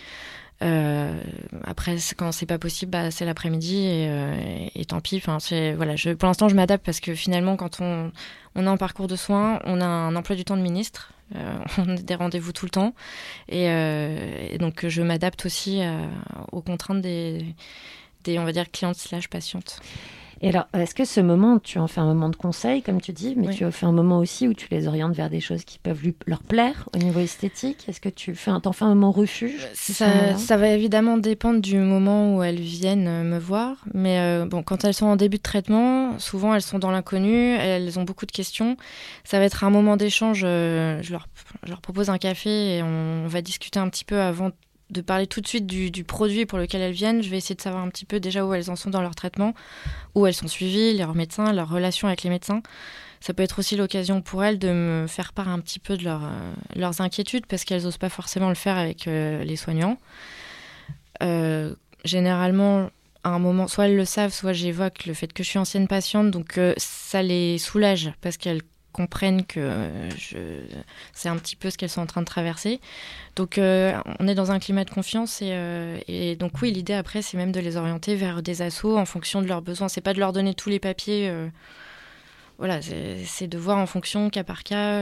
Euh, 0.62 1.20
après, 1.64 1.96
quand 2.16 2.30
c'est 2.30 2.46
pas 2.46 2.58
possible, 2.58 2.92
bah, 2.92 3.10
c'est 3.10 3.24
l'après-midi 3.24 3.78
et, 3.78 4.06
euh, 4.08 4.34
et- 4.74 4.82
et 4.82 4.84
tant 4.84 5.00
pis. 5.00 5.16
Enfin, 5.16 5.38
c'est 5.40 5.72
voilà. 5.74 5.96
Je, 5.96 6.10
pour 6.10 6.28
l'instant, 6.28 6.48
je 6.48 6.54
m'adapte 6.54 6.84
parce 6.86 7.00
que 7.00 7.14
finalement, 7.14 7.56
quand 7.56 7.80
on, 7.80 8.12
on 8.54 8.64
est 8.64 8.68
en 8.68 8.76
parcours 8.76 9.08
de 9.08 9.16
soins, 9.16 9.58
on 9.64 9.80
a 9.80 9.84
un 9.86 10.14
emploi 10.14 10.36
du 10.36 10.44
temps 10.44 10.56
de 10.56 10.62
ministre. 10.62 11.12
Euh, 11.34 11.58
on 11.78 11.88
a 11.88 11.94
des 11.96 12.14
rendez-vous 12.14 12.52
tout 12.52 12.66
le 12.66 12.70
temps 12.70 12.94
et, 13.48 13.64
et 13.64 14.58
donc 14.58 14.86
je 14.86 15.00
m'adapte 15.02 15.46
aussi 15.46 15.80
aux 16.52 16.60
contraintes 16.60 17.00
des, 17.00 17.42
des, 18.24 18.38
on 18.38 18.44
va 18.44 18.52
dire, 18.52 18.70
clientes 18.70 18.96
slash 18.96 19.28
patientes. 19.28 19.78
Et 20.44 20.48
alors, 20.48 20.66
est-ce 20.74 20.92
que 20.92 21.04
ce 21.04 21.20
moment, 21.20 21.60
tu 21.60 21.78
en 21.78 21.86
fais 21.86 22.00
un 22.00 22.04
moment 22.06 22.28
de 22.28 22.34
conseil, 22.34 22.82
comme 22.82 23.00
tu 23.00 23.12
dis, 23.12 23.34
mais 23.36 23.46
Oui. 23.46 23.54
tu 23.54 23.64
en 23.64 23.70
fais 23.70 23.86
un 23.86 23.92
moment 23.92 24.18
aussi 24.18 24.48
où 24.48 24.54
tu 24.54 24.66
les 24.72 24.88
orientes 24.88 25.14
vers 25.14 25.30
des 25.30 25.38
choses 25.38 25.64
qui 25.64 25.78
peuvent 25.78 26.02
lui- 26.02 26.16
leur 26.26 26.42
plaire 26.42 26.88
au 26.92 26.98
niveau 26.98 27.20
esthétique? 27.20 27.84
Est-ce 27.88 28.00
que 28.00 28.08
tu 28.08 28.34
fais 28.34 28.50
un, 28.50 28.58
t'en 28.58 28.72
fais 28.72 28.84
un 28.84 28.88
moment 28.88 29.12
refuge 29.12 29.68
ce 29.72 29.92
Ça, 29.92 30.56
va 30.56 30.68
évidemment 30.70 31.16
dépendre 31.16 31.60
du 31.60 31.76
moment 31.78 32.34
où 32.34 32.42
elles 32.42 32.58
viennent 32.58 33.06
euh, 33.06 33.22
me 33.22 33.38
voir. 33.38 33.76
Mais 33.94 34.18
euh, 34.18 34.44
bon, 34.44 34.64
quand 34.64 34.84
elles 34.84 34.94
sont 34.94 35.06
en 35.06 35.14
début 35.14 35.36
de 35.36 35.42
traitement, 35.42 36.18
souvent 36.18 36.56
elles 36.56 36.62
sont 36.62 36.80
dans 36.80 36.90
l'inconnu, 36.90 37.54
elles 37.54 38.00
ont 38.00 38.04
beaucoup 38.04 38.26
de 38.26 38.32
questions. 38.32 38.76
Ça 39.22 39.38
va 39.38 39.44
être 39.44 39.62
un 39.62 39.70
moment 39.70 39.96
d'échange. 39.96 40.42
euh, 40.44 41.00
je, 41.02 41.12
leur, 41.12 41.28
je 41.62 41.70
leur 41.70 41.80
propose 41.80 42.10
un 42.10 42.18
café 42.18 42.78
et 42.78 42.82
on 42.82 43.28
va 43.28 43.42
discuter 43.42 43.78
un 43.78 43.88
petit 43.88 44.04
peu 44.04 44.20
avant 44.20 44.50
de 44.92 45.00
parler 45.00 45.26
tout 45.26 45.40
de 45.40 45.46
suite 45.46 45.66
du, 45.66 45.90
du 45.90 46.04
produit 46.04 46.46
pour 46.46 46.58
lequel 46.58 46.80
elles 46.80 46.92
viennent. 46.92 47.22
Je 47.22 47.30
vais 47.30 47.38
essayer 47.38 47.54
de 47.54 47.60
savoir 47.60 47.82
un 47.82 47.88
petit 47.88 48.04
peu 48.04 48.20
déjà 48.20 48.44
où 48.44 48.54
elles 48.54 48.70
en 48.70 48.76
sont 48.76 48.90
dans 48.90 49.02
leur 49.02 49.14
traitement, 49.14 49.54
où 50.14 50.26
elles 50.26 50.34
sont 50.34 50.48
suivies, 50.48 50.96
leurs 50.96 51.14
médecins, 51.14 51.52
leur 51.52 51.68
relation 51.68 52.08
avec 52.08 52.22
les 52.22 52.30
médecins. 52.30 52.62
Ça 53.22 53.34
peut 53.34 53.44
être 53.44 53.60
aussi 53.60 53.76
l'occasion 53.76 54.20
pour 54.20 54.42
elles 54.42 54.58
de 54.58 54.72
me 54.72 55.06
faire 55.06 55.32
part 55.32 55.48
un 55.48 55.60
petit 55.60 55.78
peu 55.78 55.96
de 55.96 56.08
euh, 56.08 56.18
leurs 56.74 57.00
inquiétudes 57.00 57.46
parce 57.46 57.64
qu'elles 57.64 57.84
n'osent 57.84 57.96
pas 57.96 58.08
forcément 58.08 58.48
le 58.48 58.56
faire 58.56 58.76
avec 58.76 59.06
euh, 59.06 59.44
les 59.44 59.54
soignants. 59.54 59.96
Euh, 61.22 61.72
généralement, 62.04 62.90
à 63.22 63.28
un 63.28 63.38
moment, 63.38 63.68
soit 63.68 63.86
elles 63.86 63.96
le 63.96 64.04
savent, 64.04 64.32
soit 64.32 64.52
j'évoque 64.52 65.06
le 65.06 65.14
fait 65.14 65.32
que 65.32 65.44
je 65.44 65.48
suis 65.48 65.58
ancienne 65.60 65.86
patiente, 65.86 66.32
donc 66.32 66.58
ça 66.76 67.22
les 67.22 67.58
soulage 67.58 68.12
parce 68.22 68.36
qu'elles 68.36 68.62
comprennent 68.92 69.44
que 69.44 69.60
euh, 69.60 70.10
je... 70.10 70.38
c'est 71.12 71.28
un 71.28 71.36
petit 71.36 71.56
peu 71.56 71.70
ce 71.70 71.78
qu'elles 71.78 71.88
sont 71.90 72.00
en 72.00 72.06
train 72.06 72.20
de 72.20 72.26
traverser. 72.26 72.80
Donc 73.36 73.58
euh, 73.58 73.98
on 74.20 74.28
est 74.28 74.34
dans 74.34 74.52
un 74.52 74.58
climat 74.58 74.84
de 74.84 74.90
confiance 74.90 75.42
et, 75.42 75.50
euh, 75.52 75.98
et 76.08 76.36
donc 76.36 76.60
oui, 76.62 76.70
l'idée 76.70 76.94
après 76.94 77.22
c'est 77.22 77.36
même 77.36 77.52
de 77.52 77.60
les 77.60 77.76
orienter 77.76 78.14
vers 78.14 78.42
des 78.42 78.62
assos 78.62 78.96
en 78.96 79.06
fonction 79.06 79.42
de 79.42 79.46
leurs 79.46 79.62
besoins. 79.62 79.88
C'est 79.88 80.00
pas 80.00 80.14
de 80.14 80.20
leur 80.20 80.32
donner 80.32 80.54
tous 80.54 80.68
les 80.68 80.78
papiers. 80.78 81.32
voilà, 82.58 82.80
c'est 82.82 83.48
de 83.48 83.58
voir 83.58 83.78
en 83.78 83.86
fonction 83.86 84.30
cas 84.30 84.44
par 84.44 84.62
cas. 84.62 85.00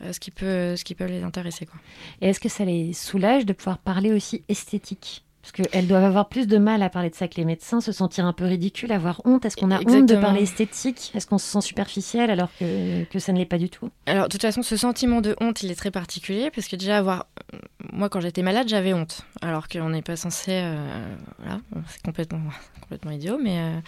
ce 0.00 0.18
qui 0.20 0.30
peut 0.30 0.76
ce 0.76 0.84
qui 0.84 0.94
peut 0.94 1.06
les 1.06 1.22
intéresser 1.22 1.66
quoi. 1.66 1.78
Et 2.20 2.28
est-ce 2.28 2.40
que 2.40 2.48
ça 2.48 2.64
les 2.64 2.92
soulage 2.92 3.46
de 3.46 3.52
pouvoir 3.52 3.78
parler 3.78 4.12
aussi 4.12 4.44
esthétique? 4.48 5.24
Parce 5.52 5.68
qu'elles 5.70 5.86
doivent 5.88 6.04
avoir 6.04 6.28
plus 6.28 6.46
de 6.46 6.58
mal 6.58 6.80
à 6.82 6.90
parler 6.90 7.10
de 7.10 7.14
ça 7.14 7.26
que 7.26 7.34
les 7.36 7.44
médecins, 7.44 7.80
se 7.80 7.90
sentir 7.92 8.24
un 8.24 8.32
peu 8.32 8.44
ridicule, 8.44 8.92
avoir 8.92 9.20
honte. 9.24 9.44
Est-ce 9.44 9.56
qu'on 9.56 9.70
a 9.72 9.80
honte 9.80 10.06
de 10.08 10.14
parler 10.16 10.42
esthétique? 10.42 11.10
Est-ce 11.14 11.26
qu'on 11.26 11.38
se 11.38 11.46
sent 11.46 11.60
superficiel 11.60 12.30
alors 12.30 12.50
que, 12.58 13.04
que 13.04 13.18
ça 13.18 13.32
ne 13.32 13.38
l'est 13.38 13.46
pas 13.46 13.58
du 13.58 13.68
tout? 13.68 13.90
Alors, 14.06 14.24
de 14.24 14.28
toute 14.28 14.42
façon, 14.42 14.62
ce 14.62 14.76
sentiment 14.76 15.20
de 15.20 15.34
honte, 15.40 15.62
il 15.62 15.70
est 15.70 15.74
très 15.74 15.90
particulier 15.90 16.50
parce 16.54 16.68
que 16.68 16.76
déjà, 16.76 16.98
avoir. 16.98 17.26
Moi, 17.92 18.08
quand 18.08 18.20
j'étais 18.20 18.42
malade, 18.42 18.68
j'avais 18.68 18.92
honte. 18.94 19.22
Alors 19.42 19.66
qu'on 19.68 19.88
n'est 19.88 20.02
pas 20.02 20.14
censé. 20.16 20.52
euh, 20.52 21.14
Voilà, 21.40 21.58
c'est 21.88 22.02
complètement, 22.02 22.40
complètement 22.82 23.10
idiot, 23.10 23.38
mais. 23.42 23.58
euh, 23.58 23.80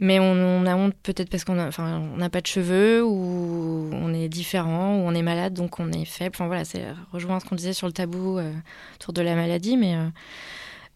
Mais 0.00 0.18
on, 0.20 0.32
on 0.32 0.64
a 0.66 0.74
honte 0.74 0.94
peut-être 1.02 1.28
parce 1.28 1.44
qu'on 1.44 1.58
a- 1.58 1.68
enfin, 1.68 2.00
on 2.14 2.16
n'a 2.16 2.30
pas 2.30 2.40
de 2.40 2.46
cheveux 2.46 3.04
ou 3.04 3.90
on 3.92 4.12
est 4.14 4.28
différent 4.28 4.96
ou 4.96 5.00
on 5.06 5.14
est 5.14 5.22
malade 5.22 5.52
donc 5.54 5.78
on 5.80 5.92
est 5.92 6.04
faible. 6.06 6.34
Enfin 6.34 6.46
voilà, 6.46 6.64
c'est 6.64 6.84
rejoint 7.12 7.38
ce 7.40 7.44
qu'on 7.44 7.54
disait 7.56 7.74
sur 7.74 7.86
le 7.86 7.92
tabou 7.92 8.38
euh, 8.38 8.50
autour 8.96 9.12
de 9.12 9.20
la 9.22 9.34
maladie. 9.36 9.76
Mais, 9.76 9.94
euh, 9.96 10.08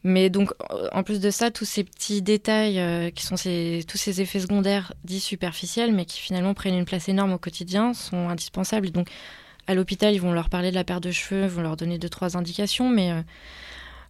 mais 0.05 0.31
donc 0.31 0.53
euh, 0.71 0.89
en 0.93 1.03
plus 1.03 1.21
de 1.21 1.31
ça, 1.31 1.51
tous 1.51 1.65
ces 1.65 1.85
petits 1.85 2.23
détails 2.23 2.79
euh, 2.79 3.11
qui 3.11 3.25
sont 3.27 3.37
ces, 3.37 3.85
tous 3.89 3.99
ces 3.99 4.21
effets 4.21 4.41
secondaires 4.41 4.93
dits 5.05 5.21
superficiels 5.21 5.93
mais 5.93 6.05
qui 6.05 6.21
finalement 6.21 6.55
prennent 6.55 6.77
une 6.79 6.85
place 6.85 7.09
énorme 7.09 7.33
au 7.33 7.39
quotidien 7.39 7.95
sont 7.95 8.29
indispensables. 8.29 8.91
Donc 8.91 9.09
à 9.67 9.75
l'hôpital, 9.75 10.15
ils 10.15 10.21
vont 10.21 10.33
leur 10.33 10.49
parler 10.49 10.71
de 10.71 10.75
la 10.77 10.85
paire 10.85 11.01
de 11.01 11.11
cheveux, 11.11 11.43
ils 11.45 11.49
vont 11.51 11.63
leur 11.63 11.77
donner 11.77 11.99
deux 11.99 12.09
trois 12.09 12.37
indications, 12.37 12.89
mais 12.89 13.11
euh, 13.13 13.23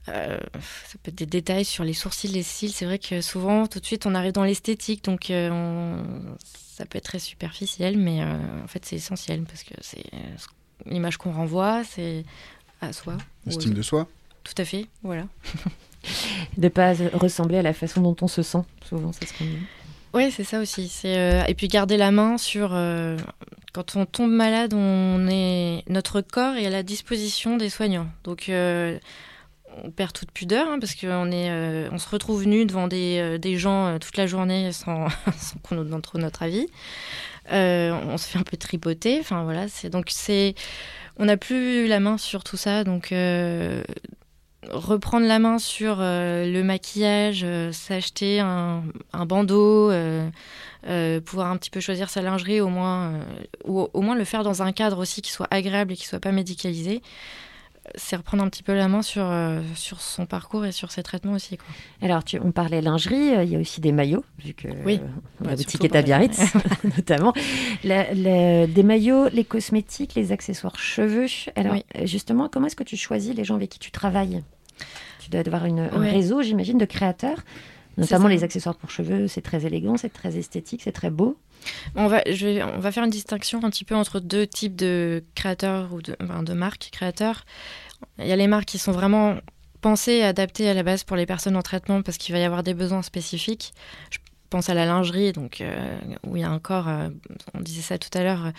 euh, 0.09 0.39
ça 0.87 0.99
peut 1.03 1.09
être 1.11 1.17
des 1.19 1.27
détails 1.27 1.65
sur 1.65 1.85
les 1.85 1.95
sourcils, 1.95 2.29
les 2.29 2.43
cils. 2.45 2.73
C'est 2.73 2.85
vrai 2.85 2.99
que 2.99 3.21
souvent, 3.21 3.67
tout 3.67 3.81
de 3.81 3.85
suite, 3.85 4.07
on 4.07 4.15
arrive 4.15 4.33
dans 4.33 4.45
l'esthétique, 4.45 5.05
donc 5.05 5.27
on- 5.31 6.03
ça 6.77 6.87
peut 6.87 6.97
être 6.99 7.05
très 7.05 7.19
superficiel, 7.19 7.99
mais 7.99 8.23
en 8.23 8.69
fait, 8.69 8.85
c'est 8.85 8.95
essentiel 8.97 9.43
parce 9.43 9.65
que 9.65 9.75
c'est 9.81 10.05
ce- 10.37 10.47
l'image 10.89 11.17
qu'on 11.17 11.33
renvoie, 11.33 11.83
c'est 11.85 12.25
à 12.81 12.93
soi. 12.93 13.15
ou 13.47 13.49
aux 13.49 13.53
Estime 13.59 13.75
de 13.75 13.83
soi 13.83 14.07
Tout 14.49 14.63
à 14.63 14.65
fait, 14.65 14.87
voilà. 15.03 15.25
De 16.57 16.69
pas 16.69 16.95
ressembler 17.13 17.59
à 17.59 17.63
la 17.63 17.75
façon 17.75 18.01
dont 18.01 18.17
on 18.23 18.29
se 18.29 18.43
sent, 18.43 18.63
souvent, 18.89 19.13
c'est 19.13 19.27
ce 19.27 19.37
qu'on 19.37 19.45
dit. 19.45 19.59
Oui, 20.15 20.31
c'est 20.31 20.45
ça 20.45 20.61
aussi. 20.61 20.89
C'est 20.89 21.19
euh, 21.19 21.45
et 21.47 21.55
puis 21.55 21.69
garder 21.69 21.97
la 21.97 22.11
main 22.11 22.39
sur 22.39 22.71
euh, 22.73 23.17
quand 23.73 23.97
on 23.97 24.07
tombe 24.07 24.31
malade, 24.31 24.73
on 24.75 25.29
est 25.29 25.85
notre 25.89 26.21
corps 26.23 26.57
est 26.57 26.67
à 26.67 26.71
la 26.71 26.83
disposition 26.83 27.57
des 27.57 27.69
soignants. 27.69 28.09
Donc 28.25 28.49
euh, 28.49 28.99
on 29.85 29.91
perd 29.91 30.13
toute 30.13 30.31
pudeur 30.33 30.67
hein, 30.69 30.79
parce 30.81 30.95
qu'on 30.95 31.31
est 31.31 31.89
on 31.93 31.99
se 31.99 32.09
retrouve 32.09 32.47
nu 32.47 32.65
devant 32.65 32.89
des, 32.89 33.39
des 33.39 33.59
gens 33.59 33.99
toute 33.99 34.17
la 34.17 34.27
journée 34.27 34.73
sans, 34.73 35.09
sans 35.37 35.59
qu'on 35.63 35.75
nous 35.75 35.85
demande 35.85 36.03
trop 36.03 36.19
notre 36.19 36.43
avis. 36.43 36.67
On 37.51 38.17
se 38.17 38.27
fait 38.27 38.39
un 38.39 38.45
peu 38.45 38.57
tripoter. 38.57 39.19
Enfin 39.21 39.45
voilà, 39.45 39.69
c'est 39.69 39.91
donc 39.91 40.07
c'est 40.09 40.55
on 41.19 41.27
n'a 41.27 41.37
plus 41.37 41.87
la 41.87 42.01
main 42.01 42.17
sur 42.17 42.45
tout 42.45 42.57
ça. 42.57 42.83
Donc 42.83 43.13
reprendre 44.71 45.27
la 45.27 45.39
main 45.39 45.59
sur 45.59 45.99
euh, 46.01 46.51
le 46.51 46.63
maquillage, 46.63 47.43
euh, 47.45 47.73
s'acheter 47.73 48.41
un, 48.41 48.83
un 49.13 49.27
bandeau, 49.27 49.91
euh, 49.91 50.29
pouvoir 51.25 51.51
un 51.51 51.57
petit 51.57 51.71
peu 51.71 51.81
choisir 51.81 52.09
sa 52.11 52.23
lingerie, 52.23 52.61
au 52.61 52.69
moins, 52.69 53.15
ou 53.65 53.89
au 53.93 54.01
moins 54.01 54.15
le 54.15 54.25
faire 54.25 54.45
dans 54.45 54.63
un 54.63 54.73
cadre 54.73 54.99
aussi 54.99 55.23
qui 55.23 55.33
soit 55.33 55.49
agréable 55.51 55.93
et 55.93 55.97
qui 55.97 56.07
soit 56.07 56.21
pas 56.21 56.33
médicalisé. 56.33 57.03
C'est 57.95 58.17
reprendre 58.17 58.43
un 58.43 58.49
petit 58.51 58.63
peu 58.63 58.75
la 58.75 58.87
main 58.87 59.01
sur, 59.01 59.25
euh, 59.25 59.61
sur 59.75 60.03
son 60.03 60.27
parcours 60.27 60.67
et 60.67 60.73
sur 60.73 60.91
ses 60.93 61.03
traitements 61.03 61.33
aussi. 61.33 61.57
Quoi. 61.57 61.67
Alors, 62.03 62.23
tu, 62.23 62.39
on 62.39 62.53
parlait 62.53 62.83
lingerie, 62.83 63.35
euh, 63.35 63.45
il 63.45 63.51
y 63.51 63.57
a 63.57 63.59
aussi 63.59 63.81
des 63.81 63.93
maillots, 63.93 64.25
vu 64.45 64.53
que 64.53 64.69
Oui. 64.85 65.01
euh, 65.03 65.07
Bah, 65.41 65.51
la 65.53 65.57
boutique 65.57 65.83
est 65.87 65.97
à 65.97 66.03
Biarritz, 66.03 66.39
notamment. 66.85 67.33
La- 67.85 68.13
la- 68.13 68.67
des 68.67 68.83
maillots, 68.83 69.29
les 69.33 69.45
cosmétiques, 69.45 70.15
les 70.17 70.33
accessoires 70.33 70.79
cheveux. 70.79 71.27
Alors, 71.57 71.73
Oui. 71.73 71.85
justement, 72.07 72.51
comment 72.53 72.67
est-ce 72.67 72.77
que 72.77 72.85
tu 72.85 72.99
choisis 72.99 73.35
les 73.35 73.45
gens 73.45 73.55
avec 73.55 73.71
qui 73.71 73.79
tu 73.79 73.91
travailles? 73.91 74.43
Tu 75.21 75.31
dois 75.31 75.41
avoir 75.41 75.65
une, 75.67 75.81
un 75.81 76.01
réseau, 76.01 76.43
j'imagine, 76.43 76.79
de 76.79 76.85
créateurs. 76.85 77.39
Notamment 77.97 78.29
les 78.29 78.45
accessoires 78.45 78.77
pour 78.77 78.91
cheveux, 78.91 79.27
c'est 79.27 79.41
très 79.41 79.67
élégant, 79.67 79.97
c'est 79.97 80.13
très 80.13 80.37
esthétique, 80.37 80.83
c'est 80.85 80.93
très 80.93 81.11
beau. 81.11 81.37
On 81.97 82.07
va, 82.07 82.23
je 82.31 82.47
vais, 82.47 82.63
on 82.63 82.79
va 82.79 82.93
faire 82.93 83.03
une 83.03 83.11
distinction 83.11 83.65
un 83.65 83.71
petit 83.71 83.85
peu 83.85 83.97
entre 83.97 84.21
deux 84.21 84.47
types 84.47 84.77
de 84.77 85.25
créateurs 85.35 85.93
ou 85.93 86.01
de, 86.01 86.17
enfin, 86.23 86.45
de 86.45 86.53
marques 86.53 86.91
créateurs. 86.93 87.45
Il 88.21 88.27
y 88.27 88.33
a 88.33 88.37
les 88.37 88.47
marques 88.47 88.67
qui 88.67 88.79
sont 88.79 88.93
vraiment 88.93 89.37
pensées 89.81 90.13
et 90.13 90.25
adaptées 90.25 90.69
à 90.69 90.75
la 90.75 90.83
base 90.85 91.05
pour 91.05 91.17
les 91.17 91.27
personnes 91.27 91.57
en 91.57 91.63
traitement 91.63 92.03
parce 92.03 92.19
qu'il 92.19 92.33
va 92.33 92.41
y 92.41 92.45
avoir 92.45 92.63
des 92.63 92.75
besoins 92.75 93.03
spécifiques. 93.03 93.73
Je 94.11 94.19
pense 94.51 94.69
à 94.71 94.75
la 94.75 94.87
lingerie, 94.87 95.33
donc 95.33 95.61
euh, 95.61 95.99
où 96.27 96.37
il 96.37 96.41
y 96.41 96.45
a 96.45 96.51
encore, 96.51 96.89
euh, 96.89 97.09
on 97.55 97.61
disait 97.61 97.83
ça 97.83 97.99
tout 97.99 98.17
à 98.17 98.23
l'heure, 98.23 98.47
euh, 98.47 98.51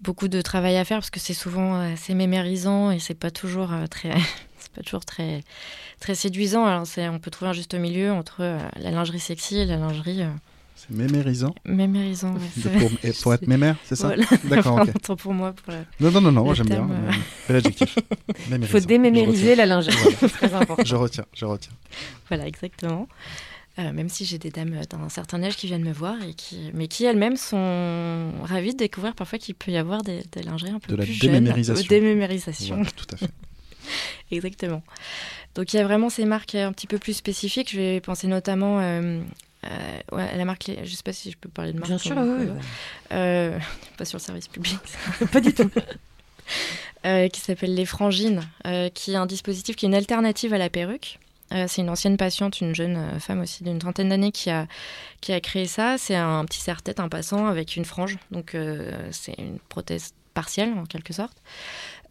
beaucoup 0.00 0.28
de 0.28 0.40
travail 0.40 0.76
à 0.76 0.84
faire 0.84 0.98
parce 0.98 1.10
que 1.10 1.20
c'est 1.20 1.34
souvent 1.34 1.80
assez 1.80 2.14
mémérisant 2.14 2.90
et 2.90 2.98
c'est 2.98 3.14
pas 3.14 3.30
toujours 3.30 3.70
très, 3.90 4.10
c'est 4.62 4.72
pas 4.72 4.82
toujours 4.82 5.04
très, 5.04 5.42
très 6.00 6.14
séduisant. 6.14 6.64
Alors 6.64 6.86
c'est, 6.86 7.08
on 7.08 7.18
peut 7.18 7.30
trouver 7.30 7.50
un 7.50 7.54
juste 7.54 7.74
milieu 7.74 8.12
entre 8.12 8.36
euh, 8.40 8.58
la 8.80 8.90
lingerie 8.90 9.20
sexy 9.20 9.58
et 9.58 9.64
la 9.66 9.76
lingerie 9.76 10.22
euh, 10.22 10.28
C'est 10.76 10.90
mémérisant. 10.90 11.54
mémérisant. 11.64 12.34
De- 12.34 12.40
c'est- 12.60 12.70
pour, 12.78 12.90
et 13.02 13.12
pour 13.12 13.34
être 13.34 13.46
mémère, 13.46 13.76
c'est 13.84 13.96
ça? 13.96 14.08
Voilà. 14.08 14.24
D'accord, 14.44 14.80
ok. 14.80 15.16
Pour 15.16 15.34
moi. 15.34 15.52
Pour 15.52 15.72
la- 15.72 15.84
Non, 16.00 16.10
non, 16.10 16.20
non, 16.20 16.32
non, 16.44 16.54
j'aime 16.54 16.68
bien. 16.68 16.88
euh. 16.90 17.08
euh, 17.08 17.12
Bel 17.48 17.56
adjectif. 17.56 17.98
Il 18.50 18.66
faut 18.66 18.80
démémériser 18.80 19.54
la 19.54 19.66
lingerie, 19.66 19.94
Voilà. 20.02 20.16
c'est 20.20 20.28
très 20.28 20.54
important. 20.54 20.82
Je 20.84 20.96
retiens, 20.96 21.24
je 21.34 21.44
retiens. 21.44 21.72
Voilà, 22.28 22.46
exactement. 22.46 23.08
Euh, 23.78 23.90
même 23.92 24.10
si 24.10 24.26
j'ai 24.26 24.36
des 24.36 24.50
dames 24.50 24.78
d'un 24.90 25.08
certain 25.08 25.42
âge 25.42 25.56
qui 25.56 25.66
viennent 25.66 25.82
me 25.84 25.94
voir, 25.94 26.16
et 26.28 26.34
qui, 26.34 26.70
mais 26.74 26.88
qui 26.88 27.06
elles-mêmes 27.06 27.38
sont 27.38 28.30
ravies 28.42 28.72
de 28.74 28.76
découvrir 28.78 29.14
parfois 29.14 29.38
qu'il 29.38 29.54
peut 29.54 29.70
y 29.70 29.78
avoir 29.78 30.02
des, 30.02 30.22
des 30.30 30.42
lingeries 30.42 30.72
un 30.72 30.78
peu 30.78 30.92
De 30.92 30.96
la 30.96 31.04
plus 31.04 31.14
jeunes. 31.14 31.32
démémérisation. 31.32 31.82
Euh, 31.82 31.88
démémérisation. 31.88 32.74
Voilà, 32.76 32.90
tout 32.90 33.06
à 33.14 33.16
fait. 33.16 33.30
Exactement. 34.30 34.82
Donc 35.54 35.72
il 35.72 35.76
y 35.76 35.80
a 35.80 35.84
vraiment 35.84 36.08
ces 36.10 36.24
marques 36.24 36.54
un 36.54 36.72
petit 36.72 36.86
peu 36.86 36.98
plus 36.98 37.12
spécifiques. 37.14 37.70
Je 37.72 37.76
vais 37.78 38.00
penser 38.00 38.26
notamment 38.26 38.80
euh, 38.80 39.20
euh, 39.64 39.98
ouais, 40.12 40.28
à 40.28 40.36
la 40.36 40.44
marque, 40.44 40.64
je 40.74 40.80
ne 40.80 40.86
sais 40.86 41.02
pas 41.04 41.12
si 41.12 41.30
je 41.30 41.36
peux 41.36 41.48
parler 41.48 41.72
de 41.72 41.78
marque. 41.78 41.88
Bien 41.88 41.98
sûr, 41.98 42.16
ou- 42.16 42.36
oui. 42.40 42.48
Euh, 43.12 43.58
pas 43.98 44.04
sur 44.04 44.18
le 44.18 44.22
service 44.22 44.48
public. 44.48 44.78
Pas 45.32 45.40
du 45.40 45.52
tout. 45.52 45.70
Euh, 47.04 47.28
qui 47.28 47.40
s'appelle 47.40 47.74
Les 47.74 47.86
Frangines, 47.86 48.42
euh, 48.66 48.88
qui 48.88 49.12
est 49.12 49.16
un 49.16 49.26
dispositif 49.26 49.74
qui 49.76 49.86
est 49.86 49.88
une 49.88 49.94
alternative 49.94 50.54
à 50.54 50.58
la 50.58 50.70
perruque. 50.70 51.18
Euh, 51.52 51.66
c'est 51.68 51.82
une 51.82 51.90
ancienne 51.90 52.16
patiente, 52.16 52.60
une 52.60 52.74
jeune 52.74 52.96
euh, 52.96 53.18
femme 53.18 53.40
aussi 53.40 53.64
d'une 53.64 53.78
trentaine 53.78 54.08
d'années 54.08 54.32
qui 54.32 54.50
a, 54.50 54.66
qui 55.20 55.32
a 55.32 55.40
créé 55.40 55.66
ça. 55.66 55.98
C'est 55.98 56.14
un 56.14 56.44
petit 56.44 56.60
serre-tête, 56.60 57.00
un 57.00 57.08
passant 57.08 57.46
avec 57.46 57.76
une 57.76 57.84
frange. 57.84 58.18
Donc 58.30 58.54
euh, 58.54 59.08
c'est 59.10 59.34
une 59.38 59.58
prothèse 59.68 60.12
partielle 60.34 60.72
en 60.78 60.86
quelque 60.86 61.12
sorte, 61.12 61.36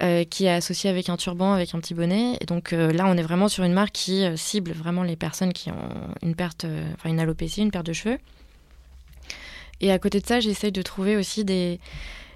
euh, 0.01 0.23
qui 0.23 0.45
est 0.45 0.51
associée 0.51 0.89
avec 0.89 1.09
un 1.09 1.17
turban, 1.17 1.53
avec 1.53 1.75
un 1.75 1.79
petit 1.79 1.93
bonnet. 1.93 2.35
Et 2.41 2.45
donc 2.45 2.73
euh, 2.73 2.91
là, 2.91 3.05
on 3.05 3.15
est 3.17 3.21
vraiment 3.21 3.47
sur 3.47 3.63
une 3.63 3.73
marque 3.73 3.91
qui 3.91 4.23
euh, 4.23 4.35
cible 4.35 4.71
vraiment 4.71 5.03
les 5.03 5.15
personnes 5.15 5.53
qui 5.53 5.69
ont 5.69 5.89
une 6.23 6.33
perte, 6.33 6.65
enfin 6.95 7.09
une 7.09 7.19
alopécie, 7.19 7.61
une 7.61 7.69
perte 7.69 7.85
de 7.85 7.93
cheveux. 7.93 8.17
Et 9.79 9.91
à 9.91 9.99
côté 9.99 10.19
de 10.19 10.25
ça, 10.25 10.39
j'essaye 10.39 10.71
de 10.71 10.81
trouver 10.81 11.17
aussi 11.17 11.45
des, 11.45 11.79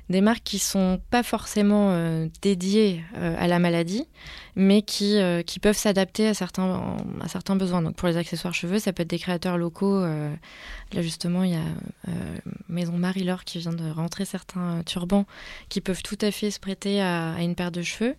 marques 0.09 0.43
qui 0.43 0.59
sont 0.59 1.01
pas 1.09 1.24
forcément 1.24 1.95
dédiées 2.41 3.03
à 3.16 3.47
la 3.47 3.59
maladie, 3.59 4.07
mais 4.56 4.82
qui, 4.82 5.18
euh, 5.18 5.41
qui 5.41 5.60
peuvent 5.60 5.76
s'adapter 5.78 6.28
à 6.28 6.34
certains, 6.34 6.97
à 7.22 7.28
certains 7.28 7.56
besoins. 7.56 7.82
Donc 7.82 7.95
pour 7.95 8.08
les 8.08 8.18
accessoires 8.18 8.53
cheveux, 8.53 8.80
ça 8.80 8.93
peut 8.93 9.03
être 9.03 9.10
des 9.10 9.20
créateurs 9.20 9.58
locaux. 9.58 9.99
euh, 9.99 10.34
là 10.93 11.01
justement, 11.01 11.43
il 11.43 11.51
y 11.51 11.56
a 11.56 11.60
euh, 12.08 12.12
Maison 12.70 12.93
Marie-Laure 12.93 13.43
qui 13.43 13.60
vient 13.60 13.74
de 13.74 13.89
rentrer 13.89 14.24
certains 14.24 14.82
turbans 14.86 15.26
qui 15.68 15.82
peuvent 15.82 16.03
tout 16.03 16.18
à 16.22 16.32
fait 16.32 16.51
se 16.51 16.60
prêter 16.60 17.01
à, 17.01 17.34
à 17.34 17.41
une 17.41 17.56
paire 17.56 17.72
de 17.72 17.82
cheveux, 17.82 18.16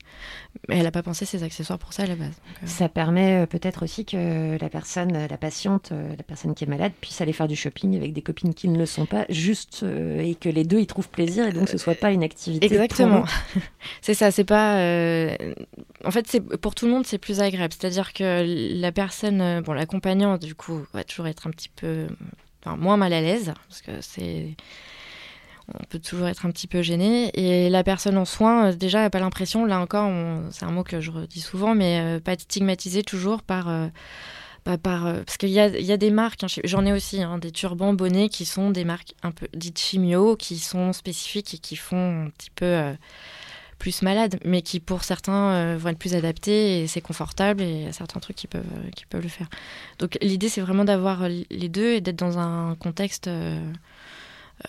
mais 0.68 0.76
elle 0.76 0.82
n'a 0.82 0.90
pas 0.90 1.02
pensé 1.02 1.24
ces 1.24 1.42
accessoires 1.42 1.78
pour 1.78 1.94
ça 1.94 2.02
à 2.02 2.06
la 2.06 2.16
base. 2.16 2.34
Donc, 2.60 2.68
Ça 2.68 2.88
permet 2.90 3.46
peut-être 3.46 3.82
aussi 3.84 4.04
que 4.04 4.58
la 4.60 4.68
personne, 4.68 5.12
la 5.12 5.38
patiente, 5.38 5.92
la 5.92 6.22
personne 6.22 6.54
qui 6.54 6.64
est 6.64 6.68
malade 6.68 6.92
puisse 7.00 7.20
aller 7.22 7.32
faire 7.32 7.48
du 7.48 7.56
shopping 7.56 7.96
avec 7.96 8.12
des 8.12 8.22
copines 8.22 8.52
qui 8.52 8.68
ne 8.68 8.78
le 8.78 8.86
sont 8.86 9.06
pas, 9.06 9.24
juste 9.30 9.84
et 9.84 10.34
que 10.34 10.50
les 10.50 10.64
deux 10.64 10.80
y 10.80 10.86
trouvent 10.86 11.08
plaisir 11.08 11.46
et 11.46 11.52
donc 11.52 11.68
ce 11.68 11.78
soit 11.78 11.94
pas 11.94 12.10
une 12.10 12.22
activité. 12.22 12.66
Exactement. 12.66 13.24
c'est 14.02 14.14
ça, 14.14 14.30
c'est 14.30 14.44
pas. 14.44 14.74
En 16.04 16.10
fait, 16.10 16.25
pour 16.60 16.74
tout 16.74 16.86
le 16.86 16.92
monde, 16.92 17.06
c'est 17.06 17.18
plus 17.18 17.40
agréable. 17.40 17.72
C'est-à-dire 17.78 18.12
que 18.12 18.44
la 18.80 18.92
personne, 18.92 19.40
euh, 19.40 19.60
bon, 19.60 19.72
l'accompagnant, 19.72 20.38
du 20.38 20.54
coup, 20.54 20.84
va 20.92 21.04
toujours 21.04 21.26
être 21.26 21.46
un 21.46 21.50
petit 21.50 21.68
peu, 21.68 22.06
moins 22.74 22.96
mal 22.96 23.12
à 23.12 23.20
l'aise, 23.20 23.52
parce 23.68 23.82
que 23.82 24.00
c'est, 24.00 24.56
on 25.72 25.84
peut 25.84 25.98
toujours 25.98 26.26
être 26.26 26.46
un 26.46 26.50
petit 26.50 26.66
peu 26.66 26.82
gêné. 26.82 27.30
Et 27.34 27.70
la 27.70 27.84
personne 27.84 28.16
en 28.16 28.24
soins, 28.24 28.68
euh, 28.68 28.72
déjà, 28.72 29.00
n'a 29.00 29.10
pas 29.10 29.20
l'impression, 29.20 29.64
là 29.64 29.80
encore, 29.80 30.10
c'est 30.50 30.64
un 30.64 30.72
mot 30.72 30.82
que 30.82 31.00
je 31.00 31.10
redis 31.10 31.40
souvent, 31.40 31.74
mais 31.74 32.00
euh, 32.00 32.20
pas 32.20 32.32
être 32.32 32.42
stigmatisé 32.42 33.02
toujours 33.02 33.42
par. 33.42 33.68
euh, 33.68 33.88
bah, 34.64 34.78
par, 34.78 35.04
parce 35.24 35.36
qu'il 35.36 35.50
y 35.50 35.60
a, 35.60 35.68
y 35.68 35.92
a 35.92 35.96
des 35.96 36.10
marques, 36.10 36.42
hein, 36.42 36.48
j'en 36.64 36.84
ai 36.84 36.92
aussi, 36.92 37.22
hein, 37.22 37.38
des 37.38 37.52
turbans 37.52 37.94
bonnets 37.94 38.28
qui 38.28 38.44
sont 38.44 38.70
des 38.70 38.84
marques 38.84 39.14
un 39.22 39.30
peu 39.30 39.46
dites 39.54 39.78
chimio, 39.78 40.34
qui 40.34 40.58
sont 40.58 40.92
spécifiques 40.92 41.54
et 41.54 41.58
qui 41.58 41.76
font 41.76 42.24
un 42.24 42.30
petit 42.30 42.50
peu 42.50 42.96
plus 43.78 44.02
malades, 44.02 44.38
mais 44.44 44.62
qui 44.62 44.80
pour 44.80 45.04
certains 45.04 45.50
euh, 45.50 45.76
vont 45.78 45.90
être 45.90 45.98
plus 45.98 46.14
adaptés 46.14 46.80
et 46.80 46.86
c'est 46.86 47.00
confortable 47.00 47.62
et 47.62 47.70
il 47.70 47.82
y 47.82 47.86
a 47.86 47.92
certains 47.92 48.20
trucs 48.20 48.36
qui 48.36 48.46
peuvent, 48.46 48.64
euh, 48.76 48.90
qui 48.94 49.06
peuvent 49.06 49.22
le 49.22 49.28
faire. 49.28 49.48
Donc 49.98 50.18
l'idée 50.22 50.48
c'est 50.48 50.60
vraiment 50.60 50.84
d'avoir 50.84 51.24
euh, 51.24 51.28
les 51.50 51.68
deux 51.68 51.92
et 51.92 52.00
d'être 52.00 52.18
dans 52.18 52.38
un 52.38 52.74
contexte 52.76 53.28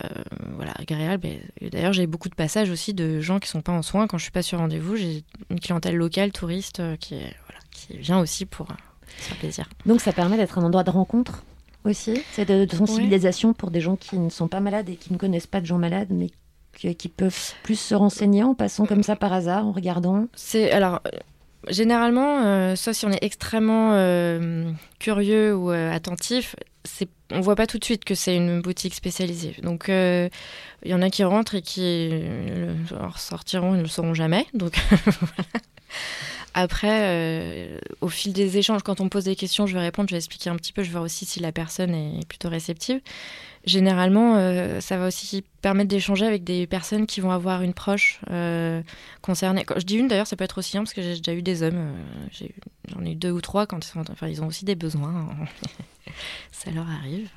euh, 0.02 0.08
voilà, 0.54 0.72
agréable. 0.78 1.26
Et, 1.60 1.70
d'ailleurs 1.70 1.92
j'ai 1.92 2.06
beaucoup 2.06 2.28
de 2.28 2.34
passages 2.34 2.70
aussi 2.70 2.92
de 2.92 3.20
gens 3.20 3.38
qui 3.38 3.48
sont 3.48 3.62
pas 3.62 3.72
en 3.72 3.82
soins 3.82 4.06
quand 4.06 4.18
je 4.18 4.24
suis 4.24 4.32
pas 4.32 4.42
sur 4.42 4.58
rendez-vous. 4.58 4.96
J'ai 4.96 5.24
une 5.50 5.60
clientèle 5.60 5.96
locale, 5.96 6.32
touriste, 6.32 6.82
qui, 6.98 7.14
est, 7.14 7.34
voilà, 7.46 7.60
qui 7.70 7.96
vient 7.96 8.20
aussi 8.20 8.44
pour 8.44 8.70
euh, 8.70 8.74
se 9.18 9.28
faire 9.28 9.36
plaisir. 9.38 9.68
Donc 9.86 10.00
ça 10.00 10.12
permet 10.12 10.36
d'être 10.36 10.58
un 10.58 10.62
endroit 10.62 10.84
de 10.84 10.90
rencontre 10.90 11.42
aussi. 11.84 12.20
C'est 12.32 12.44
de, 12.44 12.66
de 12.66 12.76
sensibilisation 12.76 13.54
pour 13.54 13.70
des 13.70 13.80
gens 13.80 13.96
qui 13.96 14.18
ne 14.18 14.28
sont 14.28 14.48
pas 14.48 14.60
malades 14.60 14.90
et 14.90 14.96
qui 14.96 15.12
ne 15.12 15.18
connaissent 15.18 15.46
pas 15.46 15.60
de 15.60 15.66
gens 15.66 15.78
malades, 15.78 16.08
mais 16.10 16.28
qui, 16.78 17.08
peuvent 17.08 17.52
plus 17.62 17.78
se 17.78 17.94
renseigner 17.94 18.42
en 18.42 18.54
passant 18.54 18.86
comme 18.86 19.02
ça 19.02 19.16
par 19.16 19.32
hasard, 19.32 19.66
en 19.66 19.72
regardant. 19.72 20.26
C'est 20.34 20.70
alors 20.70 21.00
euh, 21.06 21.18
généralement, 21.68 22.44
euh, 22.44 22.74
si 22.76 23.06
on 23.06 23.10
est 23.10 23.22
extrêmement 23.22 23.92
euh, 23.92 24.70
curieux 24.98 25.54
ou 25.54 25.70
euh, 25.70 25.92
attentif, 25.92 26.56
on 27.30 27.40
voit 27.40 27.56
pas 27.56 27.66
tout 27.66 27.78
de 27.78 27.84
suite 27.84 28.04
que 28.04 28.14
c'est 28.14 28.34
une 28.34 28.60
boutique 28.60 28.94
spécialisée. 28.94 29.56
Donc 29.62 29.86
il 29.88 30.30
y 30.84 30.94
en 30.94 31.02
a 31.02 31.10
qui 31.10 31.24
rentrent 31.24 31.56
et 31.56 31.62
qui 31.62 32.10
ressortiront, 32.90 33.74
ils 33.74 33.78
ne 33.78 33.82
le 33.82 33.88
sauront 33.88 34.14
jamais. 34.14 34.46
Donc. 34.54 34.74
Après, 36.54 37.78
au 38.00 38.08
fil 38.08 38.32
des 38.32 38.56
échanges, 38.56 38.82
quand 38.82 39.00
on 39.00 39.08
pose 39.08 39.24
des 39.24 39.36
questions, 39.36 39.66
je 39.66 39.74
vais 39.74 39.80
répondre, 39.80 40.08
je 40.08 40.14
vais 40.14 40.18
expliquer 40.18 40.50
un 40.50 40.56
petit 40.56 40.72
peu, 40.72 40.82
je 40.82 40.88
vais 40.88 40.92
voir 40.92 41.04
aussi 41.04 41.24
si 41.24 41.38
la 41.40 41.52
personne 41.52 41.94
est 41.94 42.26
plutôt 42.26 42.48
réceptive. 42.48 43.00
Généralement, 43.68 44.36
euh, 44.36 44.80
ça 44.80 44.96
va 44.96 45.08
aussi 45.08 45.44
permettre 45.60 45.90
d'échanger 45.90 46.24
avec 46.24 46.42
des 46.42 46.66
personnes 46.66 47.06
qui 47.06 47.20
vont 47.20 47.30
avoir 47.30 47.60
une 47.60 47.74
proche 47.74 48.18
euh, 48.30 48.80
concernée. 49.20 49.62
Quand 49.66 49.78
je 49.78 49.84
dis 49.84 49.96
une, 49.96 50.08
d'ailleurs, 50.08 50.26
ça 50.26 50.36
peut 50.36 50.44
être 50.44 50.56
aussi 50.56 50.78
un, 50.78 50.84
parce 50.84 50.94
que 50.94 51.02
j'ai 51.02 51.18
déjà 51.18 51.34
eu 51.34 51.42
des 51.42 51.62
hommes. 51.62 51.76
euh, 51.76 52.46
J'en 52.88 53.04
ai 53.04 53.10
eu 53.10 53.14
deux 53.14 53.30
ou 53.30 53.42
trois 53.42 53.66
quand 53.66 53.84
ils, 53.84 53.88
sont, 53.88 54.02
enfin, 54.10 54.26
ils 54.26 54.42
ont 54.42 54.46
aussi 54.46 54.64
des 54.64 54.74
besoins. 54.74 55.28
hein. 55.38 55.44
ça 56.50 56.70
leur 56.70 56.86
arrive. 56.88 57.28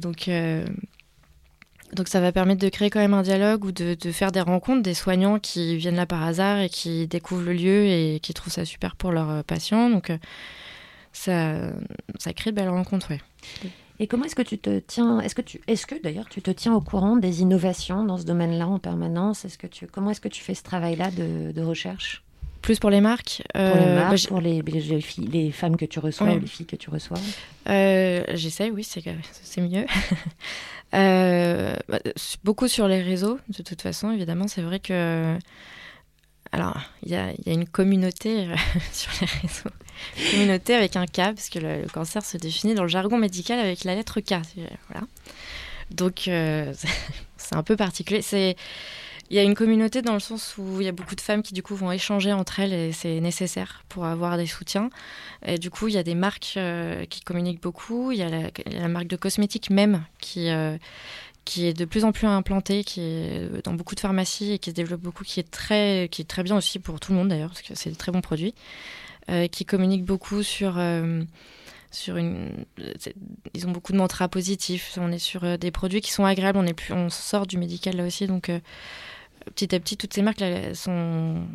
Donc, 0.00 0.30
donc, 1.94 2.06
ça 2.06 2.20
va 2.20 2.30
permettre 2.30 2.60
de 2.60 2.68
créer 2.68 2.88
quand 2.88 3.00
même 3.00 3.14
un 3.14 3.22
dialogue 3.22 3.64
ou 3.64 3.72
de, 3.72 3.96
faire 4.12 4.30
des 4.30 4.40
rencontres, 4.40 4.82
des 4.82 4.94
soignants 4.94 5.40
qui 5.40 5.76
viennent 5.78 5.96
là 5.96 6.06
par 6.06 6.22
hasard 6.22 6.60
et 6.60 6.68
qui 6.68 7.08
découvrent 7.08 7.42
le 7.46 7.54
lieu 7.54 7.86
et 7.86 8.20
qui 8.22 8.34
trouvent 8.34 8.52
ça 8.52 8.64
super 8.64 8.94
pour 8.94 9.10
leurs 9.10 9.42
patients. 9.42 9.90
Donc, 9.90 10.12
ça, 11.12 11.72
ça 12.20 12.32
crée 12.32 12.52
de 12.52 12.56
belles 12.56 12.68
rencontres, 12.68 13.10
ouais. 13.10 13.20
Et 14.00 14.06
comment 14.06 14.24
est-ce 14.24 14.36
que 14.36 14.42
tu 14.42 14.58
te 14.58 14.78
tiens 14.78 15.20
Est-ce 15.20 15.34
que 15.34 15.42
tu, 15.42 15.60
est-ce 15.66 15.86
que 15.86 16.00
d'ailleurs 16.00 16.28
tu 16.28 16.40
te 16.40 16.50
tiens 16.50 16.74
au 16.74 16.80
courant 16.80 17.16
des 17.16 17.42
innovations 17.42 18.04
dans 18.04 18.16
ce 18.18 18.24
domaine-là 18.24 18.68
en 18.68 18.78
permanence? 18.78 19.44
Est-ce 19.44 19.58
que 19.58 19.66
tu, 19.66 19.86
comment 19.86 20.10
est-ce 20.10 20.20
que 20.20 20.28
tu 20.28 20.42
fais 20.42 20.54
ce 20.54 20.62
travail-là 20.62 21.10
de, 21.10 21.50
de 21.52 21.62
recherche? 21.62 22.22
Plus 22.62 22.78
pour 22.80 22.90
les 22.90 23.00
marques 23.00 23.42
Pour 23.54 23.62
les 23.62 23.70
euh, 23.82 23.94
marques, 23.96 24.10
bah, 24.22 24.28
pour 24.28 24.40
les, 24.40 24.62
les 24.62 25.00
filles- 25.00 25.28
les 25.28 25.50
femmes 25.52 25.76
que 25.76 25.84
tu 25.84 25.98
reçois 26.00 26.26
Ouais. 26.26 26.36
ou 26.36 26.40
les 26.40 26.46
filles 26.46 26.66
que 26.66 26.76
tu 26.76 26.90
reçois? 26.90 27.18
Euh, 27.68 28.22
J'essaye, 28.34 28.70
oui, 28.70 28.84
c'est 28.84 29.02
c'est 29.42 29.60
mieux. 29.60 29.86
Euh, 30.94 31.74
bah, 31.88 31.98
beaucoup 32.44 32.66
sur 32.66 32.88
les 32.88 33.02
réseaux, 33.02 33.38
de 33.50 33.62
toute 33.62 33.82
façon, 33.82 34.10
évidemment. 34.10 34.48
C'est 34.48 34.62
vrai 34.62 34.80
que. 34.80 35.36
Alors, 36.52 36.80
il 37.02 37.10
y 37.10 37.16
a, 37.16 37.32
une 37.46 37.66
communauté 37.66 38.46
euh, 38.46 38.56
sur 38.92 39.10
les 39.20 39.26
réseaux. 39.26 39.70
Communauté 40.30 40.74
avec 40.74 40.96
un 40.96 41.06
K, 41.06 41.34
parce 41.34 41.48
que 41.48 41.58
le, 41.58 41.86
cancer 41.92 42.24
se 42.24 42.36
définit 42.36 42.74
dans 42.74 42.82
le 42.82 42.88
jargon 42.88 43.18
médical 43.18 43.58
avec 43.58 43.84
la 43.84 43.94
lettre 43.94 44.20
K. 44.20 44.34
Voilà. 44.88 45.06
Donc, 45.90 46.28
euh, 46.28 46.72
c'est 47.36 47.54
un 47.54 47.62
peu 47.62 47.76
particulier. 47.76 48.22
C'est. 48.22 48.56
Il 49.30 49.36
y 49.36 49.38
a 49.38 49.42
une 49.42 49.54
communauté 49.54 50.00
dans 50.00 50.14
le 50.14 50.20
sens 50.20 50.54
où 50.56 50.80
il 50.80 50.86
y 50.86 50.88
a 50.88 50.92
beaucoup 50.92 51.14
de 51.14 51.20
femmes 51.20 51.42
qui 51.42 51.52
du 51.52 51.62
coup 51.62 51.74
vont 51.74 51.92
échanger 51.92 52.32
entre 52.32 52.60
elles 52.60 52.72
et 52.72 52.92
c'est 52.92 53.20
nécessaire 53.20 53.84
pour 53.90 54.06
avoir 54.06 54.38
des 54.38 54.46
soutiens. 54.46 54.88
Et 55.44 55.58
du 55.58 55.68
coup, 55.68 55.88
il 55.88 55.92
y 55.92 55.98
a 55.98 56.02
des 56.02 56.14
marques 56.14 56.54
euh, 56.56 57.04
qui 57.04 57.20
communiquent 57.20 57.60
beaucoup. 57.60 58.10
Il 58.10 58.16
y 58.16 58.22
a 58.22 58.30
la, 58.30 58.88
marque 58.88 59.06
de 59.06 59.16
cosmétiques 59.16 59.68
même 59.68 60.02
qui, 60.18 60.48
qui 61.48 61.66
est 61.66 61.72
de 61.72 61.86
plus 61.86 62.04
en 62.04 62.12
plus 62.12 62.26
implantée, 62.26 62.84
qui 62.84 63.00
est 63.00 63.64
dans 63.64 63.72
beaucoup 63.72 63.94
de 63.94 64.00
pharmacies 64.00 64.52
et 64.52 64.58
qui 64.58 64.68
se 64.68 64.74
développe 64.74 65.00
beaucoup, 65.00 65.24
qui 65.24 65.40
est 65.40 65.50
très, 65.50 66.08
qui 66.10 66.20
est 66.20 66.26
très 66.26 66.42
bien 66.42 66.54
aussi 66.54 66.78
pour 66.78 67.00
tout 67.00 67.12
le 67.12 67.18
monde 67.18 67.28
d'ailleurs, 67.28 67.48
parce 67.48 67.62
que 67.62 67.74
c'est 67.74 67.90
de 67.90 67.96
très 67.96 68.12
bons 68.12 68.20
produits, 68.20 68.54
euh, 69.30 69.48
qui 69.48 69.64
communiquent 69.64 70.04
beaucoup 70.04 70.42
sur... 70.42 70.78
euh, 70.78 71.24
sur 71.90 72.18
une, 72.18 72.50
ils 73.54 73.66
ont 73.66 73.70
beaucoup 73.70 73.92
de 73.92 73.96
mantras 73.96 74.28
positifs. 74.28 74.98
On 75.00 75.10
est 75.10 75.18
sur 75.18 75.44
euh, 75.44 75.56
des 75.56 75.70
produits 75.70 76.02
qui 76.02 76.12
sont 76.12 76.26
agréables. 76.26 76.58
On 76.58 76.66
est 76.66 76.74
plus, 76.74 76.92
on 76.92 77.08
sort 77.08 77.46
du 77.46 77.56
médical 77.56 77.96
là 77.96 78.04
aussi, 78.04 78.26
donc 78.26 78.50
petit 79.54 79.74
à 79.74 79.80
petit, 79.80 79.96
toutes 79.96 80.14
ces 80.14 80.22
marques 80.22 80.42
sont 80.74 81.46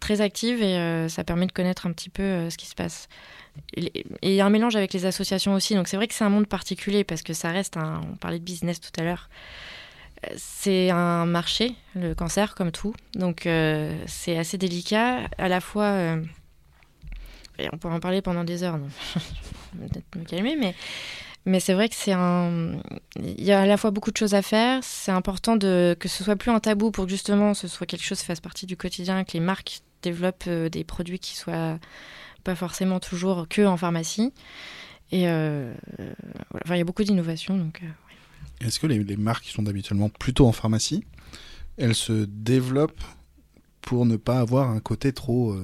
très 0.00 0.20
actives 0.20 0.62
et 0.62 0.76
euh, 0.76 1.08
ça 1.08 1.24
permet 1.24 1.46
de 1.46 1.52
connaître 1.52 1.86
un 1.86 1.92
petit 1.92 2.10
peu 2.10 2.22
euh, 2.22 2.50
ce 2.50 2.58
qui 2.58 2.66
se 2.66 2.74
passe. 2.74 3.08
Et 3.74 4.04
il 4.22 4.32
y 4.32 4.40
a 4.40 4.46
un 4.46 4.50
mélange 4.50 4.76
avec 4.76 4.92
les 4.92 5.06
associations 5.06 5.54
aussi, 5.54 5.74
donc 5.74 5.88
c'est 5.88 5.96
vrai 5.96 6.08
que 6.08 6.14
c'est 6.14 6.24
un 6.24 6.30
monde 6.30 6.46
particulier 6.46 7.04
parce 7.04 7.22
que 7.22 7.32
ça 7.32 7.50
reste 7.50 7.76
un. 7.76 8.00
On 8.12 8.16
parlait 8.16 8.38
de 8.38 8.44
business 8.44 8.80
tout 8.80 8.90
à 8.98 9.04
l'heure. 9.04 9.28
Euh, 10.26 10.34
C'est 10.36 10.90
un 10.90 11.26
marché, 11.26 11.74
le 11.94 12.14
cancer, 12.14 12.54
comme 12.54 12.72
tout. 12.72 12.94
Donc 13.14 13.48
c'est 14.06 14.36
assez 14.36 14.58
délicat. 14.58 15.28
À 15.38 15.48
la 15.48 15.60
fois. 15.60 16.16
on 17.72 17.78
pourrait 17.78 17.94
en 17.94 18.00
parler 18.00 18.22
pendant 18.22 18.44
des 18.44 18.62
heures, 18.62 18.78
je 19.14 19.80
vais 19.80 19.88
peut-être 19.88 20.16
me 20.16 20.24
calmer, 20.24 20.56
mais. 20.56 20.74
Mais 21.44 21.58
c'est 21.58 21.74
vrai 21.74 21.88
que 21.88 21.94
c'est 21.96 22.12
un. 22.12 22.80
Il 23.16 23.42
y 23.42 23.50
a 23.50 23.60
à 23.60 23.66
la 23.66 23.76
fois 23.76 23.90
beaucoup 23.90 24.12
de 24.12 24.16
choses 24.16 24.34
à 24.34 24.42
faire. 24.42 24.78
C'est 24.82 25.10
important 25.10 25.56
de 25.56 25.96
que 25.98 26.08
ce 26.08 26.22
soit 26.22 26.36
plus 26.36 26.50
un 26.52 26.60
tabou 26.60 26.90
pour 26.92 27.04
que 27.04 27.10
justement 27.10 27.52
ce 27.54 27.66
soit 27.66 27.86
quelque 27.86 28.04
chose 28.04 28.20
qui 28.20 28.26
fasse 28.26 28.40
partie 28.40 28.66
du 28.66 28.76
quotidien, 28.76 29.24
que 29.24 29.32
les 29.32 29.40
marques 29.40 29.80
développent 30.02 30.44
euh, 30.46 30.68
des 30.68 30.84
produits 30.84 31.18
qui 31.18 31.36
soient 31.36 31.78
pas 32.44 32.54
forcément 32.54 33.00
toujours 33.00 33.48
que 33.48 33.62
en 33.66 33.76
pharmacie. 33.76 34.32
Et 35.10 35.28
euh, 35.28 35.74
voilà. 36.50 36.76
Il 36.76 36.78
y 36.78 36.80
a 36.80 36.84
beaucoup 36.84 37.02
d'innovations, 37.02 37.72
euh, 37.82 38.66
Est-ce 38.66 38.78
que 38.78 38.86
les, 38.86 39.16
marques 39.16 39.44
qui 39.44 39.52
sont 39.52 39.66
habituellement 39.66 40.08
plutôt 40.08 40.46
en 40.46 40.52
pharmacie, 40.52 41.04
elles 41.76 41.94
se 41.94 42.24
développent 42.24 43.04
pour 43.80 44.06
ne 44.06 44.16
pas 44.16 44.38
avoir 44.38 44.70
un 44.70 44.80
côté 44.80 45.12
trop, 45.12 45.54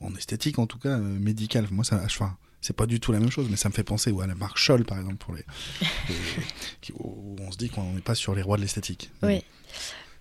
en 0.00 0.14
esthétique 0.16 0.58
en 0.58 0.66
tout 0.66 0.78
cas, 0.78 0.98
médical? 0.98 1.66
Moi, 1.70 1.84
ça, 1.84 2.00
enfin, 2.04 2.36
c'est 2.60 2.74
pas 2.76 2.86
du 2.86 2.98
tout 3.00 3.12
la 3.12 3.20
même 3.20 3.30
chose, 3.30 3.46
mais 3.50 3.56
ça 3.56 3.68
me 3.68 3.74
fait 3.74 3.84
penser 3.84 4.10
ouais, 4.10 4.24
à 4.24 4.26
la 4.26 4.34
marque 4.34 4.58
Scholl, 4.58 4.84
par 4.84 4.98
exemple, 4.98 5.16
pour 5.16 5.34
les, 5.34 5.44
où 6.98 7.36
on 7.40 7.50
se 7.52 7.56
dit 7.58 7.68
qu'on 7.70 7.92
n'est 7.92 8.00
pas 8.00 8.14
sur 8.14 8.34
les 8.34 8.42
rois 8.42 8.56
de 8.56 8.62
l'esthétique. 8.62 9.10
Oui. 9.22 9.42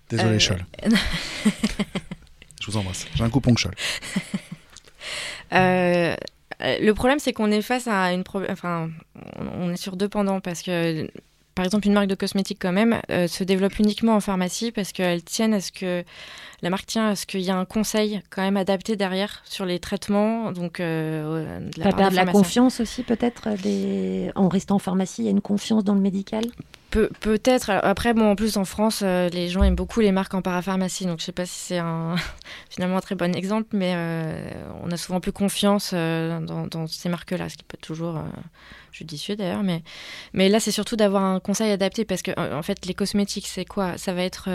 Désolé, 0.09 0.35
Euh, 0.35 0.39
Scholl. 0.39 0.65
Je 2.61 2.71
vous 2.71 2.77
embrasse. 2.77 3.05
J'ai 3.15 3.23
un 3.23 3.29
coupon 3.29 3.55
Scholl. 3.55 3.73
Euh, 5.53 6.15
le 6.61 6.91
problème, 6.91 7.19
c'est 7.19 7.33
qu'on 7.33 7.51
est 7.51 7.61
face 7.61 7.88
à 7.88 8.11
une 8.13 8.23
pro- 8.23 8.43
enfin, 8.49 8.89
on 9.38 9.71
est 9.71 9.77
sur 9.77 9.95
deux 9.95 10.09
pendants 10.09 10.41
parce 10.41 10.61
que, 10.61 11.09
par 11.57 11.65
exemple, 11.65 11.87
une 11.87 11.93
marque 11.93 12.07
de 12.07 12.13
cosmétiques 12.13 12.59
quand 12.61 12.71
même 12.71 13.01
euh, 13.09 13.27
se 13.27 13.43
développe 13.43 13.79
uniquement 13.79 14.15
en 14.15 14.19
pharmacie 14.19 14.71
parce 14.71 14.91
qu'elle 14.91 15.23
tiennent 15.23 15.55
à 15.55 15.59
ce 15.59 15.71
que 15.71 16.03
la 16.61 16.69
marque 16.69 16.85
tient 16.85 17.07
à 17.07 17.15
ce 17.15 17.25
qu'il 17.25 17.41
y 17.41 17.47
ait 17.47 17.51
un 17.51 17.65
conseil 17.65 18.21
quand 18.29 18.43
même 18.43 18.57
adapté 18.57 18.95
derrière 18.95 19.41
sur 19.43 19.65
les 19.65 19.79
traitements, 19.79 20.51
donc 20.51 20.79
euh, 20.79 21.59
de 21.59 21.79
la 21.79 21.89
Pas 21.89 21.97
perdre 21.97 22.15
la 22.15 22.27
confiance 22.27 22.79
aussi 22.79 23.01
peut-être 23.01 23.49
des... 23.63 24.31
en 24.35 24.49
restant 24.49 24.75
en 24.75 24.79
pharmacie, 24.79 25.23
il 25.23 25.25
y 25.25 25.29
a 25.29 25.31
une 25.31 25.41
confiance 25.41 25.83
dans 25.83 25.95
le 25.95 25.99
médical? 25.99 26.43
Pe- 26.89 27.09
Peut-être. 27.19 27.69
Après, 27.69 28.13
bon, 28.13 28.31
en 28.31 28.35
plus, 28.35 28.55
en 28.55 28.63
France, 28.63 29.01
euh, 29.03 29.27
les 29.29 29.49
gens 29.49 29.61
aiment 29.63 29.75
beaucoup 29.75 29.99
les 29.99 30.13
marques 30.13 30.33
en 30.33 30.41
parapharmacie. 30.41 31.05
Donc, 31.05 31.19
je 31.19 31.25
sais 31.25 31.33
pas 31.33 31.45
si 31.45 31.59
c'est 31.59 31.77
un, 31.79 32.15
finalement 32.69 32.97
un 32.97 33.01
très 33.01 33.15
bon 33.15 33.35
exemple, 33.35 33.75
mais 33.75 33.93
euh, 33.95 34.49
on 34.83 34.91
a 34.91 34.97
souvent 34.97 35.19
plus 35.19 35.33
confiance 35.33 35.91
euh, 35.93 36.39
dans, 36.39 36.88
ces 36.88 37.09
marques-là, 37.09 37.49
ce 37.49 37.57
qui 37.57 37.63
peut 37.65 37.75
être 37.75 37.85
toujours 37.85 38.23
judicieux 38.93 39.35
d'ailleurs. 39.35 39.63
Mais, 39.63 40.49
là, 40.49 40.59
c'est 40.61 40.71
surtout 40.71 40.95
d'avoir 40.95 41.23
un 41.23 41.39
conseil 41.41 41.71
adapté 41.71 42.05
parce 42.05 42.21
que, 42.21 42.31
en 42.39 42.63
fait, 42.63 42.85
les 42.85 42.93
cosmétiques, 42.93 43.47
c'est 43.47 43.65
quoi? 43.65 43.97
Ça 43.97 44.13
va 44.13 44.23
être 44.23 44.49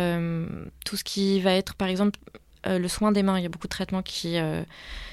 tout 0.86 0.96
ce 0.96 1.04
qui 1.04 1.40
va 1.40 1.52
être, 1.52 1.74
par 1.74 1.88
exemple, 1.88 2.18
euh, 2.66 2.78
le 2.78 2.88
soin 2.88 3.12
des 3.12 3.22
mains. 3.22 3.38
Il 3.38 3.42
y 3.42 3.46
a 3.46 3.48
beaucoup 3.48 3.66
de 3.66 3.72
traitements 3.72 4.02
qui, 4.02 4.38
euh, 4.38 4.62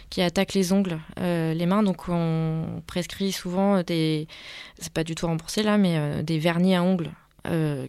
qui 0.10 0.22
attaquent 0.22 0.54
les 0.54 0.74
ongles, 0.74 1.00
euh, 1.20 1.54
les 1.54 1.66
mains. 1.66 1.84
Donc, 1.84 2.10
on 2.10 2.82
prescrit 2.88 3.32
souvent 3.32 3.82
des. 3.84 4.28
C'est 4.80 4.93
pas 4.93 5.04
du 5.04 5.16
tout 5.16 5.28
remboursé 5.28 5.64
là, 5.64 5.78
mais 5.78 6.24
des 6.24 6.39
vernis 6.39 6.76
à 6.76 6.84
ongles 6.84 7.12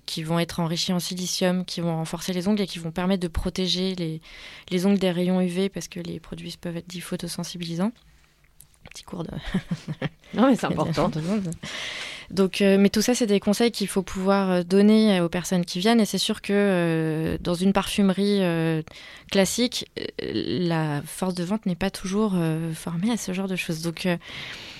qui 0.06 0.22
vont 0.22 0.38
être 0.38 0.60
enrichis 0.60 0.92
en 0.92 1.00
silicium, 1.00 1.66
qui 1.66 1.82
vont 1.82 1.96
renforcer 1.96 2.32
les 2.32 2.48
ongles 2.48 2.62
et 2.62 2.66
qui 2.66 2.78
vont 2.78 2.92
permettre 2.92 3.20
de 3.20 3.28
protéger 3.28 3.94
les, 3.94 4.22
les 4.70 4.86
ongles 4.86 4.98
des 4.98 5.10
rayons 5.10 5.42
UV 5.42 5.68
parce 5.68 5.86
que 5.86 6.00
les 6.00 6.18
produits 6.18 6.56
peuvent 6.58 6.78
être 6.78 6.88
dits 6.88 7.02
photosensibilisants. 7.02 7.92
Petit 8.88 9.02
cours 9.02 9.24
de. 9.24 9.30
Non, 10.32 10.48
mais 10.48 10.56
c'est 10.56 10.66
important. 10.66 11.10
Donc, 12.30 12.62
euh, 12.62 12.76
mais 12.78 12.90
tout 12.90 13.02
ça, 13.02 13.14
c'est 13.14 13.26
des 13.26 13.40
conseils 13.40 13.72
qu'il 13.72 13.88
faut 13.88 14.02
pouvoir 14.02 14.50
euh, 14.50 14.62
donner 14.62 15.18
euh, 15.18 15.24
aux 15.24 15.28
personnes 15.28 15.64
qui 15.64 15.80
viennent. 15.80 16.00
Et 16.00 16.04
c'est 16.04 16.18
sûr 16.18 16.42
que 16.42 16.52
euh, 16.52 17.38
dans 17.40 17.54
une 17.54 17.72
parfumerie 17.72 18.38
euh, 18.40 18.82
classique, 19.32 19.90
la 20.22 21.02
force 21.04 21.34
de 21.34 21.42
vente 21.42 21.66
n'est 21.66 21.74
pas 21.74 21.90
toujours 21.90 22.34
formée 22.74 23.12
à 23.12 23.16
ce 23.16 23.32
genre 23.32 23.48
de 23.48 23.56
choses. 23.56 23.82
Donc, 23.82 24.06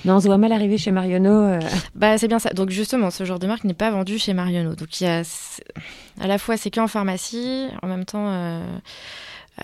Non, 0.05 0.17
on 0.17 0.21
se 0.21 0.27
voit 0.27 0.39
mal 0.39 0.53
arriver 0.53 0.79
chez 0.79 0.91
Marionneau. 0.91 1.59
bah, 1.95 2.19
c'est 2.19 2.29
bien 2.29 2.39
ça. 2.39 2.51
Donc, 2.51 2.71
justement, 2.71 3.11
ce 3.11 3.25
genre 3.25 3.39
de 3.39 3.47
marque 3.47 3.65
n'est 3.65 3.75
pas 3.75 3.91
vendu 3.91 4.19
chez 4.19 4.33
Marionneau. 4.35 4.75
Donc, 4.75 5.01
il 5.01 5.05
y 5.05 5.07
a 5.07 5.23
à 6.21 6.27
la 6.27 6.39
fois, 6.39 6.57
c'est 6.57 6.71
qu'en 6.71 6.89
pharmacie, 6.89 7.69
en 7.83 7.87
même 7.89 8.05
temps. 8.05 8.63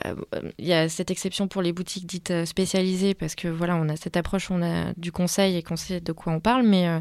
Euh, 0.04 0.14
euh, 0.34 0.50
il 0.58 0.66
y 0.66 0.72
a 0.72 0.88
cette 0.88 1.10
exception 1.10 1.48
pour 1.48 1.62
les 1.62 1.72
boutiques 1.72 2.06
dites 2.06 2.30
euh, 2.30 2.44
spécialisées 2.44 3.14
parce 3.14 3.34
que 3.34 3.48
voilà, 3.48 3.76
on 3.76 3.88
a 3.88 3.96
cette 3.96 4.16
approche, 4.16 4.50
on 4.50 4.62
a 4.62 4.92
du 4.96 5.12
conseil 5.12 5.56
et 5.56 5.62
qu'on 5.62 5.76
sait 5.76 6.00
de 6.00 6.12
quoi 6.12 6.32
on 6.32 6.40
parle, 6.40 6.64
mais, 6.64 6.88
euh, 6.88 7.00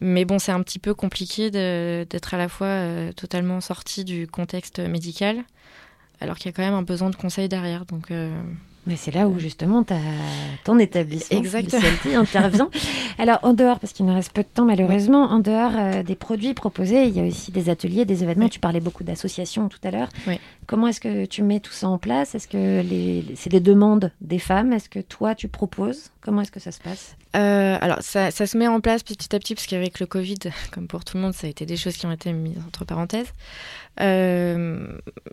mais 0.00 0.24
bon, 0.24 0.38
c'est 0.38 0.52
un 0.52 0.62
petit 0.62 0.78
peu 0.78 0.94
compliqué 0.94 1.50
d'être 1.50 2.34
à 2.34 2.38
la 2.38 2.48
fois 2.48 3.12
totalement 3.16 3.60
sorti 3.60 4.04
du 4.04 4.26
contexte 4.26 4.78
médical, 4.78 5.44
alors 6.20 6.36
qu'il 6.36 6.46
y 6.46 6.48
a 6.50 6.52
quand 6.52 6.62
même 6.62 6.74
un 6.74 6.82
besoin 6.82 7.10
de 7.10 7.16
conseil 7.16 7.48
derrière. 7.48 7.84
Donc, 7.86 8.10
Mais 8.86 8.96
c'est 8.96 9.12
là 9.12 9.28
où 9.28 9.38
justement 9.38 9.84
ta- 9.84 9.94
ton 10.64 10.78
établissement 10.80 11.38
Exactement. 11.38 11.82
intervient. 12.20 12.68
Alors 13.16 13.38
en 13.42 13.52
dehors, 13.52 13.78
parce 13.78 13.92
qu'il 13.92 14.04
nous 14.06 14.14
reste 14.14 14.32
peu 14.32 14.42
de 14.42 14.48
temps 14.52 14.64
malheureusement, 14.64 15.24
en 15.30 15.38
dehors 15.38 15.72
euh, 15.76 16.02
des 16.02 16.16
produits 16.16 16.52
proposés, 16.52 17.04
il 17.04 17.16
y 17.16 17.20
a 17.20 17.24
aussi 17.24 17.52
des 17.52 17.68
ateliers, 17.68 18.04
des 18.04 18.24
événements. 18.24 18.48
Tu 18.48 18.58
parlais 18.58 18.80
beaucoup 18.80 19.04
d'associations 19.04 19.68
tout 19.68 19.78
à 19.84 19.92
l'heure. 19.92 20.08
Oui. 20.26 20.40
Comment 20.66 20.88
est-ce 20.88 21.00
que 21.00 21.26
tu 21.26 21.42
mets 21.42 21.60
tout 21.60 21.72
ça 21.72 21.88
en 21.88 21.98
place? 21.98 22.34
Est-ce 22.34 22.48
que 22.48 22.80
les... 22.82 23.24
c'est 23.36 23.50
des 23.50 23.60
demandes 23.60 24.10
des 24.20 24.38
femmes? 24.40 24.72
Est-ce 24.72 24.88
que 24.88 24.98
toi 25.00 25.34
tu 25.36 25.46
proposes? 25.48 26.10
Comment 26.20 26.42
est-ce 26.42 26.52
que 26.52 26.60
ça 26.60 26.72
se 26.72 26.80
passe? 26.80 27.16
Euh, 27.34 27.78
alors, 27.80 27.98
ça, 28.00 28.30
ça 28.30 28.46
se 28.46 28.58
met 28.58 28.68
en 28.68 28.80
place 28.80 29.02
petit 29.02 29.34
à 29.34 29.38
petit, 29.38 29.54
parce 29.54 29.66
qu'avec 29.66 30.00
le 30.00 30.06
Covid, 30.06 30.38
comme 30.72 30.86
pour 30.86 31.04
tout 31.04 31.16
le 31.16 31.22
monde, 31.22 31.34
ça 31.34 31.46
a 31.46 31.50
été 31.50 31.66
des 31.66 31.76
choses 31.76 31.96
qui 31.96 32.06
ont 32.06 32.12
été 32.12 32.32
mises 32.32 32.58
entre 32.66 32.84
parenthèses. 32.84 33.32
Euh, 34.00 34.86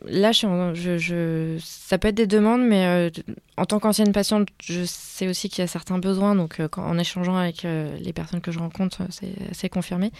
là, 0.05 0.31
je, 0.31 1.57
ça 1.61 1.97
peut 1.97 2.09
être 2.09 2.15
des 2.15 2.27
demandes, 2.27 2.61
mais 2.61 2.85
euh, 2.85 3.09
en 3.57 3.65
tant 3.65 3.79
qu'ancienne 3.79 4.11
patiente, 4.11 4.49
je 4.61 4.83
sais 4.85 5.27
aussi 5.27 5.49
qu'il 5.49 5.61
y 5.61 5.63
a 5.63 5.67
certains 5.67 5.97
besoins. 5.97 6.35
Donc, 6.35 6.59
euh, 6.59 6.67
en 6.77 6.97
échangeant 6.97 7.37
avec 7.37 7.63
les 7.63 8.13
personnes 8.13 8.41
que 8.41 8.51
je 8.51 8.59
rencontre, 8.59 9.03
c'est 9.51 9.69
confirmé. 9.69 10.11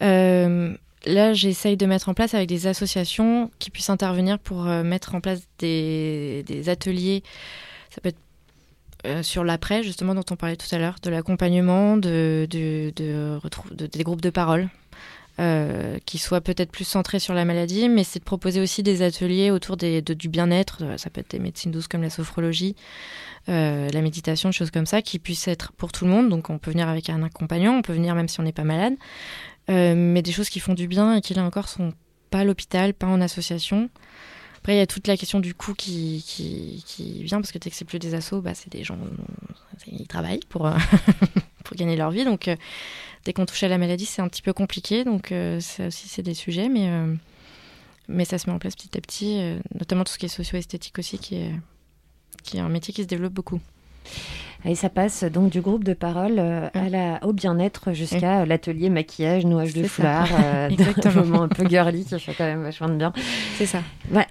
Là, 0.00 1.34
j'essaye 1.34 1.76
de 1.76 1.86
mettre 1.86 2.08
en 2.08 2.14
place 2.14 2.34
avec 2.34 2.48
des 2.48 2.66
associations 2.66 3.50
qui 3.58 3.70
puissent 3.70 3.90
intervenir 3.90 4.38
pour 4.38 4.64
mettre 4.64 5.14
en 5.14 5.20
place 5.20 5.42
des, 5.58 6.64
ateliers. 6.68 7.22
Ça 7.90 8.00
peut 8.00 8.08
être 8.08 9.22
sur 9.22 9.44
l'après, 9.44 9.84
justement, 9.84 10.16
dont 10.16 10.24
on 10.30 10.36
parlait 10.36 10.56
tout 10.56 10.74
à 10.74 10.78
l'heure, 10.78 10.96
de 11.00 11.10
l'accompagnement, 11.10 11.96
des 11.96 12.88
groupes 13.98 14.22
de 14.22 14.30
parole, 14.30 14.68
euh, 15.38 15.98
qui 16.06 16.18
soient 16.18 16.40
peut-être 16.40 16.70
plus 16.70 16.84
centrés 16.86 17.18
sur 17.18 17.34
la 17.34 17.44
maladie, 17.44 17.88
mais 17.88 18.04
c'est 18.04 18.18
de 18.20 18.24
proposer 18.24 18.60
aussi 18.60 18.82
des 18.82 19.02
ateliers 19.02 19.50
autour 19.50 19.76
de- 19.76 20.00
du 20.00 20.28
bien-être. 20.28 20.78
Euh, 20.82 20.96
Ça 20.96 21.10
peut 21.10 21.20
être 21.20 21.30
des 21.32 21.38
médecines 21.38 21.70
douces 21.70 21.88
comme 21.88 22.02
la 22.02 22.10
sophrologie, 22.10 22.74
euh, 23.48 23.88
la 23.92 24.00
méditation, 24.02 24.48
des 24.48 24.54
choses 24.54 24.70
comme 24.70 24.86
ça, 24.86 25.02
qui 25.02 25.18
puissent 25.18 25.48
être 25.48 25.72
pour 25.72 25.92
tout 25.92 26.04
le 26.06 26.10
monde. 26.10 26.28
Donc 26.30 26.48
on 26.50 26.58
peut 26.58 26.70
venir 26.70 26.88
avec 26.88 27.10
un 27.10 27.22
accompagnant, 27.22 27.74
on 27.74 27.82
peut 27.82 27.92
venir 27.92 28.14
même 28.14 28.28
si 28.28 28.40
on 28.40 28.44
n'est 28.44 28.52
pas 28.52 28.64
malade, 28.64 28.94
mais 29.68 30.22
des 30.22 30.32
choses 30.32 30.48
qui 30.48 30.60
font 30.60 30.74
du 30.74 30.86
bien 30.88 31.16
et 31.16 31.20
qui 31.20 31.34
là 31.34 31.42
encore 31.44 31.68
sont 31.68 31.92
pas 32.30 32.38
à 32.40 32.44
l'hôpital, 32.44 32.94
pas 32.94 33.06
en 33.06 33.20
association. 33.20 33.90
Après, 34.58 34.74
il 34.74 34.78
y 34.78 34.80
a 34.82 34.86
toute 34.86 35.06
la 35.06 35.16
question 35.16 35.38
du 35.38 35.54
coût 35.54 35.74
qui, 35.74 36.24
qui, 36.26 37.22
vient, 37.22 37.40
parce 37.40 37.52
que 37.52 37.58
dès 37.58 37.70
que 37.70 37.76
c'est 37.76 37.84
plus 37.84 38.00
des 38.00 38.14
assos, 38.14 38.40
bah, 38.40 38.52
c'est 38.54 38.72
des 38.72 38.82
gens, 38.82 38.98
ils 39.86 40.08
travaillent 40.08 40.40
pour, 40.48 40.68
pour 41.64 41.76
gagner 41.76 41.94
leur 41.94 42.10
vie. 42.10 42.24
Donc, 42.24 42.50
dès 43.26 43.32
qu'on 43.32 43.44
touche 43.44 43.64
à 43.64 43.68
la 43.68 43.76
maladie, 43.76 44.06
c'est 44.06 44.22
un 44.22 44.28
petit 44.28 44.40
peu 44.40 44.52
compliqué. 44.52 45.04
Donc, 45.04 45.32
euh, 45.32 45.60
ça 45.60 45.88
aussi, 45.88 46.08
c'est 46.08 46.22
des 46.22 46.32
sujets, 46.32 46.68
mais, 46.68 46.88
euh, 46.88 47.14
mais 48.08 48.24
ça 48.24 48.38
se 48.38 48.48
met 48.48 48.54
en 48.54 48.58
place 48.58 48.76
petit 48.76 48.96
à 48.96 49.00
petit, 49.00 49.40
euh, 49.40 49.58
notamment 49.74 50.04
tout 50.04 50.12
ce 50.12 50.18
qui 50.18 50.26
est 50.26 50.30
socio-esthétique 50.30 50.98
aussi, 50.98 51.18
qui 51.18 51.34
est 51.34 52.58
un 52.58 52.68
métier 52.68 52.94
qui 52.94 53.02
se 53.02 53.08
développe 53.08 53.34
beaucoup. 53.34 53.60
Et 54.68 54.74
ça 54.74 54.88
passe 54.88 55.22
donc 55.22 55.50
du 55.50 55.60
groupe 55.60 55.84
de 55.84 55.92
parole 55.92 56.36
euh, 56.38 56.68
à 56.74 56.88
la, 56.88 57.24
au 57.24 57.32
bien-être 57.32 57.92
jusqu'à 57.92 58.40
euh, 58.40 58.46
l'atelier 58.46 58.90
maquillage, 58.90 59.46
nouage 59.46 59.74
de 59.74 59.84
foulard, 59.84 60.28
euh, 60.42 60.68
moment 61.14 61.42
un 61.42 61.48
peu 61.48 61.68
girly 61.68 62.04
qui 62.04 62.18
fait 62.18 62.34
quand 62.36 62.44
même 62.44 62.64
vachement 62.64 62.88
de 62.88 62.96
bien. 62.96 63.12
C'est 63.58 63.66
ça. 63.66 63.78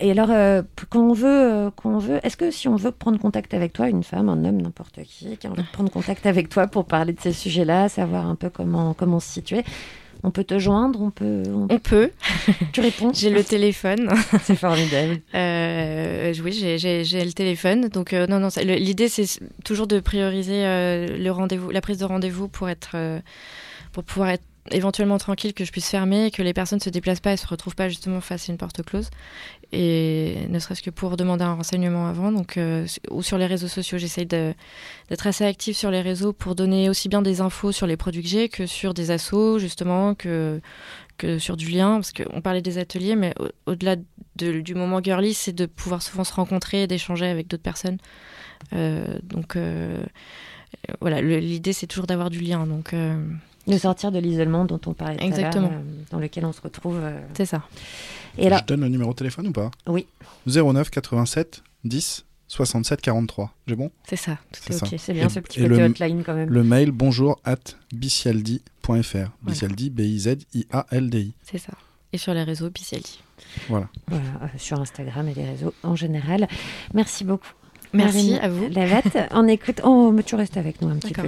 Et 0.01 0.11
alors, 0.11 0.31
euh, 0.31 0.61
quand 0.89 0.99
on 0.99 1.13
veut, 1.13 1.27
euh, 1.27 1.69
quand 1.73 1.89
on 1.89 1.99
veut, 1.99 2.19
est-ce 2.23 2.35
que 2.35 2.51
si 2.51 2.67
on 2.67 2.75
veut 2.75 2.91
prendre 2.91 3.17
contact 3.17 3.53
avec 3.53 3.71
toi, 3.71 3.87
une 3.87 4.03
femme, 4.03 4.27
un 4.27 4.43
homme, 4.43 4.61
n'importe 4.61 5.01
qui, 5.03 5.37
qui 5.37 5.47
a 5.47 5.51
envie 5.51 5.63
de 5.63 5.71
prendre 5.71 5.89
contact 5.89 6.25
avec 6.25 6.49
toi 6.49 6.67
pour 6.67 6.83
parler 6.83 7.13
de 7.13 7.21
ces 7.21 7.31
sujets-là, 7.31 7.87
savoir 7.87 8.27
un 8.27 8.35
peu 8.35 8.49
comment, 8.49 8.93
comment 8.93 9.21
se 9.21 9.31
situer, 9.31 9.63
on 10.23 10.31
peut 10.31 10.43
te 10.43 10.57
joindre, 10.59 11.01
on 11.01 11.11
peut. 11.11 11.43
on- 11.47 11.67
On 11.69 11.79
peut. 11.79 12.11
Tu 12.73 12.81
réponds 12.81 13.11
J'ai 13.13 13.29
le 13.29 13.43
téléphone. 13.43 14.09
C'est 14.43 14.55
formidable. 14.55 15.21
Euh, 15.33 16.33
oui, 16.43 16.51
j'ai- 16.53 17.03
le 17.03 17.31
téléphone. 17.33 17.89
Donc, 17.89 18.13
euh, 18.13 18.27
non, 18.27 18.39
non, 18.39 18.49
l'idée, 18.63 19.07
c'est 19.09 19.25
toujours 19.63 19.87
de 19.87 19.99
prioriser 19.99 20.65
euh, 20.65 21.17
le 21.17 21.29
rendez-vous, 21.31 21.69
la 21.71 21.81
prise 21.81 21.97
de 21.99 22.05
rendez-vous 22.05 22.47
pour 22.47 22.69
être, 22.69 22.91
euh, 22.95 23.19
pour 23.91 24.03
pouvoir 24.03 24.29
être 24.29 24.43
éventuellement 24.71 25.17
tranquille, 25.17 25.53
que 25.53 25.63
je 25.63 25.71
puisse 25.71 25.89
fermer, 25.89 26.31
que 26.31 26.41
les 26.41 26.53
personnes 26.53 26.79
se 26.79 26.89
déplacent 26.89 27.19
pas 27.19 27.33
et 27.33 27.37
se 27.37 27.47
retrouvent 27.47 27.75
pas 27.75 27.87
justement 27.89 28.19
face 28.21 28.49
à 28.49 28.51
une 28.51 28.57
porte 28.57 28.81
close. 28.83 29.09
Et 29.71 30.37
ne 30.49 30.57
serait-ce 30.59 30.81
que 30.81 30.89
pour 30.89 31.17
demander 31.17 31.43
un 31.43 31.53
renseignement 31.53 32.07
avant. 32.07 32.31
Donc, 32.31 32.57
euh, 32.57 32.85
ou 33.11 33.21
sur 33.21 33.37
les 33.37 33.45
réseaux 33.45 33.67
sociaux, 33.67 33.97
j'essaye 33.97 34.25
d'être 34.25 35.27
assez 35.27 35.43
active 35.45 35.75
sur 35.75 35.91
les 35.91 36.01
réseaux 36.01 36.33
pour 36.33 36.55
donner 36.55 36.89
aussi 36.89 37.09
bien 37.09 37.21
des 37.21 37.41
infos 37.41 37.71
sur 37.71 37.85
les 37.87 37.97
produits 37.97 38.23
que 38.23 38.29
j'ai 38.29 38.49
que 38.49 38.65
sur 38.65 38.93
des 38.93 39.11
assos, 39.11 39.59
justement, 39.59 40.15
que 40.15 40.61
que 41.17 41.39
sur 41.39 41.55
du 41.55 41.69
lien, 41.69 41.95
parce 41.95 42.11
qu'on 42.11 42.41
parlait 42.41 42.61
des 42.61 42.77
ateliers, 42.77 43.15
mais 43.15 43.33
au- 43.39 43.71
au-delà 43.71 43.95
de- 44.35 44.59
du 44.59 44.75
moment 44.75 45.01
girly, 45.01 45.33
c'est 45.33 45.53
de 45.53 45.65
pouvoir 45.65 46.01
souvent 46.01 46.25
se 46.25 46.33
rencontrer 46.33 46.83
et 46.83 46.87
d'échanger 46.87 47.25
avec 47.25 47.47
d'autres 47.47 47.63
personnes. 47.63 47.99
Euh, 48.73 49.19
donc 49.23 49.55
euh, 49.55 50.03
voilà, 50.99 51.21
l'idée 51.21 51.71
c'est 51.71 51.87
toujours 51.87 52.05
d'avoir 52.07 52.29
du 52.29 52.39
lien. 52.39 52.67
Donc 52.67 52.93
De 53.67 53.77
sortir 53.77 54.11
de 54.11 54.19
l'isolement 54.19 54.65
dont 54.65 54.79
on 54.85 54.93
parlait 54.93 55.15
tout 55.17 55.23
à 55.23 55.27
l'heure, 55.27 55.37
Exactement. 55.39 55.69
euh, 55.71 55.81
dans 56.11 56.19
lequel 56.19 56.45
on 56.45 56.51
se 56.53 56.61
retrouve. 56.61 56.97
euh. 57.01 57.19
c'est 57.35 57.45
ça. 57.45 57.63
Et 58.37 58.47
alors, 58.47 58.59
Je 58.59 58.65
donne 58.65 58.81
le 58.81 58.89
numéro 58.89 59.11
de 59.11 59.15
téléphone 59.15 59.47
ou 59.47 59.51
pas? 59.51 59.71
Oui. 59.87 60.05
09 60.45 60.89
87 60.89 61.63
10 61.83 62.25
67 62.47 63.01
43. 63.01 63.51
J'ai 63.65 63.75
bon? 63.75 63.89
C'est 64.07 64.15
ça, 64.17 64.33
tout 64.51 64.59
C'est 64.67 64.73
est 64.73 64.83
ok. 64.83 64.95
c'est 64.99 65.13
bien 65.13 65.25
Et- 65.25 65.29
ce 65.29 65.39
petit 65.39 65.59
et 65.59 65.63
côté 65.67 65.79
le- 65.79 65.85
hotline 65.85 66.23
quand 66.23 66.35
même. 66.35 66.49
Le 66.49 66.63
mail 66.63 66.91
bonjour 66.91 67.39
at 67.43 67.55
bicialdi.fr. 67.91 69.29
Bicialdi, 69.41 69.89
B-I-Z-I-A-L-D-I. 69.89 71.33
C'est 71.43 71.57
ça. 71.57 71.73
Et 72.13 72.17
sur 72.17 72.33
les 72.33 72.43
réseaux, 72.43 72.69
Bicialdi. 72.69 73.19
Voilà. 73.67 73.89
Voilà, 74.07 74.23
euh, 74.43 74.47
sur 74.57 74.79
Instagram 74.79 75.27
et 75.27 75.33
les 75.33 75.43
réseaux 75.45 75.73
en 75.83 75.95
général. 75.95 76.47
Merci 76.93 77.23
beaucoup. 77.25 77.51
Merci 77.95 78.31
Marine 78.31 78.39
à 78.43 78.49
vous. 78.49 78.67
Lavette, 78.69 79.17
on 79.31 79.47
écoute. 79.47 79.81
Oh, 79.83 80.11
mais 80.11 80.23
tu 80.23 80.35
restes 80.35 80.57
avec 80.57 80.81
nous 80.81 80.89
un 80.89 80.95
petit 80.97 81.13
peu. 81.13 81.27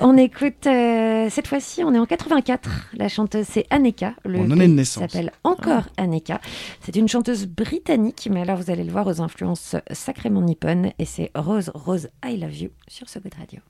On 0.00 0.16
écoute. 0.16 0.66
euh, 0.66 1.28
cette 1.30 1.46
fois-ci, 1.46 1.82
on 1.84 1.94
est 1.94 1.98
en 1.98 2.06
84. 2.06 2.68
La 2.94 3.08
chanteuse, 3.08 3.46
c'est 3.48 3.66
Aneka. 3.70 4.14
Le 4.24 4.38
Mon 4.38 4.44
année 4.50 4.54
de 4.54 4.64
clip 4.66 4.76
naissance. 4.76 5.02
s'appelle 5.10 5.30
encore 5.44 5.84
Aneka. 5.96 6.40
C'est 6.80 6.96
une 6.96 7.08
chanteuse 7.08 7.46
britannique, 7.46 8.28
mais 8.30 8.40
alors 8.42 8.56
vous 8.56 8.70
allez 8.70 8.84
le 8.84 8.92
voir 8.92 9.06
aux 9.06 9.20
influences 9.20 9.76
sacrément 9.92 10.40
nippones. 10.42 10.92
Et 10.98 11.04
c'est 11.04 11.30
Rose, 11.34 11.70
Rose, 11.74 12.08
I 12.24 12.36
Love 12.36 12.54
You 12.56 12.68
sur 12.88 13.08
ce 13.08 13.18
Good 13.18 13.34
Radio. 13.38 13.60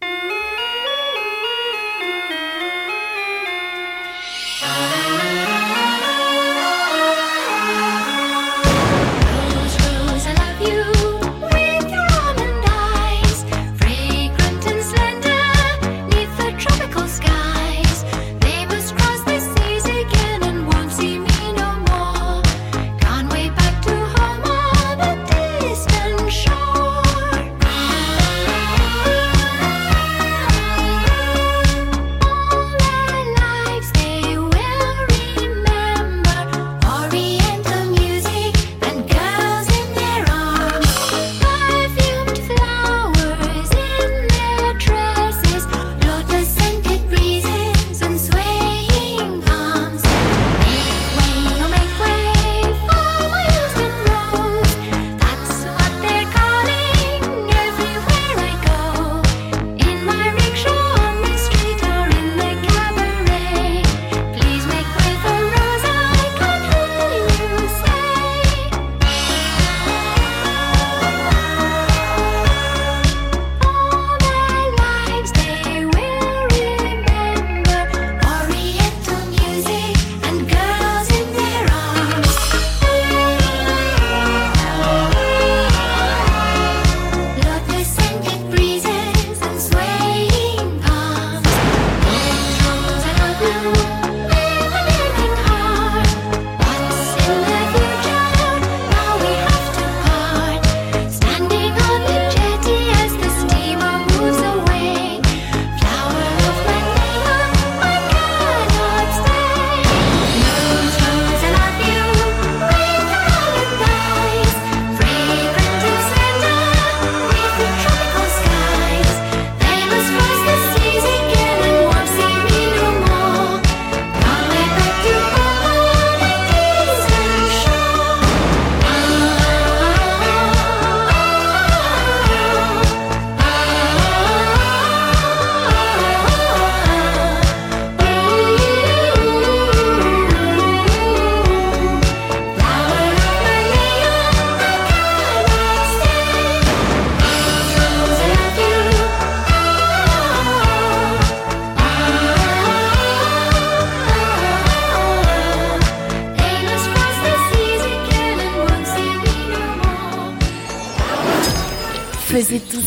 Rose, 4.62 5.31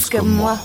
tous 0.05 0.17
comme 0.17 0.29
moi. 0.29 0.57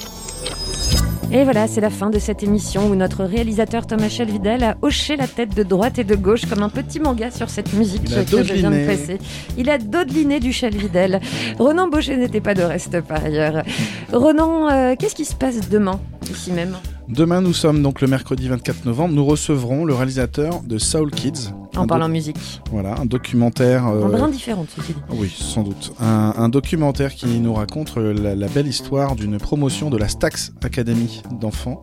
Et 1.33 1.45
voilà, 1.45 1.69
c'est 1.69 1.81
la 1.81 1.91
fin 1.91 2.11
de 2.11 2.19
cette 2.19 2.43
émission 2.43 2.89
où 2.89 2.97
notre 2.97 3.25
réalisateur 3.25 3.87
Thomas 3.87 4.09
Chelvidel 4.09 4.65
a 4.65 4.77
hoché 4.83 5.17
la 5.17 5.29
tête 5.29 5.55
de 5.55 5.63
droite 5.63 5.99
et 5.99 6.05
de 6.05 6.17
gauche 6.17 6.45
comme 6.47 6.63
un 6.65 6.69
petit 6.69 6.99
manga 6.99 7.31
sur 7.31 7.49
cette 7.51 7.73
musique 7.73 8.05
que 8.05 8.43
je 8.43 8.55
viens 8.55 8.71
de 8.71 8.85
passer. 8.85 9.19
Il 9.57 9.71
a 9.71 9.79
dodeliné 9.79 10.41
du 10.41 10.53
Chelvidel. 10.53 11.21
Ronan 11.59 11.87
Baucher 11.87 12.17
n'était 12.17 12.41
pas 12.41 12.55
de 12.55 12.63
reste 12.63 13.01
par 13.03 13.25
ailleurs. 13.25 13.63
Ronan, 14.13 14.69
euh, 14.71 14.95
qu'est-ce 14.99 15.15
qui 15.15 15.25
se 15.25 15.37
passe 15.37 15.69
demain, 15.69 16.01
ici 16.31 16.53
même 16.53 16.77
Demain, 17.09 17.41
nous 17.41 17.53
sommes 17.53 17.83
donc 17.83 18.01
le 18.01 18.07
mercredi 18.07 18.47
24 18.49 18.85
novembre. 18.85 19.15
Nous 19.15 19.25
recevrons 19.25 19.85
le 19.85 19.95
réalisateur 19.95 20.61
de 20.63 20.79
Soul 20.79 21.11
Kids. 21.11 21.51
En 21.77 21.83
Un 21.83 21.87
parlant 21.87 22.09
musique. 22.09 22.37
Voilà, 22.71 22.95
un 23.01 23.05
documentaire. 23.07 23.87
euh, 23.89 24.05
En 24.05 24.09
brin 24.09 24.29
différente, 24.29 24.69
ceci 24.77 24.93
dit. 24.93 24.99
Oui, 25.11 25.33
sans 25.37 25.63
doute. 25.63 25.93
Un, 26.01 26.35
un 26.37 26.49
documentaire 26.49 27.15
qui 27.15 27.27
nous 27.41 27.53
raconte 27.55 27.97
la, 27.97 28.35
la 28.37 28.47
belle 28.49 28.69
histoire 28.69 29.17
d'une 29.17 29.39
promotion 29.39 29.91
de 29.91 29.97
la 29.97 30.09
Stax 30.09 30.53
Academy 30.63 31.23
d'enfants, 31.41 31.81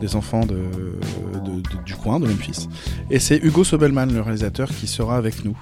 des 0.00 0.14
enfants 0.14 0.44
de, 0.44 0.56
de- 1.44 1.60
de- 1.60 1.84
du 1.84 1.94
coin, 1.94 2.20
de 2.20 2.26
Memphis. 2.26 2.68
Et 3.10 3.18
c'est 3.18 3.38
Hugo 3.42 3.64
Sobelman, 3.64 4.12
le 4.12 4.20
réalisateur, 4.20 4.68
qui 4.68 4.86
sera 4.86 5.16
avec 5.16 5.44
nous. 5.44 5.56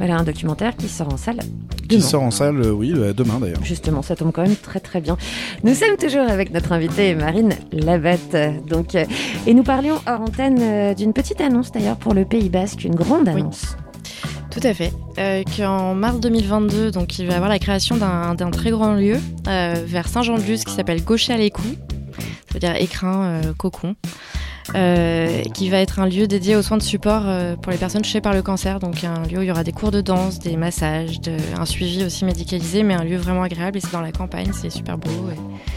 Voilà 0.00 0.16
un 0.16 0.24
documentaire 0.24 0.74
qui 0.76 0.88
sort 0.88 1.12
en 1.12 1.18
salle 1.18 1.40
Qui 1.88 1.98
demain. 1.98 2.00
sort 2.08 2.22
en 2.22 2.30
salle, 2.30 2.56
euh, 2.62 2.70
oui, 2.70 2.92
euh, 2.96 3.12
demain 3.12 3.38
d'ailleurs. 3.38 3.62
Justement, 3.62 4.00
ça 4.00 4.16
tombe 4.16 4.32
quand 4.32 4.40
même 4.42 4.56
très 4.56 4.80
très 4.80 5.02
bien. 5.02 5.18
Nous 5.62 5.74
sommes 5.74 5.96
toujours 5.98 6.26
avec 6.28 6.52
notre 6.54 6.72
invitée 6.72 7.14
Marine 7.14 7.50
Labatte. 7.70 8.34
Donc, 8.66 8.94
euh, 8.94 9.04
et 9.46 9.52
nous 9.52 9.62
parlions 9.62 9.96
hors 10.06 10.22
antenne 10.22 10.94
d'une 10.94 11.12
petite 11.12 11.40
annonce 11.42 11.70
d'ailleurs 11.70 11.96
pour 11.98 12.14
le 12.14 12.24
Pays 12.24 12.48
Basque, 12.48 12.84
une 12.84 12.94
grande 12.94 13.28
annonce. 13.28 13.76
Tout 14.50 14.60
à 14.64 14.74
fait. 14.74 14.92
Euh, 15.18 15.42
Qu'en 15.56 15.94
mars 15.94 16.18
2022, 16.18 16.90
donc, 16.90 17.18
il 17.18 17.26
va 17.26 17.34
y 17.34 17.36
avoir 17.36 17.50
la 17.50 17.58
création 17.58 17.96
d'un 17.96 18.50
très 18.50 18.70
grand 18.70 18.94
lieu 18.94 19.16
euh, 19.48 19.74
vers 19.86 20.08
Saint-Jean-de-Luz 20.08 20.64
qui 20.64 20.72
s'appelle 20.74 21.04
Gaucher 21.04 21.34
à 21.34 21.36
l'écou, 22.20 22.30
c'est-à-dire 22.50 22.80
écrin, 22.80 23.22
euh, 23.24 23.52
cocon, 23.56 23.94
euh, 24.76 25.42
qui 25.54 25.68
va 25.68 25.78
être 25.78 25.98
un 25.98 26.06
lieu 26.06 26.28
dédié 26.28 26.54
aux 26.54 26.62
soins 26.62 26.76
de 26.76 26.82
support 26.82 27.22
euh, 27.26 27.56
pour 27.56 27.72
les 27.72 27.78
personnes 27.78 28.02
touchées 28.02 28.20
par 28.20 28.32
le 28.34 28.42
cancer. 28.42 28.78
Donc 28.78 29.02
un 29.02 29.22
lieu 29.26 29.38
où 29.38 29.42
il 29.42 29.48
y 29.48 29.50
aura 29.50 29.64
des 29.64 29.72
cours 29.72 29.90
de 29.90 30.00
danse, 30.00 30.38
des 30.38 30.56
massages, 30.56 31.20
de- 31.20 31.36
un 31.58 31.64
suivi 31.66 32.04
aussi 32.04 32.24
médicalisé, 32.24 32.82
mais 32.84 32.94
un 32.94 33.02
lieu 33.02 33.16
vraiment 33.16 33.42
agréable 33.42 33.78
et 33.78 33.80
c'est 33.80 33.92
dans 33.92 34.00
la 34.00 34.12
campagne, 34.12 34.50
c'est 34.52 34.70
super 34.70 34.96
beau. 34.96 35.10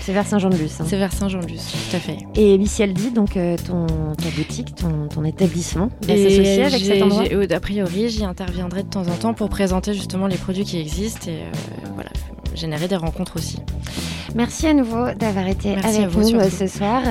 C'est 0.02 0.14
vers 0.14 0.28
Saint-Jean-de-Luz. 0.28 0.76
hein. 0.80 0.86
C'est 0.88 0.98
vers 0.98 1.12
Saint-Jean-de-Luz, 1.14 1.62
tout 1.90 1.96
à 1.96 2.00
fait. 2.00 2.18
Et 2.36 2.58
Bissialdi, 2.58 3.12
donc 3.12 3.36
euh, 3.38 3.56
ton, 3.58 3.88
ta 4.16 4.30
boutique, 4.36 4.76
ton, 4.76 5.08
ton 5.08 5.24
établissement, 5.24 5.90
va 6.02 6.16
s'associer 6.16 6.64
avec 6.64 6.84
cet 6.84 7.02
endroit 7.02 7.24
A 7.52 7.60
priori, 7.60 8.10
j'y 8.10 8.26
interviendrai 8.26 8.84
de 8.84 8.90
temps 8.90 9.08
en 9.08 9.16
temps 9.16 9.34
pour 9.34 9.50
présenter 9.50 9.94
justement 9.94 10.28
les 10.28 10.38
produits 10.38 10.66
qui 10.66 10.78
existent 10.80 11.28
et 11.32 11.36
euh, 11.44 11.88
voilà, 11.96 12.10
générer 12.54 12.88
des 12.88 12.96
rencontres 12.98 13.38
aussi. 13.38 13.58
Merci 14.36 14.68
à 14.68 14.74
nouveau 14.74 15.12
d'avoir 15.12 15.48
été 15.48 15.76
Merci 15.76 15.98
avec 15.98 16.10
vous, 16.10 16.32
nous 16.32 16.40
euh, 16.40 16.50
ce 16.50 16.68
soir. 16.68 17.02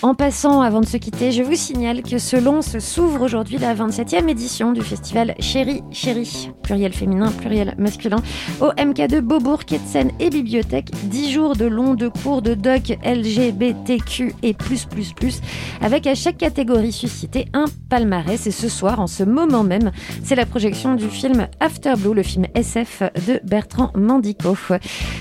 En 0.00 0.14
passant, 0.14 0.60
avant 0.60 0.80
de 0.80 0.86
se 0.86 0.96
quitter, 0.96 1.32
je 1.32 1.42
vous 1.42 1.56
signale 1.56 2.02
que 2.02 2.18
selon 2.18 2.62
se 2.62 2.78
s'ouvre 2.78 3.20
aujourd'hui 3.20 3.58
la 3.58 3.74
27e 3.74 4.28
édition 4.28 4.70
du 4.70 4.80
festival 4.80 5.34
Chéri 5.40 5.82
Chéri, 5.90 6.52
pluriel 6.62 6.92
féminin, 6.92 7.32
pluriel 7.32 7.74
masculin, 7.78 8.18
au 8.60 8.68
MK2 8.68 9.18
Beaubourg, 9.20 9.62
Seine 9.86 10.12
et 10.20 10.30
Bibliothèque. 10.30 10.92
10 11.06 11.32
jours 11.32 11.56
de 11.56 11.64
longs 11.64 11.94
de 11.94 12.06
cours 12.06 12.42
de 12.42 12.54
doc 12.54 12.96
LGBTQ 13.04 14.34
et 14.44 14.54
plus 14.54 14.84
plus 14.84 15.12
plus, 15.14 15.40
avec 15.80 16.06
à 16.06 16.14
chaque 16.14 16.38
catégorie 16.38 16.92
suscitée 16.92 17.46
un 17.52 17.64
palmarès. 17.90 18.46
Et 18.46 18.52
ce 18.52 18.68
soir, 18.68 19.00
en 19.00 19.08
ce 19.08 19.24
moment 19.24 19.64
même, 19.64 19.90
c'est 20.22 20.36
la 20.36 20.46
projection 20.46 20.94
du 20.94 21.08
film 21.08 21.48
After 21.58 21.94
Blue, 21.96 22.14
le 22.14 22.22
film 22.22 22.46
SF 22.54 23.02
de 23.26 23.40
Bertrand 23.42 23.90
Mandico. 23.96 24.56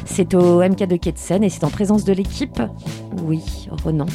C'est 0.06 0.36
au 0.36 0.62
MK2 0.62 1.00
Quai 1.00 1.14
de 1.14 1.44
et 1.44 1.50
c'est 1.50 1.64
en 1.64 1.72
présence 1.72 2.04
de 2.04 2.14
l'équipe. 2.14 2.62
Oui, 3.24 3.42
Renan. 3.84 4.06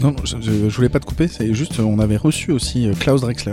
Non, 0.00 0.10
non, 0.10 0.16
je, 0.24 0.36
je- 0.40 0.74
voulais 0.76 0.88
pas 0.88 1.00
te 1.00 1.06
couper, 1.06 1.28
c'est 1.28 1.54
juste, 1.54 1.78
on 1.80 1.98
avait 1.98 2.16
reçu 2.16 2.52
aussi 2.52 2.86
euh, 2.86 2.92
Klaus 2.98 3.20
Drexler, 3.22 3.52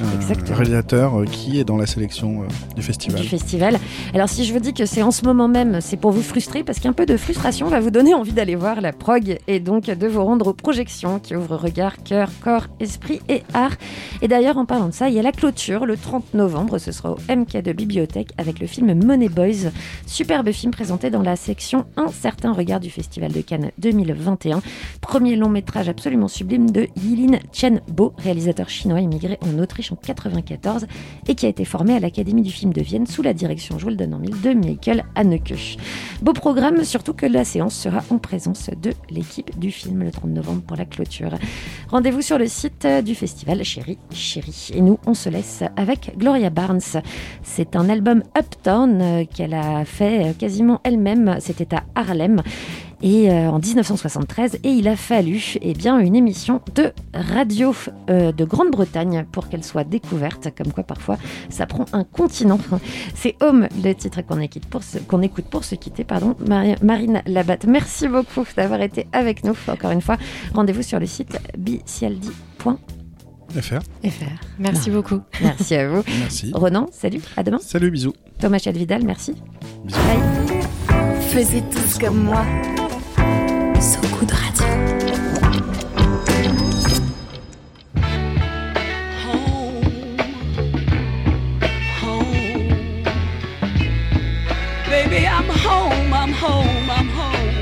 un 0.00 0.54
réalisateur 0.54 1.20
euh, 1.20 1.24
qui 1.26 1.58
est 1.58 1.64
dans 1.64 1.76
la 1.76 1.86
sélection 1.86 2.42
euh, 2.42 2.74
du 2.76 2.82
festival. 2.82 3.20
du 3.20 3.28
festival. 3.28 3.78
Alors 4.14 4.28
si 4.28 4.44
je 4.44 4.52
vous 4.52 4.60
dis 4.60 4.72
que 4.72 4.86
c'est 4.86 5.02
en 5.02 5.10
ce 5.10 5.24
moment 5.24 5.48
même, 5.48 5.80
c'est 5.80 5.96
pour 5.96 6.10
vous 6.12 6.22
frustrer 6.22 6.62
parce 6.64 6.78
qu'un 6.80 6.92
peu 6.92 7.04
de 7.06 7.16
frustration 7.16 7.68
va 7.68 7.80
vous 7.80 7.90
donner 7.90 8.14
envie 8.14 8.32
d'aller 8.32 8.54
voir 8.56 8.80
la 8.80 8.92
prog 8.92 9.38
et 9.46 9.60
donc 9.60 9.84
de 9.84 10.06
vous 10.06 10.24
rendre 10.24 10.48
aux 10.48 10.52
projections 10.54 11.18
qui 11.18 11.36
ouvrent 11.36 11.56
regard, 11.56 12.02
cœur, 12.02 12.30
corps, 12.42 12.66
esprit 12.80 13.20
et 13.28 13.42
art. 13.52 13.72
Et 14.22 14.28
d'ailleurs 14.28 14.56
en 14.56 14.64
parlant 14.64 14.88
de 14.88 14.94
ça, 14.94 15.08
il 15.08 15.14
y 15.14 15.18
a 15.18 15.22
la 15.22 15.32
clôture 15.32 15.84
le 15.86 15.96
30 15.96 16.34
novembre, 16.34 16.78
ce 16.78 16.92
sera 16.92 17.12
au 17.12 17.18
MK 17.28 17.62
de 17.62 17.72
Bibliothèque 17.72 18.30
avec 18.38 18.58
le 18.60 18.66
film 18.66 18.94
Money 19.04 19.28
Boys, 19.28 19.70
superbe 20.06 20.50
film 20.52 20.72
présenté 20.72 21.10
dans 21.10 21.22
la 21.22 21.36
section 21.36 21.84
Un 21.96 22.08
certain 22.08 22.52
regard 22.52 22.80
du 22.80 22.90
Festival 22.90 23.32
de 23.32 23.40
Cannes 23.40 23.70
2021. 23.78 24.62
Premier 25.00 25.36
long 25.42 25.48
métrage 25.48 25.88
absolument 25.88 26.28
sublime 26.28 26.70
de 26.70 26.86
Yilin 26.96 27.38
Chen-bo, 27.52 28.12
réalisateur 28.16 28.68
chinois 28.68 29.00
immigré 29.00 29.38
en 29.42 29.58
Autriche 29.58 29.90
en 29.90 29.96
94 29.96 30.86
et 31.26 31.34
qui 31.34 31.46
a 31.46 31.48
été 31.48 31.64
formé 31.64 31.94
à 31.94 32.00
l'Académie 32.00 32.42
du 32.42 32.52
film 32.52 32.72
de 32.72 32.80
Vienne 32.80 33.08
sous 33.08 33.22
la 33.22 33.34
direction, 33.34 33.76
je 33.76 33.86
vous 33.86 33.90
de 33.96 34.54
Michael 34.54 35.04
Haneke. 35.16 35.78
Beau 36.22 36.32
programme, 36.32 36.84
surtout 36.84 37.12
que 37.12 37.26
la 37.26 37.44
séance 37.44 37.74
sera 37.74 38.04
en 38.10 38.18
présence 38.18 38.70
de 38.80 38.92
l'équipe 39.10 39.58
du 39.58 39.72
film 39.72 40.04
le 40.04 40.12
30 40.12 40.30
novembre 40.30 40.62
pour 40.62 40.76
la 40.76 40.84
clôture. 40.84 41.32
Rendez-vous 41.90 42.22
sur 42.22 42.38
le 42.38 42.46
site 42.46 42.86
du 43.04 43.16
festival 43.16 43.64
Chéri 43.64 43.98
Chéri. 44.12 44.70
Et 44.74 44.80
nous, 44.80 45.00
on 45.06 45.14
se 45.14 45.28
laisse 45.28 45.64
avec 45.76 46.16
Gloria 46.16 46.50
Barnes. 46.50 47.02
C'est 47.42 47.74
un 47.74 47.88
album 47.88 48.22
Uptown 48.38 49.00
euh, 49.02 49.24
qu'elle 49.24 49.54
a 49.54 49.84
fait 49.84 50.30
euh, 50.30 50.32
quasiment 50.32 50.80
elle-même. 50.84 51.36
C'était 51.40 51.74
à 51.74 51.82
Harlem 51.96 52.42
et 53.02 53.30
euh, 53.30 53.50
en 53.50 53.58
1973 53.58 54.58
et 54.62 54.70
il 54.70 54.86
a 54.88 54.96
fallu 54.96 55.54
eh 55.60 55.72
bien 55.74 55.98
une 55.98 56.14
émission 56.14 56.60
de 56.74 56.92
radio 57.14 57.74
euh, 58.10 58.32
de 58.32 58.44
Grande-Bretagne 58.44 59.26
pour 59.32 59.48
qu'elle 59.48 59.64
soit 59.64 59.84
découverte 59.84 60.48
comme 60.56 60.72
quoi 60.72 60.84
parfois 60.84 61.18
ça 61.50 61.66
prend 61.66 61.84
un 61.92 62.04
continent 62.04 62.58
c'est 63.14 63.34
Home 63.42 63.68
le 63.82 63.92
titre 63.94 64.22
qu'on 64.22 64.40
écoute 64.40 64.66
pour 64.66 64.82
se, 64.82 64.98
qu'on 64.98 65.22
écoute 65.22 65.46
pour 65.46 65.64
se 65.64 65.74
quitter 65.74 66.04
pardon 66.04 66.36
Mari- 66.48 66.76
Marine 66.82 67.22
Labatte 67.26 67.64
merci 67.66 68.08
beaucoup 68.08 68.44
d'avoir 68.56 68.80
été 68.82 69.06
avec 69.12 69.44
nous 69.44 69.54
encore 69.68 69.90
une 69.90 70.00
fois 70.02 70.16
rendez-vous 70.54 70.82
sur 70.82 71.00
le 71.00 71.06
site 71.06 71.38
bicialdi.fr 71.58 72.76
FR. 73.52 74.24
Merci 74.58 74.90
beaucoup. 74.90 75.20
merci 75.42 75.74
à 75.74 75.86
vous 75.88 76.02
Merci. 76.20 76.50
Ronan 76.54 76.86
salut 76.90 77.20
à 77.36 77.42
demain 77.42 77.58
Salut, 77.60 77.90
bisous. 77.90 78.14
Thomas 78.38 78.58
Chalvidal 78.58 79.04
merci 79.04 79.34
Bisous. 79.84 79.98
Bye. 79.98 81.20
Faisiez 81.28 81.62
tous 81.70 81.98
comme 81.98 82.24
moi. 82.24 82.44
Good 83.82 84.30
radio. 84.30 84.68
Baby, 94.88 95.26
I'm 95.26 95.48
home, 95.48 96.14
I'm 96.14 96.32
home, 96.32 96.90
I'm 96.90 97.08
home. 97.08 97.56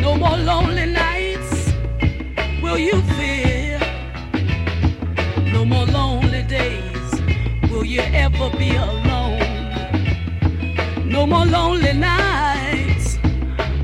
No 0.00 0.14
more 0.16 0.36
lonely 0.36 0.86
nights 0.86 1.72
will 2.62 2.78
you 2.78 3.02
fear. 3.18 3.80
No 5.52 5.64
more 5.64 5.86
lonely 5.86 6.44
days 6.44 7.20
will 7.68 7.84
you 7.84 8.02
ever 8.02 8.48
be 8.56 8.76
alone. 8.76 9.07
No 11.18 11.26
more 11.26 11.46
lonely 11.46 11.94
nights 11.94 13.18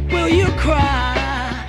will 0.09 0.29
you 0.29 0.47
cry. 0.53 1.67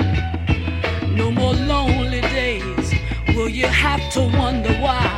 No 1.10 1.32
more 1.32 1.56
lonely 1.56 2.22
days 2.22 2.94
will 3.30 3.50
you 3.50 3.66
have 3.66 4.00
to 4.12 4.22
wonder 4.38 4.74
why. 4.74 5.10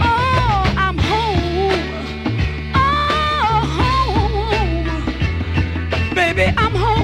Oh, 0.00 0.72
I'm 0.84 0.96
home. 0.98 1.82
Oh, 2.76 3.60
home. 3.80 4.86
Baby, 6.14 6.54
I'm 6.56 6.72
home. 6.72 6.95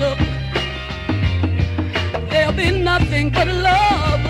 Look. 0.00 0.18
There'll 2.30 2.52
be 2.52 2.70
nothing 2.70 3.30
but 3.30 3.48
love, 3.48 4.20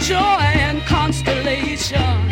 joy, 0.00 0.42
and 0.66 0.80
constellation. 0.82 2.31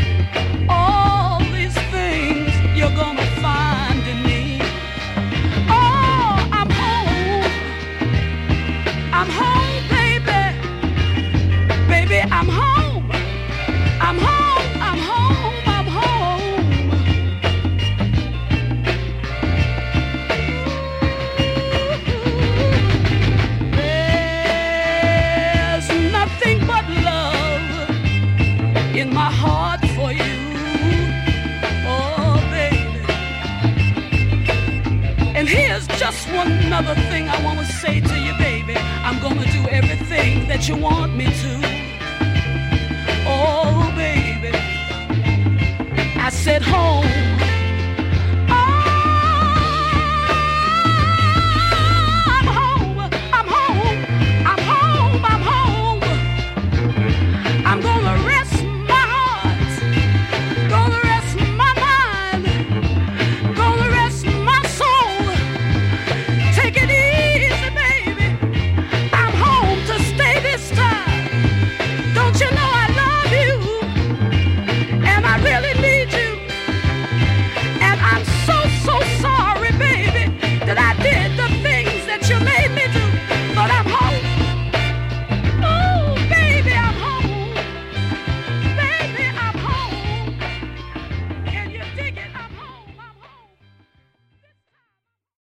Other 36.73 36.95
thing 37.11 37.29
I 37.29 37.43
want 37.45 37.59
to 37.59 37.65
say 37.65 38.01
to 38.01 38.19
you, 38.19 38.33
baby. 38.39 38.75
I'm 38.77 39.21
gonna 39.21 39.45
do 39.53 39.69
everything 39.69 40.49
that 40.49 40.69
you 40.69 40.77
want 40.77 41.15
me 41.15 41.27
to. 41.27 41.53
Oh, 43.27 43.93
baby. 43.97 44.57
I 46.19 46.31
said 46.31 46.63
home. 46.63 47.40